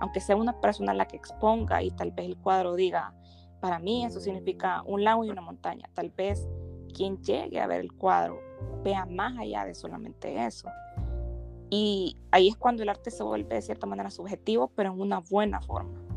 Aunque 0.00 0.20
sea 0.20 0.36
una 0.36 0.60
persona 0.60 0.94
la 0.94 1.08
que 1.08 1.16
exponga 1.16 1.82
y 1.82 1.90
tal 1.90 2.12
vez 2.12 2.26
el 2.26 2.36
cuadro 2.36 2.76
diga, 2.76 3.12
para 3.60 3.80
mí 3.80 4.04
eso 4.04 4.20
significa 4.20 4.84
un 4.86 5.02
lago 5.02 5.24
y 5.24 5.30
una 5.30 5.40
montaña. 5.40 5.90
Tal 5.94 6.10
vez 6.10 6.48
quien 6.94 7.20
llegue 7.20 7.58
a 7.58 7.66
ver 7.66 7.80
el 7.80 7.92
cuadro 7.92 8.40
vea 8.84 9.04
más 9.04 9.36
allá 9.36 9.64
de 9.64 9.74
solamente 9.74 10.46
eso. 10.46 10.68
Y 11.70 12.16
ahí 12.30 12.46
es 12.46 12.56
cuando 12.56 12.84
el 12.84 12.88
arte 12.88 13.10
se 13.10 13.24
vuelve 13.24 13.56
de 13.56 13.62
cierta 13.62 13.88
manera 13.88 14.10
subjetivo, 14.10 14.70
pero 14.76 14.92
en 14.92 15.00
una 15.00 15.18
buena 15.18 15.60
forma 15.60 16.07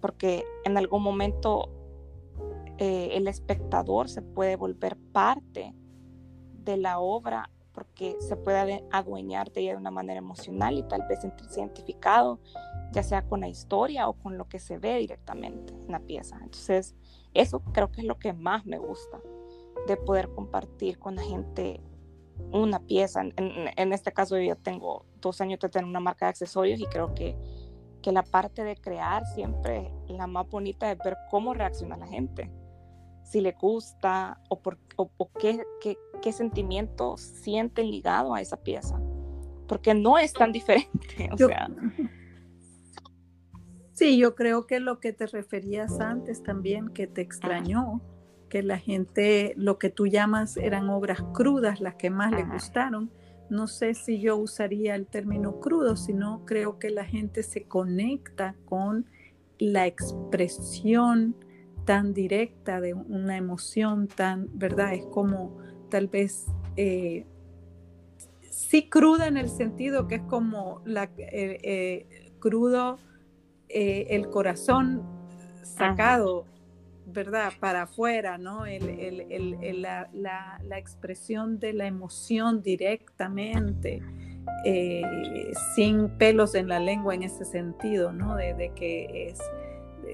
porque 0.00 0.44
en 0.64 0.76
algún 0.76 1.02
momento 1.02 1.68
eh, 2.78 3.10
el 3.12 3.28
espectador 3.28 4.08
se 4.08 4.22
puede 4.22 4.56
volver 4.56 4.96
parte 5.12 5.74
de 6.64 6.76
la 6.76 6.98
obra 6.98 7.50
porque 7.72 8.16
se 8.20 8.36
puede 8.36 8.84
adueñar 8.90 9.52
de 9.52 9.62
ella 9.62 9.72
de 9.72 9.78
una 9.78 9.90
manera 9.90 10.18
emocional 10.18 10.76
y 10.76 10.82
tal 10.82 11.02
vez 11.08 11.20
sentirse 11.20 11.60
identificado, 11.60 12.40
ya 12.92 13.02
sea 13.02 13.26
con 13.26 13.40
la 13.40 13.48
historia 13.48 14.08
o 14.08 14.14
con 14.14 14.36
lo 14.36 14.48
que 14.48 14.58
se 14.58 14.78
ve 14.78 14.98
directamente 14.98 15.72
en 15.72 15.92
la 15.92 16.00
pieza. 16.00 16.38
Entonces, 16.42 16.94
eso 17.32 17.60
creo 17.72 17.90
que 17.92 18.00
es 18.00 18.06
lo 18.06 18.18
que 18.18 18.32
más 18.32 18.66
me 18.66 18.78
gusta. 18.78 19.20
de 19.86 19.96
poder 19.96 20.28
compartir 20.34 20.98
con 20.98 21.16
la 21.16 21.22
gente 21.22 21.80
una 22.52 22.80
pieza. 22.80 23.22
En, 23.36 23.92
este 23.92 24.12
caso 24.12 24.38
yo 24.38 24.54
tengo 24.56 25.06
dos 25.20 25.40
años 25.40 25.58
de 25.58 25.70
tener 25.70 25.86
una 25.86 26.00
marca 26.00 26.26
de 26.26 26.30
accesorios 26.30 26.78
y 26.80 26.86
creo 26.86 27.14
que, 27.14 27.34
que 28.02 28.12
la 28.12 28.22
parte 28.22 28.64
de 28.64 28.76
crear 28.76 29.24
siempre 29.26 29.90
la 30.08 30.26
más 30.26 30.48
bonita 30.48 30.90
es 30.90 30.98
ver 31.04 31.16
cómo 31.30 31.54
reacciona 31.54 31.96
la 31.96 32.06
gente. 32.06 32.50
Si 33.24 33.40
le 33.40 33.52
gusta 33.52 34.40
o, 34.48 34.60
por, 34.60 34.78
o, 34.96 35.30
qué, 35.38 35.62
qué, 35.80 35.96
qué 36.20 36.32
sentimientos 36.32 37.20
sienten 37.20 37.90
ligado 37.90 38.34
a 38.34 38.40
esa 38.40 38.56
pieza. 38.56 39.00
Porque 39.68 39.94
no 39.94 40.18
es 40.18 40.32
tan 40.32 40.52
diferente. 40.52 41.30
O 41.32 41.36
sea. 41.36 41.68
Sí, 43.92 44.16
yo 44.16 44.34
creo 44.34 44.66
que 44.66 44.80
lo 44.80 44.98
que 44.98 45.12
te 45.12 45.26
referías 45.26 46.00
antes 46.00 46.42
también, 46.42 46.88
que 46.88 47.06
te 47.06 47.20
extrañó, 47.20 48.00
que 48.48 48.62
la 48.62 48.78
gente, 48.78 49.52
lo 49.58 49.78
que 49.78 49.90
tú 49.90 50.06
llamas 50.06 50.56
eran 50.56 50.88
obras 50.88 51.22
crudas, 51.34 51.82
las 51.82 51.96
que 51.96 52.08
más 52.08 52.32
le 52.32 52.44
gustaron. 52.44 53.10
No 53.50 53.66
sé 53.66 53.94
si 53.94 54.20
yo 54.20 54.36
usaría 54.36 54.94
el 54.94 55.06
término 55.06 55.60
crudo, 55.60 55.96
sino 55.96 56.44
creo 56.46 56.78
que 56.78 56.88
la 56.90 57.04
gente 57.04 57.42
se 57.42 57.64
conecta 57.64 58.54
con 58.64 59.06
la 59.58 59.86
expresión 59.86 61.34
tan 61.84 62.14
directa 62.14 62.80
de 62.80 62.94
una 62.94 63.36
emoción 63.36 64.06
tan, 64.06 64.48
¿verdad? 64.56 64.94
Es 64.94 65.04
como 65.06 65.58
tal 65.90 66.06
vez 66.06 66.46
eh, 66.76 67.26
sí 68.50 68.88
cruda 68.88 69.26
en 69.26 69.36
el 69.36 69.48
sentido 69.48 70.06
que 70.06 70.16
es 70.16 70.22
como 70.22 70.80
la, 70.84 71.10
eh, 71.18 71.58
eh, 71.62 72.32
crudo 72.38 72.98
el 73.68 74.28
corazón 74.30 75.02
sacado 75.62 76.44
¿verdad? 77.12 77.52
Para 77.60 77.82
afuera, 77.82 78.38
¿no? 78.38 78.64
la, 78.64 80.78
expresión 80.78 81.58
de 81.58 81.72
la 81.72 81.86
emoción 81.86 82.62
directamente, 82.62 84.02
eh, 84.64 85.02
sin 85.74 86.08
pelos 86.18 86.54
en 86.54 86.68
la 86.68 86.80
lengua 86.80 87.14
en 87.14 87.22
ese 87.22 87.44
sentido, 87.44 88.12
¿no? 88.12 88.36
De, 88.36 88.72
que 88.74 89.28
es 89.28 89.40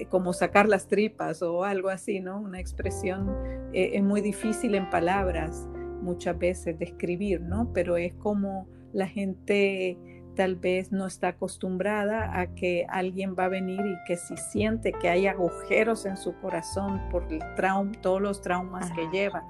como 0.09 0.33
sacar 0.33 0.67
las 0.67 0.87
tripas 0.87 1.41
o 1.41 1.63
algo 1.63 1.89
así, 1.89 2.19
¿no? 2.19 2.39
Una 2.39 2.59
expresión 2.59 3.29
eh, 3.73 3.91
es 3.93 4.03
muy 4.03 4.21
difícil 4.21 4.75
en 4.75 4.89
palabras 4.89 5.67
muchas 6.01 6.37
veces 6.37 6.77
describir, 6.77 7.41
¿no? 7.41 7.71
Pero 7.73 7.97
es 7.97 8.13
como 8.13 8.67
la 8.93 9.07
gente 9.07 9.97
tal 10.37 10.55
vez 10.55 10.91
no 10.91 11.07
está 11.07 11.29
acostumbrada 11.29 12.39
a 12.39 12.53
que 12.53 12.85
alguien 12.89 13.35
va 13.37 13.45
a 13.45 13.49
venir 13.49 13.81
y 13.81 14.03
que 14.05 14.15
si 14.15 14.37
siente 14.37 14.93
que 14.93 15.09
hay 15.09 15.25
agujeros 15.25 16.05
en 16.05 16.15
su 16.15 16.33
corazón 16.39 17.01
por 17.09 17.23
el 17.33 17.39
trauma, 17.55 17.91
todos 18.01 18.21
los 18.21 18.41
traumas 18.41 18.89
que 18.91 19.09
lleva, 19.11 19.43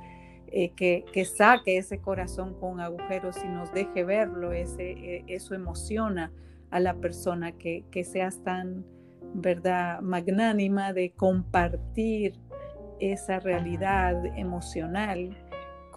eh, 0.48 0.70
que, 0.70 1.04
que, 1.12 1.26
saque 1.26 1.78
ese 1.78 2.00
corazón 2.00 2.56
con 2.58 2.80
agujeros 2.80 3.36
y 3.44 3.50
nos 3.50 3.72
deje 3.74 4.06
verlo, 4.06 4.54
ese, 4.54 4.92
eh, 4.92 5.26
eso 5.28 5.54
emociona 5.54 6.32
a 6.72 6.80
la 6.80 6.96
persona, 6.96 7.52
que, 7.52 7.84
que 7.92 8.06
seas 8.06 8.42
tan, 8.44 8.86
¿verdad?, 9.34 10.00
magnánima 10.00 10.94
de 10.94 11.12
compartir 11.12 12.40
esa 13.00 13.40
realidad 13.40 14.26
emocional 14.38 15.38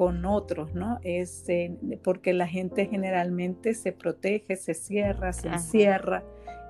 con 0.01 0.25
otros, 0.25 0.73
¿no? 0.73 0.99
Es 1.03 1.47
eh, 1.51 1.77
porque 2.03 2.33
la 2.33 2.47
gente 2.47 2.87
generalmente 2.87 3.75
se 3.75 3.93
protege, 3.93 4.57
se 4.57 4.73
cierra, 4.73 5.35
se 5.35 5.49
encierra 5.49 6.25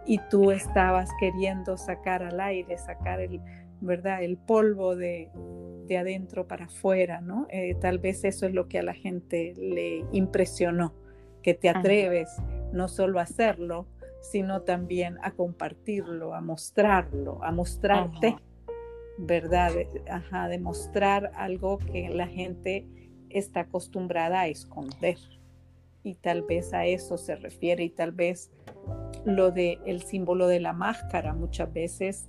y 0.04 0.18
tú 0.30 0.50
estabas 0.50 1.08
queriendo 1.20 1.76
sacar 1.76 2.24
al 2.24 2.40
aire, 2.40 2.76
sacar 2.76 3.20
el, 3.20 3.40
¿verdad? 3.80 4.24
El 4.24 4.36
polvo 4.36 4.96
de, 4.96 5.30
de 5.86 5.96
adentro 5.96 6.48
para 6.48 6.64
afuera, 6.64 7.20
¿no? 7.20 7.46
Eh, 7.50 7.76
tal 7.80 8.00
vez 8.00 8.24
eso 8.24 8.46
es 8.46 8.52
lo 8.52 8.66
que 8.66 8.80
a 8.80 8.82
la 8.82 8.94
gente 8.94 9.54
le 9.56 10.04
impresionó, 10.10 10.92
que 11.40 11.54
te 11.54 11.68
atreves 11.68 12.36
no 12.72 12.88
solo 12.88 13.20
a 13.20 13.22
hacerlo, 13.22 13.86
sino 14.22 14.62
también 14.62 15.18
a 15.22 15.30
compartirlo, 15.30 16.34
a 16.34 16.40
mostrarlo, 16.40 17.38
a 17.44 17.52
mostrarte, 17.52 18.34
¿verdad? 19.18 19.70
Ajá, 20.10 20.48
demostrar 20.48 21.30
algo 21.36 21.78
que 21.78 22.08
la 22.08 22.26
gente 22.26 22.88
está 23.30 23.60
acostumbrada 23.60 24.40
a 24.40 24.48
esconder. 24.48 25.18
Y 26.02 26.14
tal 26.14 26.42
vez 26.42 26.72
a 26.72 26.86
eso 26.86 27.18
se 27.18 27.36
refiere 27.36 27.84
y 27.84 27.90
tal 27.90 28.12
vez 28.12 28.50
lo 29.24 29.50
de 29.50 29.78
el 29.84 30.02
símbolo 30.02 30.46
de 30.46 30.60
la 30.60 30.72
máscara 30.72 31.34
muchas 31.34 31.72
veces 31.72 32.28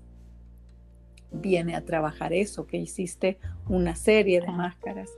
viene 1.32 1.76
a 1.76 1.86
trabajar 1.86 2.34
eso, 2.34 2.68
que 2.68 2.78
hiciste 2.78 3.38
una 3.68 3.96
serie 3.96 4.42
de 4.42 4.52
máscaras 4.52 5.10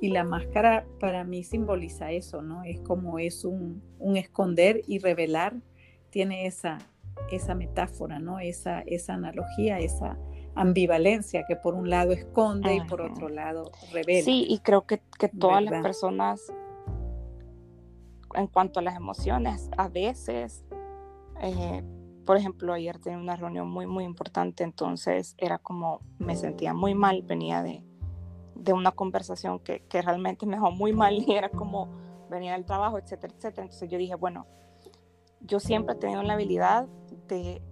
y 0.00 0.08
la 0.08 0.24
máscara 0.24 0.86
para 1.00 1.24
mí 1.24 1.42
simboliza 1.42 2.12
eso, 2.12 2.42
¿no? 2.42 2.62
Es 2.64 2.80
como 2.80 3.18
es 3.18 3.44
un, 3.44 3.82
esconder 4.16 4.82
y 4.86 4.98
revelar, 4.98 5.54
tiene 6.10 6.46
esa, 6.46 6.78
esa 7.30 7.54
metáfora, 7.54 8.18
¿no? 8.18 8.38
Esa, 8.38 8.80
esa 8.82 9.14
analogía, 9.14 9.78
esa, 9.78 10.16
ambivalencia 10.56 11.44
que 11.46 11.54
por 11.54 11.74
un 11.74 11.88
lado 11.90 12.12
esconde 12.12 12.74
y 12.74 12.80
por 12.80 13.02
otro 13.02 13.28
lado 13.28 13.70
revela. 13.92 14.24
Sí, 14.24 14.46
y 14.48 14.58
creo 14.60 14.86
que, 14.86 14.98
todas 15.38 15.62
las 15.62 15.82
personas, 15.82 16.40
en 18.34 18.46
cuanto 18.48 18.80
a 18.80 18.82
las 18.82 18.96
emociones, 18.96 19.70
a 19.76 19.88
veces, 19.88 20.64
eh, 21.42 21.84
por 22.24 22.38
ejemplo, 22.38 22.72
ayer 22.72 22.98
tenía 22.98 23.18
una 23.18 23.36
reunión 23.36 23.68
muy, 23.68 23.86
muy 23.86 24.04
importante, 24.04 24.64
entonces 24.64 25.34
era 25.38 25.58
como, 25.58 26.00
me 26.18 26.34
sentía 26.34 26.72
muy 26.72 26.94
mal, 26.94 27.22
venía 27.22 27.62
de, 27.62 27.82
una 28.72 28.90
conversación 28.90 29.60
que, 29.60 29.84
que 29.84 30.02
realmente 30.02 30.44
me 30.44 30.56
dejó 30.56 30.72
muy 30.72 30.92
mal 30.92 31.14
y 31.28 31.34
era 31.34 31.50
como, 31.50 31.88
venía 32.30 32.52
del 32.52 32.64
trabajo, 32.64 32.98
etcétera, 32.98 33.32
etcétera. 33.36 33.64
Entonces 33.64 33.88
yo 33.90 33.98
dije, 33.98 34.14
bueno, 34.14 34.46
yo 35.40 35.60
siempre 35.60 35.94
he 35.94 35.98
tenido 35.98 36.22
la 36.22 36.34
habilidad 36.34 36.86
de 37.28 37.62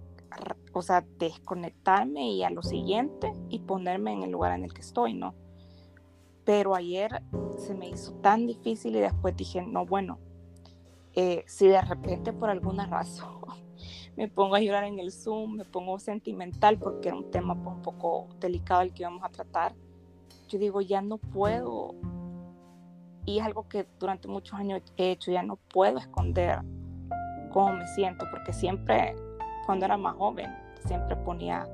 o 0.73 0.81
sea, 0.81 1.05
desconectarme 1.17 2.29
y 2.29 2.43
a 2.43 2.49
lo 2.49 2.61
siguiente 2.61 3.31
y 3.49 3.59
ponerme 3.59 4.11
en 4.11 4.23
el 4.23 4.31
lugar 4.31 4.51
en 4.51 4.65
el 4.65 4.73
que 4.73 4.81
estoy, 4.81 5.13
¿no? 5.13 5.33
Pero 6.43 6.75
ayer 6.75 7.23
se 7.57 7.73
me 7.73 7.89
hizo 7.89 8.13
tan 8.15 8.45
difícil 8.45 8.95
y 8.95 8.99
después 8.99 9.35
dije, 9.35 9.61
no, 9.61 9.85
bueno, 9.85 10.19
eh, 11.13 11.43
si 11.47 11.67
de 11.67 11.81
repente 11.81 12.33
por 12.33 12.49
alguna 12.49 12.87
razón 12.87 13.39
me 14.17 14.27
pongo 14.27 14.55
a 14.55 14.59
llorar 14.59 14.83
en 14.83 14.99
el 14.99 15.11
Zoom, 15.11 15.55
me 15.55 15.65
pongo 15.65 15.97
sentimental 15.97 16.77
porque 16.77 17.07
era 17.07 17.17
un 17.17 17.31
tema 17.31 17.53
un 17.53 17.81
poco 17.81 18.27
delicado 18.39 18.81
el 18.81 18.93
que 18.93 19.03
íbamos 19.03 19.23
a 19.23 19.29
tratar, 19.29 19.73
yo 20.49 20.59
digo, 20.59 20.81
ya 20.81 21.01
no 21.01 21.17
puedo, 21.17 21.95
y 23.25 23.39
es 23.39 23.45
algo 23.45 23.67
que 23.67 23.87
durante 23.97 24.27
muchos 24.27 24.59
años 24.59 24.81
he 24.97 25.11
hecho, 25.11 25.31
ya 25.31 25.41
no 25.41 25.55
puedo 25.55 25.97
esconder 25.97 26.59
cómo 27.55 27.71
me 27.71 27.87
siento, 27.87 28.25
porque 28.29 28.51
siempre 28.51 29.15
cuando 29.65 29.85
era 29.85 29.95
más 29.95 30.13
joven, 30.17 30.53
siempre 30.85 31.15
ponía 31.15 31.65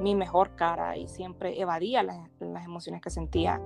mi 0.00 0.16
mejor 0.16 0.56
cara 0.56 0.96
y 0.96 1.06
siempre 1.06 1.60
evadía 1.60 2.02
las, 2.02 2.18
emociones 2.40 3.00
que 3.00 3.10
sentía 3.10 3.60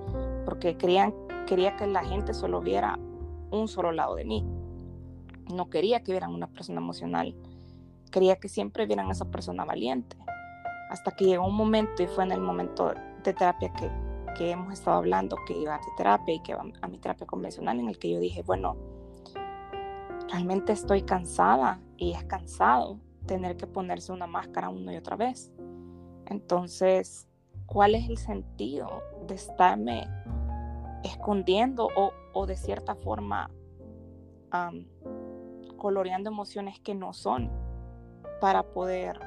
porque 0.45 0.77
querían, 0.77 1.11
quería 1.47 1.75
que 1.75 1.87
la 1.87 2.05
gente 2.05 2.35
solo 2.35 2.61
viera 2.61 2.99
un 3.49 3.67
solo 3.67 3.91
lado 3.91 4.13
de 4.13 4.25
mí. 4.25 4.45
No 5.51 5.71
quería 5.71 6.03
que 6.03 6.11
vieran 6.11 6.35
una 6.35 6.45
persona 6.45 6.81
emocional, 6.81 7.35
quería 8.11 8.35
que 8.35 8.47
siempre 8.47 8.85
vieran 8.85 9.09
a 9.09 9.13
esa 9.13 9.25
persona 9.25 9.65
valiente. 9.65 10.17
Hasta 10.91 11.15
que 11.15 11.25
llegó 11.25 11.47
un 11.47 11.55
momento 11.55 12.03
y 12.03 12.07
fue 12.07 12.25
en 12.25 12.31
el 12.31 12.41
momento 12.41 12.93
de 13.23 13.33
terapia 13.33 13.73
que, 13.73 13.89
que 14.37 14.51
hemos 14.51 14.71
estado 14.71 14.97
hablando, 14.97 15.35
que 15.47 15.57
iba 15.57 15.73
a 15.73 15.81
terapia 15.97 16.35
y 16.35 16.43
que 16.43 16.51
iba 16.51 16.63
a 16.81 16.87
mi 16.87 16.99
terapia 16.99 17.25
convencional, 17.25 17.79
en 17.79 17.89
el 17.89 17.97
que 17.97 18.11
yo 18.11 18.19
dije, 18.19 18.43
bueno, 18.43 18.94
realmente 20.35 20.73
estoy 20.73 21.03
cansada 21.03 21.79
y 21.95 22.11
es 22.11 22.25
cansado 22.25 22.99
tener 23.25 23.55
que 23.55 23.67
ponerse 23.67 24.11
una 24.11 24.27
máscara 24.27 24.67
una 24.67 24.93
y 24.93 24.97
otra 24.97 25.15
vez. 25.15 25.49
Entonces, 26.25 27.29
¿cuál 27.65 27.95
es 27.95 28.09
el 28.09 28.17
sentido 28.17 29.01
de 29.27 29.35
estarme 29.35 30.09
escondiendo 31.05 31.87
o, 32.33 32.45
de 32.45 32.57
cierta 32.57 32.95
forma 32.95 33.49
coloreando 35.77 36.29
emociones 36.29 36.81
que 36.81 36.95
no 36.95 37.13
son 37.13 37.49
para 38.41 38.63
poder 38.63 39.17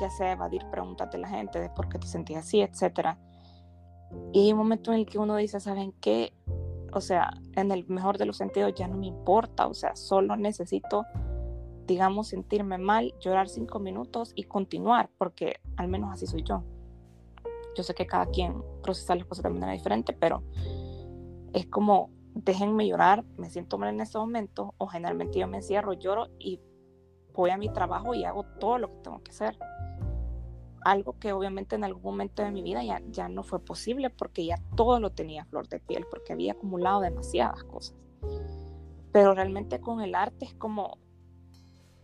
ya 0.00 0.08
sea 0.08 0.32
evadir 0.32 0.64
preguntas 0.70 1.10
de 1.10 1.18
la 1.18 1.28
gente 1.28 1.60
de 1.60 1.68
por 1.68 1.90
qué 1.90 1.98
te 1.98 2.06
sentías 2.06 2.46
así, 2.46 2.62
etcétera? 2.62 3.18
Y 4.32 4.46
hay 4.46 4.52
un 4.52 4.58
momento 4.58 4.90
en 4.90 5.00
el 5.00 5.06
que 5.06 5.18
uno 5.18 5.36
dice, 5.36 5.60
¿saben 5.60 5.92
qué? 6.00 6.32
O 6.92 7.00
sea, 7.00 7.30
en 7.54 7.70
el 7.70 7.86
mejor 7.88 8.18
de 8.18 8.26
los 8.26 8.36
sentidos 8.36 8.74
ya 8.74 8.88
no 8.88 8.96
me 8.96 9.06
importa, 9.06 9.66
o 9.66 9.74
sea, 9.74 9.94
solo 9.96 10.36
necesito 10.36 11.04
digamos, 11.88 12.28
sentirme 12.28 12.76
mal, 12.78 13.14
llorar 13.18 13.48
cinco 13.48 13.80
minutos 13.80 14.32
y 14.36 14.44
continuar, 14.44 15.08
porque 15.16 15.56
al 15.76 15.88
menos 15.88 16.12
así 16.12 16.26
soy 16.26 16.44
yo. 16.44 16.62
Yo 17.74 17.82
sé 17.82 17.94
que 17.94 18.06
cada 18.06 18.26
quien 18.26 18.62
procesa 18.82 19.14
las 19.14 19.24
cosas 19.24 19.44
de 19.44 19.50
manera 19.50 19.72
diferente, 19.72 20.12
pero 20.12 20.42
es 21.54 21.66
como, 21.66 22.10
déjenme 22.34 22.86
llorar, 22.86 23.24
me 23.38 23.48
siento 23.48 23.78
mal 23.78 23.88
en 23.88 24.02
ese 24.02 24.18
momento, 24.18 24.74
o 24.76 24.86
generalmente 24.86 25.38
yo 25.38 25.48
me 25.48 25.56
encierro, 25.56 25.94
lloro 25.94 26.28
y 26.38 26.60
voy 27.32 27.50
a 27.50 27.56
mi 27.56 27.72
trabajo 27.72 28.14
y 28.14 28.24
hago 28.24 28.44
todo 28.60 28.78
lo 28.78 28.88
que 28.88 28.98
tengo 29.02 29.22
que 29.22 29.30
hacer. 29.30 29.58
Algo 30.84 31.18
que 31.18 31.32
obviamente 31.32 31.76
en 31.76 31.84
algún 31.84 32.02
momento 32.02 32.42
de 32.42 32.50
mi 32.50 32.62
vida 32.62 32.82
ya, 32.82 33.00
ya 33.10 33.28
no 33.28 33.42
fue 33.42 33.60
posible 33.60 34.10
porque 34.10 34.44
ya 34.44 34.56
todo 34.76 35.00
lo 35.00 35.10
tenía 35.10 35.44
flor 35.44 35.68
de 35.68 35.80
piel, 35.80 36.06
porque 36.10 36.32
había 36.32 36.52
acumulado 36.52 37.00
demasiadas 37.00 37.64
cosas. 37.64 37.96
Pero 39.12 39.34
realmente 39.34 39.80
con 39.80 40.00
el 40.00 40.14
arte 40.14 40.46
es 40.46 40.54
como 40.54 40.98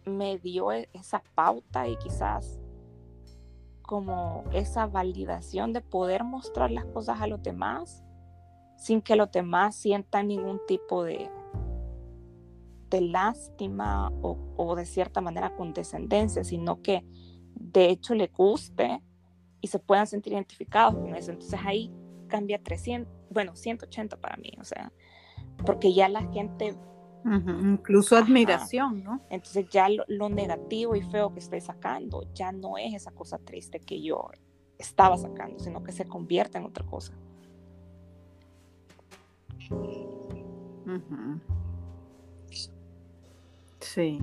me 0.07 0.39
dio 0.39 0.73
e, 0.73 0.89
esa 0.93 1.23
pauta 1.35 1.89
y 1.89 1.97
quizás 1.97 2.59
como 3.83 4.45
esa 4.53 4.87
validación 4.87 5.73
de 5.73 5.81
poder 5.81 6.25
mostrar 6.25 6.71
las 6.71 6.85
cosas 6.87 7.21
a 7.21 7.27
los 7.27 7.43
demás 7.43 8.03
sin 8.77 9.01
que 9.03 9.17
los 9.17 9.31
demás 9.31 9.77
sientan 9.77 10.29
ningún 10.29 10.61
tipo 10.67 11.05
de, 11.05 11.31
de 12.91 13.01
lástima 13.01 14.11
o, 14.23 14.37
o 14.57 14.75
de 14.75 14.87
cierta 14.87 15.21
manera 15.21 15.55
condescendencia, 15.57 16.45
sino 16.45 16.83
que 16.83 17.05
de 17.73 17.91
hecho 17.91 18.15
le 18.15 18.29
guste 18.29 19.01
y 19.61 19.69
se 19.69 19.79
puedan 19.79 20.07
sentir 20.07 20.35
identificados 20.35 20.95
con 20.95 21.15
eso. 21.15 21.33
Entonces 21.33 21.59
ahí 21.65 21.93
cambia 22.29 22.63
300, 22.63 23.13
bueno, 23.31 23.57
180 23.57 24.21
para 24.21 24.37
mí, 24.37 24.53
o 24.61 24.65
sea, 24.65 24.93
porque 25.65 25.93
ya 25.93 26.09
la 26.09 26.23
gente... 26.33 26.77
Incluso 27.27 28.19
admiración, 28.19 29.03
¿no? 29.03 29.23
Entonces 29.31 29.67
ya 29.71 29.89
lo, 29.89 30.29
negativo 30.29 30.95
y 30.95 31.01
feo 31.01 31.33
que 31.33 31.39
estoy 31.39 31.63
sacando 31.63 32.31
ya 32.35 32.53
no 32.53 32.77
es 32.77 32.93
esa 32.93 33.13
cosa 33.13 33.39
triste 33.39 33.81
que 33.81 34.03
yo 34.03 34.29
estaba 34.77 35.17
sacando, 35.17 35.59
sino 35.59 35.83
que 35.83 35.93
se 35.93 36.05
convierte 36.05 36.59
en 36.59 36.65
otra 36.65 36.85
cosa. 36.85 37.15
Sí. 43.85 44.19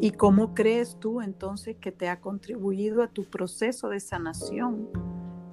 ¿Y 0.00 0.10
cómo 0.10 0.52
crees 0.52 0.98
tú 0.98 1.22
entonces 1.22 1.76
que 1.76 1.92
te 1.92 2.08
ha 2.08 2.20
contribuido 2.20 3.02
a 3.02 3.08
tu 3.08 3.24
proceso 3.24 3.88
de 3.88 4.00
sanación 4.00 4.88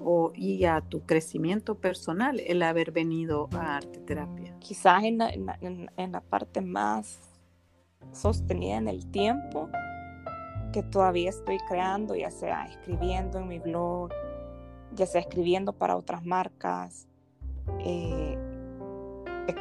o, 0.03 0.31
y 0.35 0.65
a 0.65 0.81
tu 0.81 1.05
crecimiento 1.05 1.75
personal 1.75 2.39
el 2.39 2.63
haber 2.63 2.91
venido 2.91 3.49
a 3.53 3.77
arte 3.77 3.99
terapia? 3.99 4.57
Quizás 4.59 5.03
en 5.03 5.19
la, 5.19 5.29
en, 5.29 6.11
la 6.11 6.21
parte 6.21 6.61
más 6.61 7.19
sostenida 8.11 8.77
en 8.77 8.87
el 8.87 9.05
tiempo 9.11 9.69
que 10.73 10.81
todavía 10.81 11.29
estoy 11.29 11.59
creando, 11.69 12.15
ya 12.15 12.31
sea 12.31 12.65
escribiendo 12.65 13.37
en 13.37 13.47
mi 13.47 13.59
blog, 13.59 14.09
ya 14.95 15.05
sea 15.05 15.21
escribiendo 15.21 15.73
para 15.73 15.95
otras 15.95 16.25
marcas, 16.25 17.07
eh, 17.85 18.35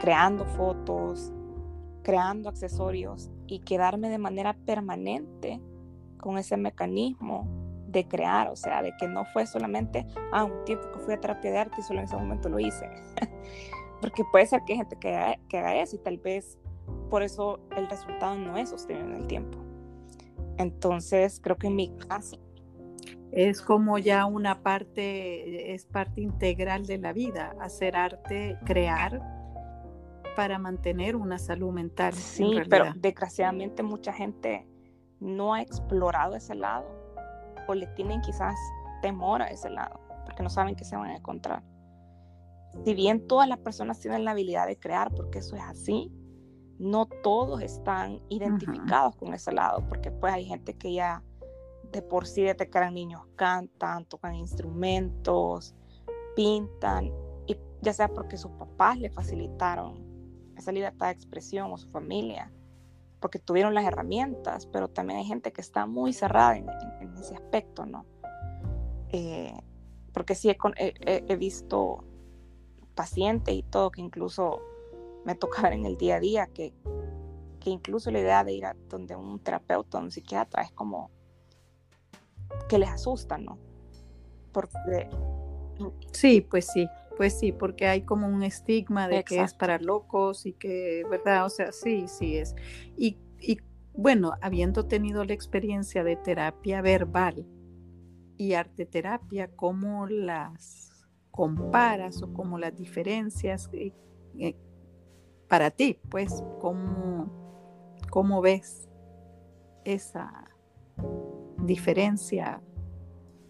creando 0.00 0.46
fotos, 0.46 1.30
creando 2.02 2.48
accesorios 2.48 3.30
y 3.52 3.58
quedarme 3.58 4.08
de 4.08 4.16
manera 4.16 4.54
permanente 4.54 5.60
con 6.16 6.38
ese 6.38 6.56
mecanismo 6.56 7.46
de 7.86 8.08
crear, 8.08 8.48
o 8.48 8.56
sea, 8.56 8.80
de 8.80 8.96
que 8.96 9.06
no 9.06 9.26
fue 9.26 9.46
solamente, 9.46 10.06
ah, 10.32 10.44
un 10.44 10.64
tiempo 10.64 10.90
que 10.90 10.98
fui 11.00 11.12
a 11.12 11.20
terapia 11.20 11.50
de 11.50 11.58
arte 11.58 11.76
y 11.80 11.82
solo 11.82 11.98
en 11.98 12.06
ese 12.06 12.16
momento 12.16 12.48
lo 12.48 12.58
hice. 12.58 12.88
Porque 14.00 14.22
puede 14.32 14.46
ser 14.46 14.62
que 14.64 14.72
hay 14.72 14.78
gente 14.78 14.96
que 14.98 15.14
haga, 15.14 15.38
que 15.50 15.58
haga 15.58 15.76
eso 15.76 15.96
y 15.96 15.98
tal 15.98 16.16
vez 16.16 16.58
por 17.10 17.22
eso 17.22 17.60
el 17.76 17.86
resultado 17.90 18.38
no 18.38 18.56
es 18.56 18.70
sostenido 18.70 19.06
en 19.06 19.16
el 19.16 19.26
tiempo. 19.26 19.58
Entonces, 20.56 21.38
creo 21.42 21.56
que 21.56 21.66
en 21.66 21.76
mi 21.76 21.94
caso... 22.08 22.38
Es 23.32 23.62
como 23.62 23.96
ya 23.96 24.26
una 24.26 24.62
parte, 24.62 25.72
es 25.72 25.86
parte 25.86 26.20
integral 26.20 26.84
de 26.84 26.98
la 26.98 27.14
vida, 27.14 27.56
hacer 27.60 27.96
arte, 27.96 28.58
crear, 28.66 29.41
para 30.34 30.58
mantener 30.58 31.16
una 31.16 31.38
salud 31.38 31.72
mental. 31.72 32.12
Sí, 32.14 32.60
pero 32.68 32.86
desgraciadamente 32.96 33.82
mucha 33.82 34.12
gente 34.12 34.66
no 35.20 35.54
ha 35.54 35.62
explorado 35.62 36.34
ese 36.34 36.54
lado 36.54 36.86
o 37.68 37.74
le 37.74 37.86
tienen 37.88 38.20
quizás 38.22 38.56
temor 39.00 39.42
a 39.42 39.48
ese 39.48 39.70
lado 39.70 40.00
porque 40.24 40.42
no 40.42 40.50
saben 40.50 40.74
qué 40.74 40.84
se 40.84 40.96
van 40.96 41.10
a 41.10 41.16
encontrar. 41.16 41.62
Si 42.84 42.94
bien 42.94 43.26
todas 43.26 43.48
las 43.48 43.58
personas 43.58 44.00
tienen 44.00 44.24
la 44.24 44.30
habilidad 44.30 44.66
de 44.66 44.78
crear, 44.78 45.12
porque 45.14 45.40
eso 45.40 45.56
es 45.56 45.62
así, 45.62 46.10
no 46.78 47.06
todos 47.06 47.60
están 47.60 48.20
identificados 48.28 49.14
con 49.16 49.34
ese 49.34 49.52
lado, 49.52 49.86
porque 49.88 50.10
pues 50.10 50.32
hay 50.32 50.46
gente 50.46 50.74
que 50.74 50.94
ya 50.94 51.22
de 51.92 52.00
por 52.00 52.26
sí 52.26 52.42
desde 52.42 52.70
que 52.70 52.78
eran 52.78 52.94
niños 52.94 53.22
cantan, 53.36 54.06
tocan 54.06 54.34
instrumentos, 54.34 55.74
pintan, 56.34 57.12
y 57.46 57.56
ya 57.82 57.92
sea 57.92 58.08
porque 58.08 58.38
sus 58.38 58.50
papás 58.52 58.98
le 58.98 59.10
facilitaron 59.10 60.11
esa 60.56 60.72
libertad 60.72 61.06
de 61.06 61.12
expresión 61.12 61.72
o 61.72 61.76
su 61.76 61.88
familia, 61.88 62.52
porque 63.20 63.38
tuvieron 63.38 63.74
las 63.74 63.84
herramientas, 63.84 64.66
pero 64.66 64.88
también 64.88 65.20
hay 65.20 65.24
gente 65.24 65.52
que 65.52 65.60
está 65.60 65.86
muy 65.86 66.12
cerrada 66.12 66.56
en, 66.56 66.68
ese 67.18 67.34
aspecto, 67.34 67.86
¿no? 67.86 68.04
Eh, 69.10 69.54
porque 70.12 70.34
sí 70.34 70.50
he, 70.50 71.36
visto 71.36 72.04
pacientes 72.94 73.54
y 73.54 73.62
todo 73.62 73.90
que 73.90 74.00
incluso 74.00 74.60
me 75.24 75.34
toca 75.34 75.62
ver 75.62 75.74
en 75.74 75.86
el 75.86 75.96
día 75.96 76.16
a 76.16 76.20
día 76.20 76.46
que, 76.48 76.74
que 77.60 77.70
incluso 77.70 78.10
la 78.10 78.20
idea 78.20 78.44
de 78.44 78.52
ir 78.52 78.66
a 78.66 78.76
donde 78.88 79.14
un 79.16 79.38
terapeuta 79.38 79.98
un 79.98 80.10
psiquiatra 80.10 80.62
es 80.62 80.72
como 80.72 81.10
que 82.68 82.78
les 82.78 82.90
asusta, 82.90 83.38
¿no? 83.38 83.58
Porque... 84.52 85.08
Sí, 86.12 86.42
pues 86.42 86.66
sí, 86.66 86.86
pues 87.16 87.38
sí, 87.38 87.52
porque 87.52 87.86
hay 87.86 88.02
como 88.02 88.28
un 88.28 88.42
estigma 88.42 89.08
de 89.08 89.24
que 89.24 89.40
es 89.40 89.54
para 89.54 89.78
locos 89.78 90.46
y 90.46 90.52
que, 90.52 91.04
¿verdad? 91.10 91.46
O 91.46 91.50
sea, 91.50 91.72
sí, 91.72 92.06
sí 92.08 92.36
es. 92.36 92.54
Y, 92.96 93.18
y 93.40 93.58
bueno, 93.94 94.32
habiendo 94.40 94.86
tenido 94.86 95.24
la 95.24 95.32
experiencia 95.32 96.04
de 96.04 96.16
terapia 96.16 96.80
verbal 96.82 97.46
y 98.36 98.54
arte 98.54 98.86
terapia, 98.86 99.50
¿cómo 99.54 100.06
las 100.06 101.06
comparas 101.30 102.22
o 102.22 102.32
cómo 102.32 102.58
las 102.58 102.76
diferencias 102.76 103.68
eh, 103.72 103.92
eh, 104.38 104.56
para 105.48 105.70
ti? 105.70 105.98
Pues, 106.10 106.42
¿cómo, 106.60 107.94
cómo 108.10 108.40
ves 108.40 108.88
esa 109.84 110.50
diferencia 111.58 112.62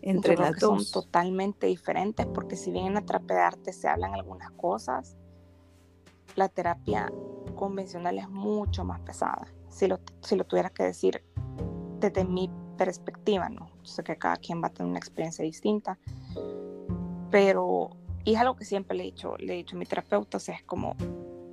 entre 0.03 0.37
las 0.37 0.59
dos. 0.59 0.89
Son 0.89 1.03
totalmente 1.03 1.67
diferentes 1.67 2.27
porque 2.27 2.57
si 2.57 2.71
bien 2.71 2.87
en 2.87 2.95
la 2.95 3.03
terapia 3.03 3.37
de 3.37 3.43
arte 3.43 3.73
se 3.73 3.89
hablan 3.89 4.15
algunas 4.15 4.51
cosas, 4.53 5.17
la 6.37 6.49
terapia 6.49 7.11
convencional 7.55 8.19
es 8.19 8.29
mucho 8.29 8.85
más 8.85 9.01
pesada. 9.01 9.47
Si 9.69 9.87
lo, 9.87 10.01
si 10.21 10.37
lo 10.37 10.45
tuviera 10.45 10.71
que 10.71 10.83
decir 10.83 11.25
desde 11.99 12.25
mi 12.25 12.51
perspectiva, 12.77 13.49
¿no? 13.49 13.71
Yo 13.83 13.93
sé 13.93 14.03
que 14.03 14.17
cada 14.17 14.37
quien 14.37 14.63
va 14.63 14.67
a 14.67 14.71
tener 14.71 14.91
una 14.91 14.99
experiencia 14.99 15.45
distinta, 15.45 15.99
pero 17.31 17.91
y 18.25 18.35
es 18.35 18.41
algo 18.41 18.57
que 18.57 18.65
siempre 18.65 18.97
le 18.97 19.03
he 19.03 19.07
dicho, 19.07 19.37
le 19.39 19.55
he 19.55 19.57
dicho 19.57 19.77
a 19.77 19.79
mi 19.79 19.87
terapeuta, 19.87 20.37
o 20.37 20.41
sea, 20.41 20.55
es 20.55 20.63
como 20.63 20.97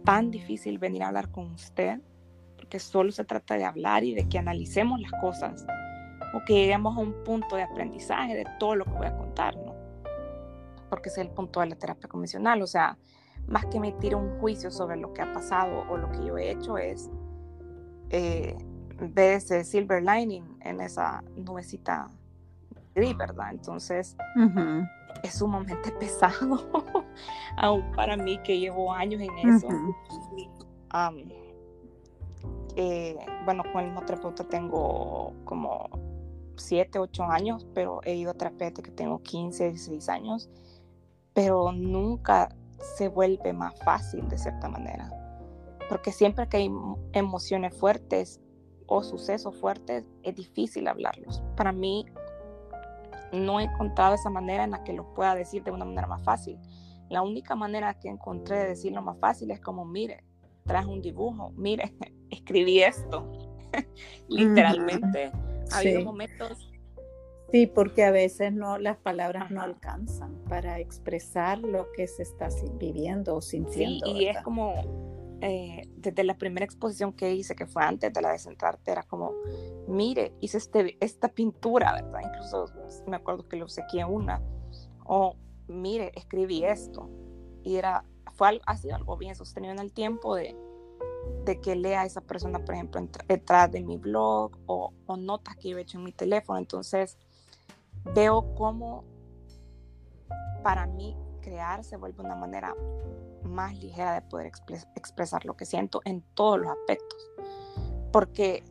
tan 0.05 0.31
difícil 0.31 0.77
venir 0.77 1.03
a 1.03 1.07
hablar 1.07 1.31
con 1.31 1.51
usted, 1.51 1.99
porque 2.57 2.79
solo 2.79 3.11
se 3.11 3.23
trata 3.23 3.55
de 3.55 3.65
hablar 3.65 4.03
y 4.03 4.13
de 4.13 4.27
que 4.27 4.37
analicemos 4.37 4.99
las 4.99 5.11
cosas 5.19 5.65
o 6.33 6.43
que 6.45 6.53
lleguemos 6.53 6.97
a 6.97 6.99
un 6.99 7.23
punto 7.23 7.55
de 7.55 7.63
aprendizaje 7.63 8.35
de 8.35 8.45
todo 8.59 8.75
lo 8.75 8.85
que 8.85 8.91
voy 8.91 9.07
a 9.07 9.17
contar, 9.17 9.55
¿no? 9.57 9.75
Porque 10.89 11.09
ese 11.09 11.21
es 11.21 11.27
el 11.27 11.33
punto 11.33 11.59
de 11.59 11.67
la 11.67 11.75
terapia 11.75 12.07
convencional, 12.09 12.61
o 12.61 12.67
sea, 12.67 12.97
más 13.47 13.65
que 13.65 13.77
emitir 13.77 14.15
un 14.15 14.39
juicio 14.39 14.71
sobre 14.71 14.97
lo 14.97 15.13
que 15.13 15.21
ha 15.21 15.33
pasado 15.33 15.85
o 15.89 15.97
lo 15.97 16.11
que 16.11 16.25
yo 16.25 16.37
he 16.37 16.51
hecho 16.51 16.77
es 16.77 17.09
eh, 18.09 18.55
ver 18.99 19.33
ese 19.33 19.63
silver 19.63 20.03
lining 20.03 20.57
en 20.61 20.81
esa 20.81 21.23
nubecita 21.35 22.09
gris, 22.95 23.15
¿verdad? 23.15 23.51
Entonces, 23.51 24.15
es 25.23 25.33
sumamente 25.33 25.91
pesado, 25.99 26.93
aún 27.57 27.91
para 27.95 28.17
mí 28.17 28.37
que 28.43 28.59
llevo 28.59 28.93
años 28.93 29.21
en 29.21 29.49
eso. 29.49 29.67
Eh, 32.75 33.17
bueno, 33.45 33.63
con 33.73 33.81
el 33.81 33.87
mismo 33.87 34.05
terapeuta 34.05 34.43
tengo 34.43 35.33
como 35.43 35.89
7, 36.59 36.99
8 36.99 37.23
años, 37.23 37.67
pero 37.73 38.01
he 38.03 38.15
ido 38.15 38.31
a 38.31 38.33
terapia 38.33 38.71
que 38.71 38.91
tengo 38.91 39.21
15, 39.21 39.69
16 39.69 40.09
años, 40.09 40.49
pero 41.33 41.71
nunca 41.71 42.55
se 42.97 43.07
vuelve 43.07 43.53
más 43.53 43.77
fácil 43.83 44.27
de 44.29 44.37
cierta 44.37 44.69
manera, 44.69 45.11
porque 45.89 46.11
siempre 46.11 46.47
que 46.47 46.57
hay 46.57 46.71
emociones 47.13 47.73
fuertes 47.75 48.39
o 48.87 49.03
sucesos 49.03 49.55
fuertes, 49.55 50.05
es 50.23 50.35
difícil 50.35 50.87
hablarlos. 50.87 51.43
Para 51.55 51.71
mí, 51.71 52.05
no 53.31 53.59
he 53.59 53.63
encontrado 53.63 54.15
esa 54.15 54.31
manera 54.31 54.63
en 54.63 54.71
la 54.71 54.83
que 54.83 54.93
lo 54.93 55.13
pueda 55.13 55.35
decir 55.35 55.63
de 55.63 55.71
una 55.71 55.85
manera 55.85 56.07
más 56.07 56.23
fácil. 56.23 56.59
La 57.09 57.21
única 57.21 57.55
manera 57.55 57.93
que 57.99 58.09
encontré 58.09 58.57
de 58.57 58.69
decirlo 58.69 59.01
más 59.03 59.19
fácil 59.19 59.51
es 59.51 59.59
como, 59.59 59.85
mire, 59.85 60.23
traje 60.65 60.87
un 60.87 61.01
dibujo, 61.01 61.51
mire, 61.51 61.93
escribí 62.31 62.81
esto. 62.81 63.31
Literalmente 64.27 65.31
ha 65.71 66.03
momentos. 66.03 66.69
Sí, 67.51 67.65
porque 67.65 68.03
a 68.03 68.11
veces 68.11 68.53
no, 68.53 68.77
las 68.77 68.97
palabras 68.97 69.49
no 69.49 69.61
alcanzan 69.61 70.35
para 70.47 70.79
expresar 70.79 71.57
lo 71.57 71.91
que 71.93 72.07
se 72.07 72.21
está 72.21 72.49
viviendo 72.79 73.35
o 73.35 73.41
sintiendo. 73.41 74.05
Sí, 74.05 74.11
y 74.11 74.27
es 74.27 74.37
como 74.43 74.75
eh, 75.41 75.89
desde 75.95 76.23
la 76.23 76.37
primera 76.37 76.65
exposición 76.65 77.13
que 77.13 77.33
hice, 77.33 77.55
que 77.55 77.65
fue 77.65 77.83
antes 77.83 78.13
de 78.13 78.21
la 78.21 78.33
de 78.33 78.39
Centrarte, 78.39 78.91
era 78.91 79.03
como, 79.03 79.33
mire, 79.87 80.33
hice 80.41 80.57
este, 80.57 80.97
esta 80.99 81.29
pintura, 81.29 81.93
¿verdad? 81.93 82.19
Incluso 82.23 82.65
me 83.07 83.15
acuerdo 83.15 83.47
que 83.47 83.55
lo 83.55 83.65
aquí 83.65 83.99
en 83.99 84.07
una, 84.07 84.41
o 85.05 85.35
mire, 85.67 86.11
escribí 86.15 86.65
esto. 86.65 87.09
Y 87.63 87.77
era, 87.77 88.03
fue, 88.33 88.59
ha 88.65 88.77
sido 88.77 88.95
algo 88.95 89.17
bien 89.17 89.35
sostenido 89.35 89.73
en 89.73 89.79
el 89.79 89.93
tiempo 89.93 90.35
de, 90.35 90.55
de 91.45 91.59
que 91.59 91.75
lea 91.75 92.01
a 92.01 92.05
esa 92.05 92.21
persona, 92.21 92.59
por 92.59 92.75
ejemplo, 92.75 93.01
detrás 93.27 93.71
de 93.71 93.81
mi 93.81 93.97
blog 93.97 94.57
o, 94.65 94.93
o 95.05 95.17
notas 95.17 95.55
que 95.57 95.69
yo 95.69 95.77
he 95.77 95.81
hecho 95.81 95.97
en 95.97 96.03
mi 96.03 96.11
teléfono. 96.11 96.59
Entonces, 96.59 97.17
veo 98.13 98.53
cómo 98.55 99.03
para 100.63 100.85
mí 100.85 101.15
crear 101.41 101.83
se 101.83 101.97
vuelve 101.97 102.23
una 102.23 102.35
manera 102.35 102.75
más 103.43 103.77
ligera 103.77 104.13
de 104.13 104.21
poder 104.21 104.51
expresar 104.95 105.45
lo 105.45 105.55
que 105.55 105.65
siento 105.65 106.01
en 106.05 106.21
todos 106.33 106.59
los 106.59 106.69
aspectos. 106.69 107.31
Porque 108.11 108.63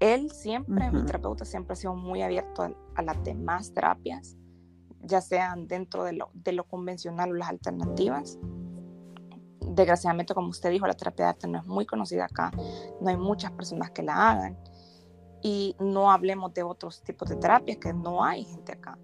él 0.00 0.30
siempre, 0.30 0.90
mi 0.90 1.04
terapeuta 1.04 1.44
siempre 1.44 1.74
ha 1.74 1.76
sido 1.76 1.94
muy 1.94 2.22
abierto 2.22 2.62
a, 2.94 3.02
las 3.02 3.22
demás 3.22 3.72
terapias, 3.72 4.36
ya 5.02 5.20
sean 5.20 5.66
dentro 5.68 6.04
de 6.04 6.14
lo, 6.14 6.30
de 6.34 6.52
lo 6.52 6.64
convencional 6.64 7.30
o 7.30 7.34
las 7.34 7.48
alternativas. 7.48 8.38
Desgraciadamente, 9.72 10.34
como 10.34 10.48
usted 10.48 10.70
dijo, 10.70 10.86
la 10.86 10.94
terapia 10.94 11.26
de 11.26 11.30
arte 11.30 11.46
no 11.46 11.58
es 11.58 11.66
muy 11.66 11.86
conocida 11.86 12.24
acá, 12.24 12.50
no 13.00 13.08
hay 13.08 13.16
muchas 13.16 13.52
personas 13.52 13.92
que 13.92 14.02
la 14.02 14.30
hagan 14.30 14.58
y 15.42 15.76
no 15.78 16.10
hablemos 16.10 16.52
de 16.52 16.64
otros 16.64 17.02
tipos 17.02 17.28
de 17.28 17.36
terapias 17.36 17.78
que 17.78 17.92
no 17.92 18.24
hay 18.24 18.44
gente 18.44 18.72
acá. 18.72 18.98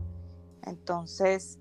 Entonces, 0.62 1.60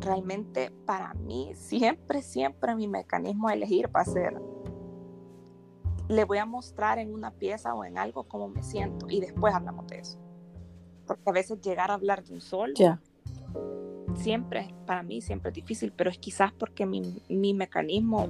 realmente 0.00 0.70
para 0.86 1.12
mí 1.14 1.52
siempre, 1.54 2.22
siempre 2.22 2.74
mi 2.74 2.88
mecanismo 2.88 3.48
de 3.48 3.54
elegir 3.54 3.94
va 3.94 4.00
a 4.00 4.04
ser, 4.06 4.40
le 6.08 6.24
voy 6.24 6.38
a 6.38 6.46
mostrar 6.46 6.98
en 6.98 7.12
una 7.12 7.30
pieza 7.30 7.74
o 7.74 7.84
en 7.84 7.98
algo 7.98 8.24
cómo 8.24 8.48
me 8.48 8.62
siento 8.62 9.06
y 9.08 9.20
después 9.20 9.54
hablamos 9.54 9.86
de 9.88 9.98
eso. 9.98 10.18
Porque 11.06 11.22
a 11.26 11.32
veces 11.32 11.60
llegar 11.60 11.90
a 11.90 11.94
hablar 11.94 12.24
de 12.24 12.32
un 12.32 12.40
sol, 12.40 12.72
siempre, 14.14 14.74
para 14.86 15.02
mí 15.02 15.20
siempre 15.20 15.50
es 15.50 15.54
difícil, 15.54 15.92
pero 15.96 16.10
es 16.10 16.18
quizás 16.18 16.52
porque 16.52 16.86
mi, 16.86 17.22
mi 17.28 17.54
mecanismo 17.54 18.28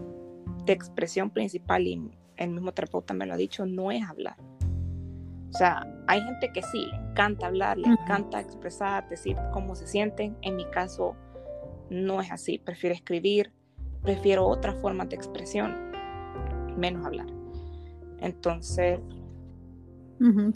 de 0.64 0.72
expresión 0.72 1.30
principal 1.30 1.86
y 1.86 2.10
el 2.36 2.50
mismo 2.50 2.72
terapeuta 2.72 3.14
me 3.14 3.26
lo 3.26 3.34
ha 3.34 3.36
dicho, 3.36 3.66
no 3.66 3.90
es 3.90 4.02
hablar. 4.04 4.36
O 5.54 5.58
sea, 5.58 5.86
hay 6.06 6.20
gente 6.22 6.50
que 6.52 6.62
sí, 6.62 6.86
le 6.86 6.96
encanta 7.10 7.46
hablar, 7.46 7.76
le 7.76 7.88
encanta 7.88 8.40
expresar, 8.40 9.06
decir 9.08 9.36
cómo 9.52 9.74
se 9.74 9.86
sienten. 9.86 10.36
En 10.40 10.56
mi 10.56 10.64
caso, 10.64 11.14
no 11.90 12.22
es 12.22 12.30
así. 12.32 12.58
Prefiero 12.58 12.94
escribir, 12.94 13.52
prefiero 14.02 14.46
otras 14.46 14.80
formas 14.80 15.10
de 15.10 15.16
expresión, 15.16 15.92
menos 16.76 17.04
hablar. 17.04 17.26
Entonces... 18.20 19.00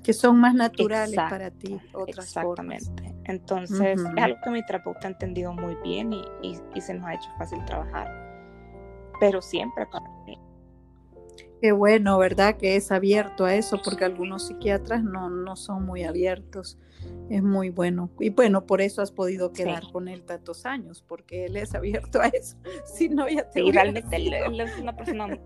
que 0.02 0.12
son 0.14 0.38
más 0.38 0.54
naturales 0.54 1.16
para 1.16 1.50
ti. 1.50 1.78
Otras 1.92 2.26
exactamente. 2.26 3.15
Entonces, 3.28 4.00
es 4.00 4.22
algo 4.22 4.38
que 4.42 4.50
mi 4.50 4.64
terapeuta 4.64 5.08
ha 5.08 5.10
entendido 5.10 5.52
muy 5.52 5.74
bien 5.76 6.12
y, 6.12 6.24
y 6.74 6.80
se 6.80 6.94
nos 6.94 7.06
ha 7.06 7.14
hecho 7.14 7.28
fácil 7.38 7.64
trabajar. 7.64 8.08
Pero 9.20 9.42
siempre 9.42 9.86
para 9.86 10.08
mí 10.26 10.38
Qué 11.60 11.72
bueno, 11.72 12.18
¿verdad? 12.18 12.56
Que 12.56 12.76
es 12.76 12.92
abierto 12.92 13.46
a 13.46 13.54
eso, 13.54 13.80
porque 13.82 14.04
algunos 14.04 14.46
psiquiatras 14.46 15.02
no, 15.02 15.30
no 15.30 15.56
son 15.56 15.86
muy 15.86 16.04
abiertos. 16.04 16.78
Es 17.30 17.42
muy 17.42 17.70
bueno. 17.70 18.10
Y 18.20 18.30
bueno, 18.30 18.66
por 18.66 18.82
eso 18.82 19.00
has 19.00 19.10
podido 19.10 19.52
quedar 19.52 19.84
con 19.90 20.08
él 20.08 20.22
tantos 20.24 20.66
años, 20.66 21.02
porque 21.06 21.46
él 21.46 21.56
es 21.56 21.74
abierto 21.74 22.20
a 22.20 22.28
eso. 22.28 22.56
Si 22.84 23.08
no, 23.08 23.28
ya 23.28 23.48
te 23.48 23.62
sí, 23.62 23.72
realmente 23.72 24.16
él, 24.16 24.34
es 24.60 24.78
una 24.78 24.94
persona 24.96 25.38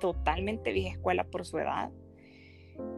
totalmente 0.00 0.72
vieja 0.72 0.94
escuela 0.94 1.24
por 1.24 1.44
su 1.44 1.58
edad. 1.58 1.90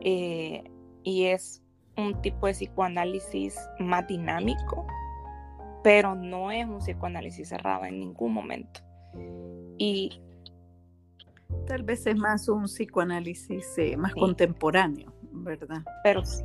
Eh, 0.01 0.63
y 1.03 1.25
es 1.25 1.64
un 1.97 2.21
tipo 2.23 2.47
de 2.47 2.53
psicoanálisis 2.53 3.59
más 3.79 4.07
dinámico, 4.07 4.87
pero 5.83 6.15
no 6.15 6.51
es 6.51 6.67
un 6.67 6.79
psicoanálisis 6.79 7.49
cerrado 7.49 7.85
en 7.85 8.01
ningún 8.01 8.33
momento. 8.33 8.81
Y 9.79 10.21
Tal 11.67 11.83
vez 11.83 12.07
es 12.07 12.17
más 12.17 12.49
un 12.49 12.65
psicoanálisis 12.65 13.79
eh, 13.79 13.97
más 13.97 14.15
contemporáneo, 14.15 15.13
¿verdad? 15.33 15.83
Pero 16.03 16.25
sí. 16.25 16.43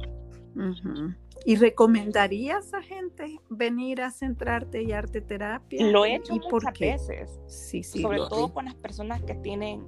¿Y 1.46 1.56
recomendarías 1.56 2.74
a 2.74 2.82
gente 2.82 3.40
venir 3.50 4.02
a 4.02 4.12
centrarte 4.12 4.82
y 4.84 4.92
arte 4.92 5.22
terapia? 5.22 5.86
Lo 5.92 6.06
he 6.06 6.16
hecho 6.16 6.36
muchas 6.36 6.80
veces. 6.80 7.40
Sí, 7.48 7.84
sí. 7.84 8.02
Sobre 8.02 8.18
todo 8.18 8.54
con 8.54 8.66
las 8.66 8.76
personas 8.76 9.22
que 9.24 9.36
tienen 9.36 9.86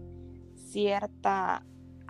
cierta 0.55 1.65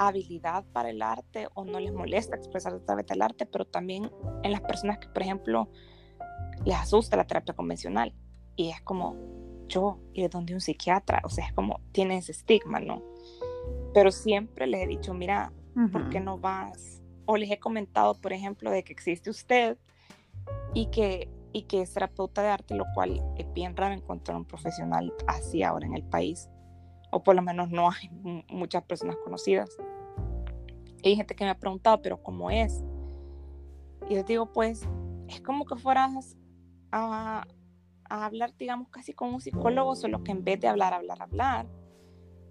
habilidad 0.08 0.66
para 0.74 0.90
el 0.90 1.02
arte 1.02 1.48
o 1.54 1.66
no 1.66 1.80
les 1.80 1.94
molesta 1.94 2.36
expresar 2.36 2.74
a 2.74 2.80
través 2.80 3.06
del 3.08 3.22
arte, 3.22 3.46
pero 3.46 3.66
también 3.66 4.12
en 4.44 4.52
las 4.52 4.62
personas 4.62 5.00
que, 5.00 5.08
por 5.08 5.22
ejemplo, 5.22 5.70
les 6.66 6.76
asusta 6.76 7.18
la 7.18 7.26
terapia 7.26 7.54
convencional. 7.54 8.14
Y 8.56 8.70
es 8.70 8.82
como, 8.82 9.16
yo 9.68 10.00
ir 10.14 10.30
donde 10.30 10.54
un 10.54 10.62
psiquiatra, 10.62 11.22
o 11.24 11.30
sea, 11.30 11.46
es 11.46 11.54
como 11.54 11.80
tiene 11.92 12.18
ese 12.18 12.32
estigma, 12.32 12.80
¿no? 12.80 13.02
Pero 13.94 14.12
siempre 14.12 14.68
les 14.68 14.84
he 14.84 14.88
dicho, 14.88 15.14
mira, 15.14 15.54
¿por 15.92 16.10
qué 16.10 16.20
no 16.20 16.38
vas? 16.38 17.02
O 17.26 17.38
les 17.38 17.52
he 17.52 17.60
comentado, 17.60 18.16
por 18.16 18.34
ejemplo, 18.34 18.70
de 18.72 18.84
que 18.84 18.94
existe 18.94 19.30
usted 19.30 19.78
y 20.74 20.88
que, 20.88 21.30
y 21.54 21.64
que 21.64 21.82
es 21.82 21.94
terapeuta 21.94 22.42
de 22.42 22.50
arte, 22.50 22.76
lo 22.76 22.86
cual 22.94 23.22
es 23.38 23.52
bien 23.54 23.76
raro 23.76 23.94
encontrar 23.94 24.38
un 24.38 24.46
profesional 24.46 25.14
así 25.28 25.64
ahora 25.64 25.86
en 25.86 25.94
el 25.94 26.04
país, 26.04 26.50
o 27.12 27.24
por 27.24 27.36
lo 27.36 27.42
menos 27.42 27.70
no 27.70 27.90
hay 27.90 28.10
muchas 28.50 28.84
personas 28.84 29.18
conocidas. 29.24 29.70
Hay 31.10 31.16
gente 31.16 31.36
que 31.36 31.44
me 31.44 31.50
ha 31.50 31.58
preguntado, 31.58 32.02
pero 32.02 32.22
¿cómo 32.22 32.52
es? 32.52 32.84
Y 34.10 34.16
les 34.16 34.26
digo, 34.26 34.52
pues, 34.52 34.88
es 35.28 35.42
como 35.42 35.66
que 35.66 35.76
fueras 35.76 36.38
a, 36.92 37.46
a 38.10 38.26
hablar, 38.26 38.56
digamos, 38.58 38.90
casi 38.90 39.14
como 39.14 39.36
un 39.36 39.42
psicólogo, 39.42 39.96
solo 39.96 40.24
que 40.24 40.32
en 40.32 40.44
vez 40.44 40.60
de 40.60 40.68
hablar, 40.68 40.94
hablar, 40.94 41.22
hablar, 41.22 41.68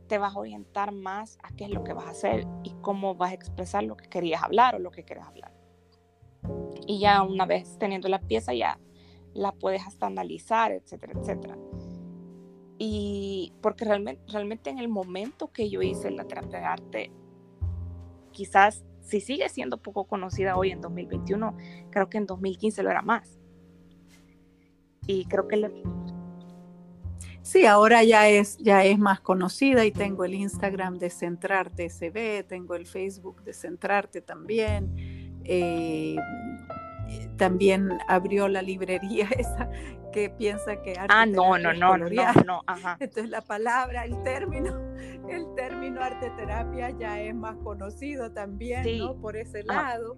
te 0.09 0.19
vas 0.19 0.35
a 0.35 0.39
orientar 0.41 0.93
más 0.93 1.39
a 1.43 1.55
qué 1.55 1.65
es 1.65 1.71
lo 1.71 1.85
que 1.85 1.93
vas 1.93 2.07
a 2.07 2.11
hacer 2.11 2.47
y 2.65 2.71
cómo 2.81 3.15
vas 3.15 3.31
a 3.31 3.35
expresar 3.35 3.85
lo 3.85 3.97
que 3.97 4.09
querías 4.09 4.43
hablar 4.43 4.75
o 4.75 4.79
lo 4.81 4.91
que 4.91 5.05
quieres 5.05 5.25
hablar. 5.25 5.53
Y 6.87 6.99
ya 6.99 7.23
una 7.23 7.47
vez 7.47 7.79
teniendo 7.79 8.09
la 8.09 8.21
pieza, 8.21 8.53
ya 8.53 8.81
la 9.35 9.53
puedes 9.53 9.87
hasta 9.87 10.07
analizar, 10.07 10.73
etcétera, 10.73 11.13
etcétera. 11.17 11.57
Y 12.79 13.53
porque 13.61 13.85
realmente, 13.85 14.23
realmente 14.33 14.71
en 14.71 14.79
el 14.79 14.89
momento 14.89 15.53
que 15.53 15.71
yo 15.71 15.83
hice 15.83 16.11
la 16.11 16.25
terapia 16.25 16.59
de 16.59 16.65
arte, 16.65 17.13
quizás 18.41 18.83
si 19.03 19.21
sigue 19.21 19.47
siendo 19.51 19.83
poco 19.83 20.07
conocida 20.07 20.57
hoy 20.57 20.71
en 20.71 20.81
2021, 20.81 21.55
creo 21.91 22.09
que 22.09 22.17
en 22.17 22.25
2015 22.25 22.83
lo 22.83 22.91
era 22.91 23.03
más 23.03 23.39
y 25.07 25.27
creo 25.27 25.47
que 25.47 25.59
le... 25.59 25.71
Sí, 27.43 27.67
ahora 27.67 28.03
ya 28.03 28.31
es, 28.31 28.57
ya 28.57 28.83
es 28.83 28.99
más 28.99 29.21
conocida 29.21 29.85
y 29.85 29.93
tengo 29.93 30.25
el 30.25 30.33
Instagram 30.33 30.99
de 30.99 31.11
Centrarte 31.11 31.91
SB, 31.91 32.45
tengo 32.49 32.75
el 32.77 32.87
Facebook 32.87 33.43
de 33.43 33.53
Centrarte 33.53 34.23
también. 34.23 34.95
Eh, 35.45 36.17
también 37.37 37.99
abrió 38.09 38.49
la 38.49 38.63
librería 38.63 39.29
esa 39.39 39.69
que 40.13 40.29
piensa 40.31 40.83
que 40.83 40.93
arte 40.93 41.07
ah 41.09 41.27
no 41.27 41.57
no 41.59 41.73
no, 41.73 41.97
no 41.97 42.09
no 42.09 42.63
ajá. 42.67 42.97
entonces 43.01 43.31
la 43.31 43.43
palabra 43.43 44.05
el 44.05 44.23
término 44.23 44.77
el 45.29 45.55
término 45.55 46.03
arte 46.03 46.31
terapia 46.37 46.91
ya 46.91 47.21
es 47.21 47.35
más 47.35 47.57
conocido 47.59 48.33
también 48.33 48.99
no 48.99 49.15
por 49.21 49.37
ese 49.37 49.63
lado 49.63 50.17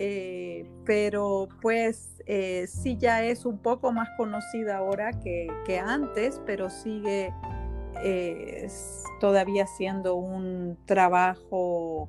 eh, 0.00 0.64
pero 0.84 1.48
pues 1.60 2.22
eh, 2.26 2.68
sí 2.68 2.96
ya 2.96 3.24
es 3.24 3.44
un 3.44 3.58
poco 3.58 3.90
más 3.90 4.08
conocida 4.16 4.76
ahora 4.76 5.10
que, 5.18 5.50
antes, 5.84 6.40
pero 6.46 6.70
sigue 6.70 7.34
eh, 8.04 8.68
todavía 9.18 9.66
siendo 9.66 10.14
un 10.14 10.78
trabajo 10.86 12.08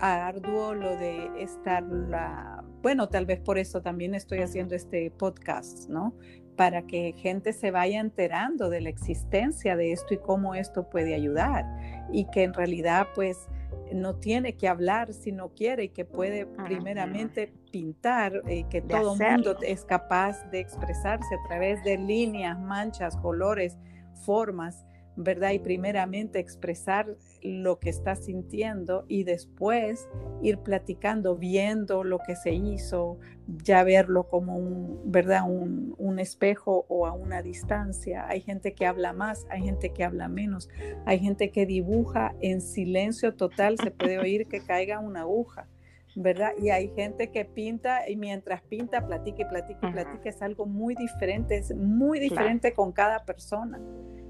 arduo 0.00 0.74
lo 0.74 0.96
de 0.96 1.30
estar 1.38 1.84
la, 1.84 2.57
bueno, 2.82 3.08
tal 3.08 3.26
vez 3.26 3.40
por 3.40 3.58
eso 3.58 3.82
también 3.82 4.14
estoy 4.14 4.38
haciendo 4.38 4.74
este 4.74 5.10
podcast, 5.10 5.88
¿no? 5.88 6.14
Para 6.56 6.86
que 6.86 7.14
gente 7.16 7.52
se 7.52 7.70
vaya 7.70 8.00
enterando 8.00 8.70
de 8.70 8.80
la 8.80 8.88
existencia 8.88 9.76
de 9.76 9.92
esto 9.92 10.14
y 10.14 10.18
cómo 10.18 10.54
esto 10.54 10.88
puede 10.88 11.14
ayudar. 11.14 11.64
Y 12.12 12.26
que 12.30 12.44
en 12.44 12.54
realidad 12.54 13.08
pues 13.14 13.48
no 13.92 14.16
tiene 14.16 14.56
que 14.56 14.68
hablar 14.68 15.12
si 15.12 15.32
no 15.32 15.50
quiere 15.50 15.84
y 15.84 15.88
que 15.90 16.04
puede 16.04 16.46
primeramente 16.46 17.52
pintar, 17.70 18.42
y 18.46 18.60
eh, 18.60 18.66
que 18.68 18.82
todo 18.82 19.14
el 19.14 19.20
mundo 19.20 19.56
es 19.62 19.84
capaz 19.84 20.44
de 20.50 20.60
expresarse 20.60 21.34
a 21.34 21.48
través 21.48 21.82
de 21.84 21.98
líneas, 21.98 22.58
manchas, 22.58 23.16
colores, 23.16 23.76
formas, 24.24 24.84
¿verdad? 25.18 25.50
Y 25.50 25.58
primeramente 25.58 26.38
expresar 26.38 27.16
lo 27.42 27.80
que 27.80 27.90
estás 27.90 28.24
sintiendo 28.24 29.04
y 29.08 29.24
después 29.24 30.08
ir 30.42 30.58
platicando, 30.58 31.34
viendo 31.34 32.04
lo 32.04 32.20
que 32.20 32.36
se 32.36 32.52
hizo, 32.52 33.18
ya 33.64 33.82
verlo 33.82 34.28
como 34.28 34.56
un, 34.56 35.00
¿verdad? 35.04 35.42
Un, 35.44 35.96
un, 35.98 36.20
espejo 36.20 36.86
o 36.88 37.06
a 37.06 37.12
una 37.12 37.42
distancia. 37.42 38.28
Hay 38.28 38.40
gente 38.42 38.74
que 38.74 38.86
habla 38.86 39.12
más, 39.12 39.44
hay 39.50 39.62
gente 39.62 39.90
que 39.90 40.04
habla 40.04 40.28
menos, 40.28 40.68
hay 41.04 41.18
gente 41.18 41.50
que 41.50 41.66
dibuja 41.66 42.36
en 42.40 42.60
silencio 42.60 43.34
total, 43.34 43.76
se 43.76 43.90
puede 43.90 44.18
oír 44.18 44.46
que 44.46 44.60
caiga 44.60 45.00
una 45.00 45.22
aguja. 45.22 45.66
¿verdad? 46.14 46.50
Y 46.60 46.70
hay 46.70 46.88
gente 46.96 47.30
que 47.30 47.44
pinta 47.44 48.08
y 48.08 48.16
mientras 48.16 48.62
pinta, 48.62 49.06
platica 49.06 49.42
y 49.42 49.44
platica 49.44 49.88
y 49.88 49.92
platica, 49.92 50.28
es 50.28 50.42
algo 50.42 50.66
muy 50.66 50.96
diferente, 50.96 51.56
es 51.56 51.72
muy 51.76 52.18
diferente 52.18 52.72
con 52.72 52.90
cada 52.90 53.24
persona. 53.24 53.78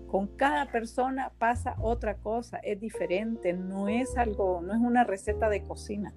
Con 0.09 0.26
cada 0.26 0.72
persona 0.72 1.32
pasa 1.38 1.76
otra 1.80 2.16
cosa, 2.16 2.59
es 2.59 2.80
diferente, 2.80 3.52
no 3.52 3.88
es 3.88 4.16
algo, 4.16 4.61
no 4.62 4.72
es 4.72 4.80
una 4.80 5.04
receta 5.04 5.50
de 5.50 5.62
cocina, 5.62 6.14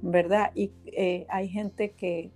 ¿verdad? 0.00 0.50
Y 0.54 0.72
eh, 0.86 1.26
hay 1.28 1.48
gente 1.48 1.92
que 1.92 2.32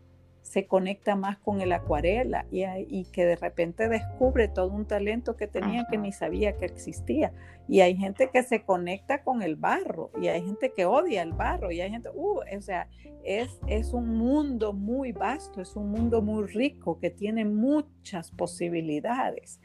se 0.47 0.67
conecta 0.67 1.17
más 1.17 1.39
con 1.39 1.61
el 1.61 1.73
acuarela 1.73 2.47
y, 2.53 3.05
que 3.07 3.25
de 3.25 3.35
repente 3.35 3.89
descubre 3.89 4.47
todo 4.47 4.69
un 4.69 4.87
talento 4.87 5.37
que 5.37 5.49
tenía 5.49 5.89
que 5.91 5.99
ni 5.99 6.13
sabía 6.13 6.57
que 6.57 6.67
existía. 6.67 7.33
Y 7.67 7.81
hay 7.81 7.97
gente 7.97 8.31
que 8.33 8.45
se 8.45 8.63
conecta 8.63 9.25
con 9.25 9.43
el 9.43 9.57
barro 9.57 10.13
y 10.23 10.29
hay 10.29 10.43
gente 10.43 10.73
que 10.73 10.87
odia 10.87 11.23
el 11.23 11.33
barro 11.33 11.73
y 11.73 11.81
hay 11.81 11.91
gente, 11.91 12.11
uh, 12.15 12.43
o 12.57 12.61
sea, 12.61 12.89
es, 13.25 13.59
es 13.67 13.93
un 13.93 14.17
mundo 14.17 14.73
muy 14.73 15.11
vasto, 15.11 15.61
es 15.61 15.75
un 15.75 15.91
mundo 15.91 16.23
muy 16.23 16.47
rico 16.47 17.01
que 17.01 17.11
tiene 17.11 17.45
muchas 17.45 18.31
posibilidades. 18.31 19.61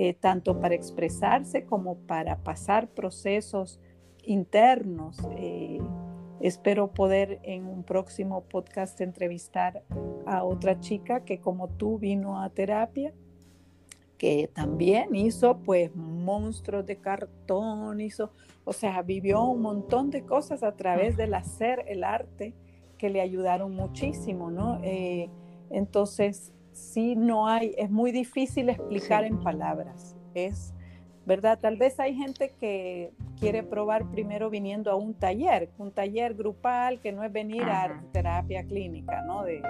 Eh, 0.00 0.14
tanto 0.14 0.60
para 0.60 0.76
expresarse 0.76 1.66
como 1.66 1.96
para 1.96 2.44
pasar 2.44 2.86
procesos 2.86 3.80
internos. 4.22 5.18
Eh, 5.32 5.80
espero 6.40 6.92
poder 6.92 7.40
en 7.42 7.66
un 7.66 7.82
próximo 7.82 8.44
podcast 8.44 9.00
entrevistar 9.00 9.82
a 10.24 10.44
otra 10.44 10.78
chica 10.78 11.24
que 11.24 11.40
como 11.40 11.66
tú 11.70 11.98
vino 11.98 12.40
a 12.40 12.48
terapia, 12.50 13.12
que 14.18 14.48
también 14.54 15.16
hizo 15.16 15.58
pues 15.64 15.92
monstruos 15.96 16.86
de 16.86 16.98
cartón, 16.98 18.00
hizo, 18.00 18.30
o 18.64 18.72
sea, 18.72 19.02
vivió 19.02 19.42
un 19.42 19.62
montón 19.62 20.10
de 20.10 20.24
cosas 20.24 20.62
a 20.62 20.76
través 20.76 21.16
del 21.16 21.34
hacer, 21.34 21.84
el 21.88 22.04
arte, 22.04 22.54
que 22.98 23.10
le 23.10 23.20
ayudaron 23.20 23.74
muchísimo, 23.74 24.48
¿no? 24.48 24.78
Eh, 24.84 25.28
entonces, 25.70 26.52
sí 26.78 27.16
no 27.16 27.48
hay, 27.48 27.74
es 27.76 27.90
muy 27.90 28.12
difícil 28.12 28.68
explicar 28.68 29.24
en 29.24 29.38
palabras. 29.40 30.16
Es, 30.34 30.74
¿verdad? 31.26 31.58
Tal 31.60 31.76
vez 31.76 31.98
hay 32.00 32.14
gente 32.14 32.54
que 32.58 33.12
quiere 33.38 33.62
probar 33.62 34.10
primero 34.10 34.50
viniendo 34.50 34.90
a 34.90 34.94
un 34.94 35.14
taller, 35.14 35.70
un 35.78 35.92
taller 35.92 36.34
grupal 36.34 37.00
que 37.00 37.12
no 37.12 37.22
es 37.24 37.32
venir 37.32 37.64
a 37.64 38.02
terapia 38.12 38.64
clínica, 38.64 39.22
¿no? 39.22 39.44
De 39.44 39.62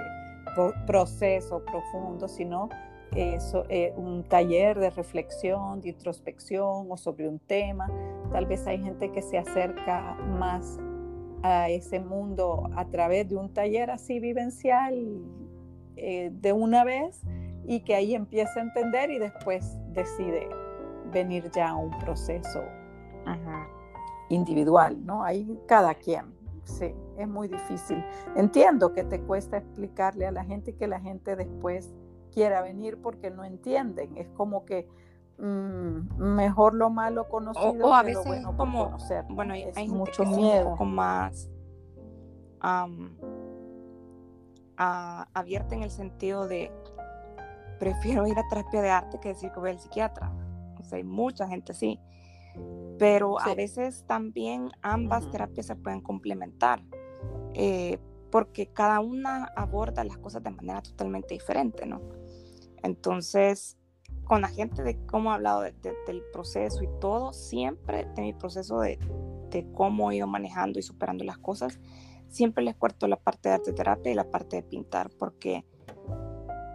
proceso 0.87 1.65
profundo, 1.65 2.27
sino 2.27 2.69
eso, 3.15 3.65
eh, 3.69 3.93
un 3.97 4.25
taller 4.25 4.79
de 4.79 4.91
reflexión, 4.91 5.81
de 5.81 5.91
introspección 5.91 6.87
o 6.91 6.97
sobre 6.97 7.29
un 7.29 7.39
tema. 7.39 7.89
Tal 8.33 8.47
vez 8.47 8.67
hay 8.67 8.83
gente 8.83 9.11
que 9.13 9.23
se 9.23 9.39
acerca 9.39 10.15
más 10.39 10.79
a 11.43 11.71
ese 11.71 12.01
mundo 12.01 12.69
a 12.75 12.85
través 12.87 13.29
de 13.29 13.37
un 13.37 13.53
taller 13.53 13.91
así 13.91 14.19
vivencial 14.19 15.23
eh, 15.99 16.31
de 16.33 16.53
una 16.53 16.85
vez 16.85 17.23
y 17.65 17.81
que 17.81 17.95
ahí 17.95 18.15
empieza 18.15 18.61
a 18.61 18.63
entender 18.63 19.11
y 19.11 19.19
después 19.19 19.77
decide 19.93 20.49
venir 21.13 21.51
ya 21.51 21.71
a 21.71 21.77
un 21.77 21.91
proceso 21.99 22.63
individual, 24.31 25.05
¿no? 25.05 25.23
Ahí 25.23 25.59
cada 25.67 25.95
quien, 25.95 26.35
sí, 26.65 26.95
es 27.19 27.29
muy 27.29 27.49
difícil. 27.49 28.03
Entiendo 28.37 28.93
que 28.93 29.05
te 29.05 29.21
cuesta 29.21 29.59
explicarle 29.59 30.27
a 30.27 30.31
la 30.31 30.45
gente 30.45 30.71
y 30.71 30.75
que 30.75 30.87
la 30.87 31.01
gente 31.01 31.37
después 31.37 31.93
quiera 32.33 32.63
venir 32.63 33.01
porque 33.03 33.31
no 33.31 33.45
entienden, 33.45 34.17
es 34.17 34.29
como 34.31 34.65
que 34.65 34.89
mm, 35.39 36.23
mejor 36.23 36.75
lo 36.75 36.91
malo 36.91 37.29
conocido 37.29 37.89
o, 37.89 37.95
a 37.95 38.03
veces 38.03 38.25
bueno 38.25 38.57
como 38.57 38.85
conocer. 38.85 39.25
bueno 39.29 39.55
hay, 39.55 39.89
mucho 39.89 40.25
miedo 40.25 40.69
un 40.69 40.73
poco 40.73 40.85
más 40.85 41.51
abierta 44.79 45.75
en 45.75 45.83
el 45.83 45.91
sentido 45.91 46.47
de 46.47 46.71
prefiero 47.79 48.27
ir 48.27 48.39
a 48.39 48.49
terapia 48.49 48.83
de 48.83 48.91
arte 48.91 49.19
que 49.21 49.29
decir 49.29 49.51
que 49.53 49.61
voy 49.61 49.71
al 49.71 49.81
psiquiatra. 49.81 50.33
O 50.79 50.85
sea, 50.85 50.99
hay 50.99 51.05
mucha 51.05 51.49
gente 51.49 51.73
así. 51.73 51.99
Pero 52.99 53.41
a 53.41 53.55
veces 53.55 54.05
también 54.07 54.71
ambas 54.83 55.31
terapias 55.31 55.67
se 55.67 55.77
pueden 55.77 56.01
complementar, 56.01 56.83
eh, 57.55 57.99
porque 58.33 58.67
cada 58.67 58.99
una 58.99 59.45
aborda 59.57 60.03
las 60.03 60.19
cosas 60.19 60.43
de 60.43 60.51
manera 60.51 60.83
totalmente 60.83 61.35
diferente, 61.35 61.87
¿no? 61.87 62.01
Entonces, 62.83 63.79
con 64.25 64.41
la 64.41 64.49
gente 64.49 64.83
de 64.83 64.99
cómo 65.07 65.31
he 65.31 65.35
hablado 65.35 65.63
del 65.63 66.23
proceso 66.33 66.83
y 66.83 66.89
todo, 67.01 67.33
siempre 67.33 68.09
de 68.17 68.23
mi 68.23 68.33
proceso 68.33 68.81
de, 68.81 68.99
de 69.51 69.71
cómo 69.73 70.11
he 70.11 70.17
ido 70.17 70.27
manejando 70.27 70.81
y 70.81 70.83
superando 70.83 71.25
las 71.25 71.39
cosas, 71.39 71.79
siempre 72.29 72.65
les 72.65 72.77
cuarto 72.77 73.09
la 73.09 73.17
parte 73.17 73.49
de 73.49 73.57
arte 73.57 73.73
terapia 73.73 74.13
y 74.13 74.15
la 74.15 74.31
parte 74.31 74.57
de 74.57 74.63
pintar, 74.63 75.11
porque, 75.19 75.65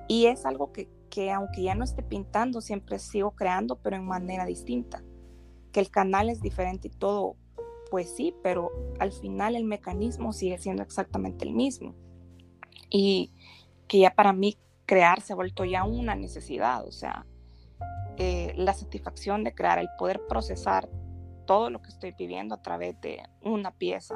y 0.08 0.26
es 0.26 0.46
algo 0.46 0.72
que, 0.72 0.90
que 1.10 1.32
aunque 1.32 1.64
ya 1.64 1.76
no 1.76 1.84
esté 1.84 2.04
pintando, 2.04 2.62
siempre 2.62 3.00
sigo 3.00 3.32
creando, 3.32 3.76
pero 3.78 3.96
en 3.96 4.06
manera 4.06 4.46
distinta, 4.46 5.04
que 5.72 5.80
el 5.80 5.90
canal 5.90 6.30
es 6.30 6.42
diferente 6.42 6.88
y 6.88 6.92
todo, 6.92 7.36
pues 7.92 8.10
sí, 8.16 8.34
pero 8.42 8.72
al 9.00 9.12
final 9.12 9.56
el 9.56 9.66
mecanismo 9.66 10.34
sigue 10.34 10.58
siendo 10.58 10.82
exactamente 10.82 11.46
el 11.46 11.54
mismo. 11.54 11.94
Y 12.90 13.32
que 13.88 14.00
ya 14.00 14.16
para 14.16 14.34
mí 14.34 14.58
crear 14.86 15.22
se 15.22 15.34
ha 15.34 15.36
vuelto 15.36 15.66
ya 15.66 15.84
una 15.84 16.16
necesidad, 16.16 16.88
o 16.88 16.92
sea, 16.92 17.26
eh, 18.18 18.54
la 18.56 18.74
satisfacción 18.74 19.44
de 19.44 19.54
crear, 19.54 19.80
el 19.80 19.90
poder 19.98 20.22
procesar 20.28 20.90
todo 21.46 21.70
lo 21.70 21.82
que 21.82 21.90
estoy 21.90 22.14
viviendo 22.18 22.56
a 22.56 22.62
través 22.62 23.00
de 23.02 23.24
una 23.42 23.72
pieza, 23.72 24.16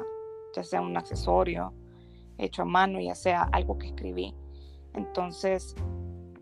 ya 0.58 0.64
sea 0.64 0.80
un 0.80 0.96
accesorio 0.96 1.72
hecho 2.36 2.62
a 2.62 2.64
mano, 2.64 3.00
ya 3.00 3.14
sea 3.14 3.42
algo 3.42 3.78
que 3.78 3.88
escribí. 3.88 4.34
Entonces, 4.94 5.74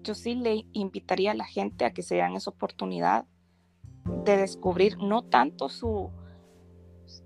yo 0.02 0.14
sí 0.14 0.34
le 0.34 0.66
invitaría 0.72 1.32
a 1.32 1.34
la 1.34 1.44
gente 1.44 1.84
a 1.84 1.92
que 1.92 2.02
se 2.02 2.16
den 2.16 2.34
esa 2.34 2.50
oportunidad 2.50 3.24
de 4.24 4.36
descubrir 4.36 4.98
no 4.98 5.22
tanto 5.22 5.68
su, 5.68 6.10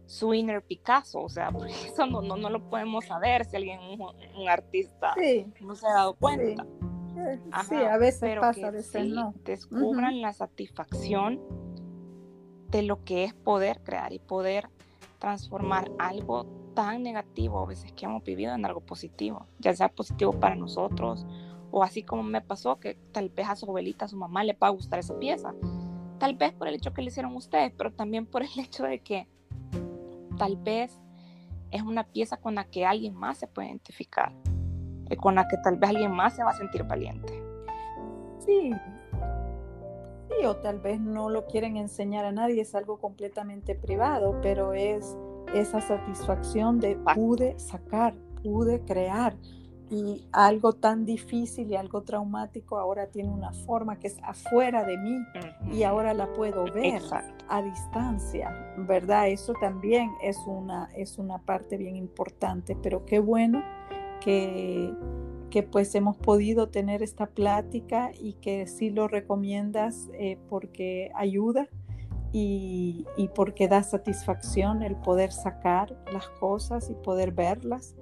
su 0.07 0.35
inner 0.35 0.65
Picasso, 0.65 1.21
o 1.21 1.29
sea, 1.29 1.51
porque 1.53 1.73
eso 1.73 2.07
no, 2.07 2.23
no, 2.23 2.51
lo 2.51 2.71
podemos 2.71 3.05
saber 3.05 3.45
si 3.45 3.57
alguien, 3.57 3.81
un, 3.81 4.49
artista, 4.49 5.15
no 5.61 5.75
se 5.75 5.87
ha 5.87 5.95
dado 5.95 6.15
cuenta. 6.15 6.67
Sí, 7.69 7.75
a 7.75 7.99
veces 7.99 8.39
pasa, 8.39 8.69
a 8.69 8.71
veces 8.71 9.07
no. 9.09 9.35
Descubran 9.45 10.23
la 10.23 10.33
satisfacción 10.33 11.41
de 12.71 12.83
lo 12.83 13.05
que 13.05 13.25
es 13.25 13.35
poder 13.35 13.83
crear 13.83 14.13
y 14.13 14.21
poder 14.21 14.71
transformar 15.19 15.91
algo 15.99 16.60
tan 16.75 17.03
negativo 17.03 17.61
a 17.61 17.67
veces 17.67 17.93
que 17.93 18.07
hemos 18.07 18.23
vivido 18.25 18.55
en 18.55 18.65
algo 18.65 18.81
positivo, 18.81 19.47
ya 19.59 19.75
sea 19.75 19.89
positivo 19.89 20.33
para 20.33 20.55
nosotros 20.55 21.27
o 21.71 21.83
así 21.83 22.03
como 22.03 22.23
me 22.23 22.41
pasó 22.41 22.79
que 22.79 22.95
tal 23.13 23.29
vez 23.29 23.49
a 23.49 23.57
su 23.57 23.67
abuelita, 23.67 24.05
a 24.05 24.09
su 24.09 24.17
mamá 24.17 24.45
le 24.45 24.55
va 24.55 24.69
a 24.69 24.71
gustar 24.71 24.99
esa 24.99 25.19
pieza, 25.19 25.55
tal 26.19 26.35
vez 26.35 26.53
por 26.53 26.69
el 26.69 26.75
hecho 26.75 26.93
que 26.93 27.03
le 27.03 27.09
hicieron 27.09 27.35
ustedes, 27.37 27.73
pero 27.77 27.93
también 27.93 28.27
por 28.27 28.43
el 28.43 28.51
hecho 28.59 28.85
de 28.85 29.01
que 29.01 29.29
tal 30.39 30.57
vez 30.57 31.01
es 31.71 31.83
una 31.83 32.05
pieza 32.05 32.37
con 32.37 32.55
la 32.55 32.65
que 32.65 32.85
alguien 32.85 33.15
más 33.15 33.39
se 33.39 33.47
puede 33.47 33.69
identificar, 33.69 34.33
con 35.21 35.35
la 35.35 35.47
que 35.47 35.57
tal 35.59 35.77
vez 35.77 35.91
alguien 35.91 36.13
más 36.13 36.35
se 36.35 36.43
va 36.43 36.51
a 36.51 36.55
sentir 36.55 36.83
valiente. 36.85 37.33
Sí, 38.39 38.73
sí, 40.29 40.45
o 40.47 40.57
tal 40.57 40.81
vez 40.81 41.01
no 41.01 41.31
lo 41.31 41.47
quieren 41.47 41.77
enseñar 41.77 42.25
a 42.25 42.33
nadie, 42.33 42.63
es 42.63 42.75
algo 42.75 42.99
completamente 42.99 43.75
privado, 43.75 44.41
pero 44.41 44.73
es 44.73 45.17
esa 45.55 45.81
satisfacción 45.81 46.81
de 46.81 46.97
pude 47.15 47.59
sacar, 47.59 48.15
pude 48.43 48.81
crear. 48.81 49.37
Y 49.93 50.25
algo 50.31 50.73
tan 50.73 51.05
difícil 51.05 51.69
y 51.73 51.75
algo 51.75 52.03
traumático 52.03 52.79
ahora 52.79 53.09
tiene 53.09 53.29
una 53.29 53.53
forma 53.53 53.99
que 53.99 54.07
es 54.07 54.19
afuera 54.23 54.85
de 54.85 54.97
mí 54.97 55.19
y 55.73 55.83
ahora 55.83 56.15
la 56.15 56.33
puedo 56.33 56.65
ver 56.73 57.03
a 57.49 57.61
distancia, 57.61 58.75
¿verdad? 58.77 59.29
Eso 59.29 59.53
también 59.61 60.13
es 60.23 60.39
una, 60.47 60.89
es 60.97 61.19
una 61.19 61.39
parte 61.39 61.77
bien 61.77 61.97
importante, 61.97 62.77
pero 62.81 63.05
qué 63.05 63.19
bueno 63.19 63.65
que, 64.21 64.95
que 65.51 65.65
pues 65.65 65.93
hemos 65.97 66.17
podido 66.17 66.69
tener 66.69 67.03
esta 67.03 67.27
plática 67.27 68.13
y 68.17 68.35
que 68.35 68.69
sí 68.69 68.91
lo 68.91 69.09
recomiendas 69.09 70.09
eh, 70.15 70.39
porque 70.49 71.11
ayuda 71.17 71.69
y, 72.33 73.07
porque 73.35 73.69
da 73.69 73.83
satisfacción 73.83 74.83
el 74.83 74.97
poder 74.97 75.33
sacar 75.33 75.97
las 76.13 76.29
cosas 76.29 76.91
y 76.91 76.95
poder 76.95 77.33
verlas. 77.33 77.95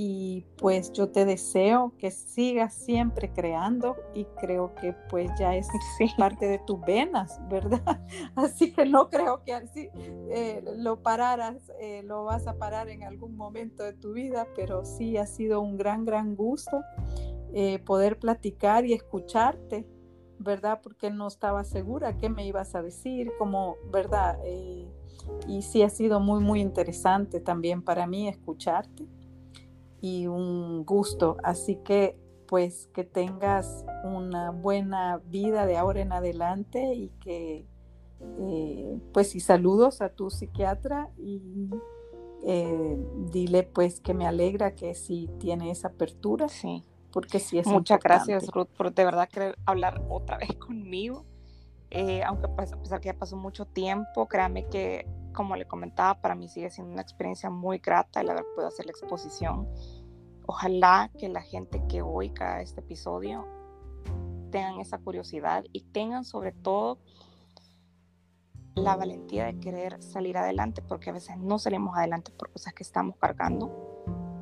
Y 0.00 0.46
pues 0.58 0.92
yo 0.92 1.08
te 1.08 1.24
deseo 1.24 1.92
que 1.98 2.12
sigas 2.12 2.72
siempre 2.72 3.32
creando 3.32 3.96
y 4.14 4.26
creo 4.40 4.72
que 4.76 4.92
pues 5.10 5.28
ya 5.36 5.56
es 5.56 5.66
parte 6.16 6.46
de 6.46 6.60
tus 6.60 6.80
venas, 6.82 7.40
¿verdad? 7.48 8.00
Así 8.36 8.72
que 8.72 8.86
no 8.86 9.10
creo 9.10 9.42
que 9.42 9.54
así 9.54 9.90
eh, 10.30 10.62
lo 10.76 11.02
pararas, 11.02 11.72
eh, 11.80 12.02
lo 12.04 12.22
vas 12.22 12.46
a 12.46 12.58
parar 12.58 12.88
en 12.88 13.02
algún 13.02 13.36
momento 13.36 13.82
de 13.82 13.92
tu 13.92 14.12
vida, 14.12 14.46
pero 14.54 14.84
sí 14.84 15.16
ha 15.16 15.26
sido 15.26 15.60
un 15.60 15.76
gran, 15.76 16.04
gran 16.04 16.36
gusto 16.36 16.80
eh, 17.54 17.78
poder 17.78 18.18
platicar 18.18 18.84
y 18.84 18.92
escucharte, 18.92 19.86
¿verdad? 20.38 20.80
Porque 20.82 21.10
no 21.10 21.26
estaba 21.26 21.64
segura 21.64 22.16
qué 22.16 22.28
me 22.28 22.46
ibas 22.46 22.74
a 22.74 22.82
decir, 22.82 23.30
como, 23.38 23.76
¿verdad? 23.92 24.38
y 25.46 25.62
sí 25.62 25.82
ha 25.82 25.90
sido 25.90 26.20
muy, 26.20 26.40
muy 26.40 26.60
interesante 26.60 27.40
también 27.40 27.82
para 27.82 28.06
mí 28.06 28.28
escucharte 28.28 29.06
y 30.00 30.26
un 30.26 30.84
gusto. 30.84 31.36
Así 31.42 31.76
que 31.76 32.16
pues 32.46 32.88
que 32.94 33.04
tengas 33.04 33.84
una 34.04 34.50
buena 34.50 35.20
vida 35.26 35.66
de 35.66 35.76
ahora 35.76 36.00
en 36.00 36.12
adelante 36.12 36.94
y 36.94 37.10
que 37.20 37.66
eh, 38.40 38.98
pues 39.12 39.34
y 39.36 39.40
saludos 39.40 40.00
a 40.00 40.08
tu 40.08 40.30
psiquiatra 40.30 41.10
y 41.18 41.68
eh, 42.44 42.98
dile 43.30 43.64
pues 43.64 44.00
que 44.00 44.14
me 44.14 44.26
alegra 44.26 44.74
que 44.74 44.94
sí 44.94 45.28
tiene 45.38 45.70
esa 45.70 45.88
apertura. 45.88 46.48
Sí. 46.48 46.84
Porque 47.12 47.38
sí 47.38 47.58
es 47.58 47.66
Muchas 47.66 48.00
gracias 48.00 48.46
Ruth 48.48 48.68
por 48.76 48.92
de 48.92 49.04
verdad 49.04 49.28
querer 49.28 49.58
hablar 49.64 50.02
otra 50.08 50.38
vez 50.38 50.54
conmigo. 50.58 51.24
Eh, 51.90 52.22
aunque 52.22 52.48
pues, 52.48 52.72
a 52.72 52.76
pesar 52.76 53.00
que 53.00 53.06
ya 53.06 53.14
pasó 53.14 53.36
mucho 53.36 53.64
tiempo, 53.64 54.28
créame 54.28 54.66
que 54.68 55.06
como 55.32 55.56
le 55.56 55.66
comentaba, 55.66 56.20
para 56.20 56.34
mí 56.34 56.48
sigue 56.48 56.70
siendo 56.70 56.92
una 56.92 57.02
experiencia 57.02 57.48
muy 57.48 57.78
grata 57.78 58.20
el 58.20 58.30
haber 58.30 58.44
podido 58.54 58.68
hacer 58.68 58.86
la 58.86 58.92
exposición. 58.92 59.68
Ojalá 60.46 61.10
que 61.18 61.28
la 61.28 61.42
gente 61.42 61.82
que 61.88 62.02
oiga 62.02 62.60
este 62.60 62.80
episodio 62.80 63.46
tengan 64.50 64.80
esa 64.80 64.98
curiosidad 64.98 65.64
y 65.72 65.82
tengan 65.82 66.24
sobre 66.24 66.52
todo 66.52 66.98
la 68.74 68.96
valentía 68.96 69.46
de 69.46 69.58
querer 69.58 70.02
salir 70.02 70.38
adelante, 70.38 70.82
porque 70.82 71.10
a 71.10 71.12
veces 71.12 71.36
no 71.38 71.58
salimos 71.58 71.96
adelante 71.96 72.32
por 72.32 72.50
cosas 72.50 72.74
que 72.74 72.82
estamos 72.82 73.16
cargando 73.16 73.87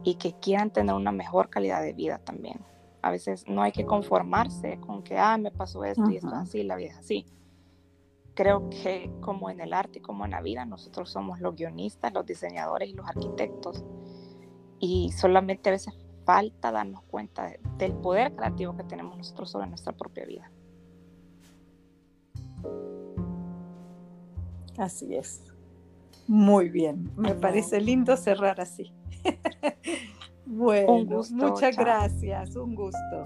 y 0.07 0.15
que 0.15 0.33
quieran 0.33 0.71
tener 0.71 0.95
una 0.95 1.13
mejor 1.13 1.51
calidad 1.51 1.83
de 1.83 1.93
vida 1.93 2.19
también. 2.19 2.61
A 3.03 3.11
veces 3.11 3.45
no 3.47 3.61
hay 3.61 3.73
que 3.73 3.85
conformarse 3.85 4.81
con 4.81 5.03
que, 5.03 5.19
ah, 5.19 5.37
me 5.37 5.51
pasó 5.51 5.85
esto 5.85 6.09
y 6.11 6.17
esto 6.17 6.29
es 6.29 6.35
así, 6.35 6.63
la 6.63 6.77
vida 6.77 6.93
es 6.93 6.99
así 6.99 7.27
creo 8.37 8.69
que 8.69 9.11
como 9.21 9.51
en 9.51 9.61
el 9.61 9.73
arte 9.73 9.99
y 9.99 10.03
como 10.03 10.25
en 10.27 10.33
la 10.33 10.43
vida, 10.43 10.65
nosotros 10.67 11.11
somos 11.11 11.41
los 11.41 11.57
guionistas, 11.57 12.13
los 12.13 12.25
diseñadores 12.25 12.91
y 12.91 12.93
los 12.93 13.09
arquitectos. 13.09 13.83
Y 14.79 15.11
solamente 15.13 15.71
a 15.71 15.73
veces 15.73 15.95
falta 16.25 16.71
darnos 16.71 17.03
cuenta 17.05 17.51
del 17.79 17.95
poder 17.95 18.37
creativo 18.37 18.77
que 18.77 18.85
tenemos 18.85 19.17
nosotros 19.17 19.51
sobre 19.51 19.67
nuestra 19.67 19.93
propia 19.95 20.27
vida. 20.27 20.53
Así 24.77 25.15
es. 25.15 25.43
Muy 26.29 26.69
bien. 26.69 27.11
Me 27.17 27.35
parece 27.35 27.81
lindo 27.81 28.17
cerrar 28.19 28.61
así. 28.61 28.93
bueno, 30.47 31.23
muchas 31.33 31.77
gracias. 31.77 32.57
Un 32.57 32.75
gusto. 32.75 33.25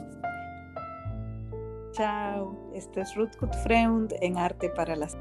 Chao. 1.92 2.56
Esto 2.74 3.00
es 3.00 3.14
Ruth 3.14 3.36
Gutfreund 3.40 4.14
en 4.20 4.38
Arte 4.38 4.70
para 4.70 4.96
las 4.96 5.16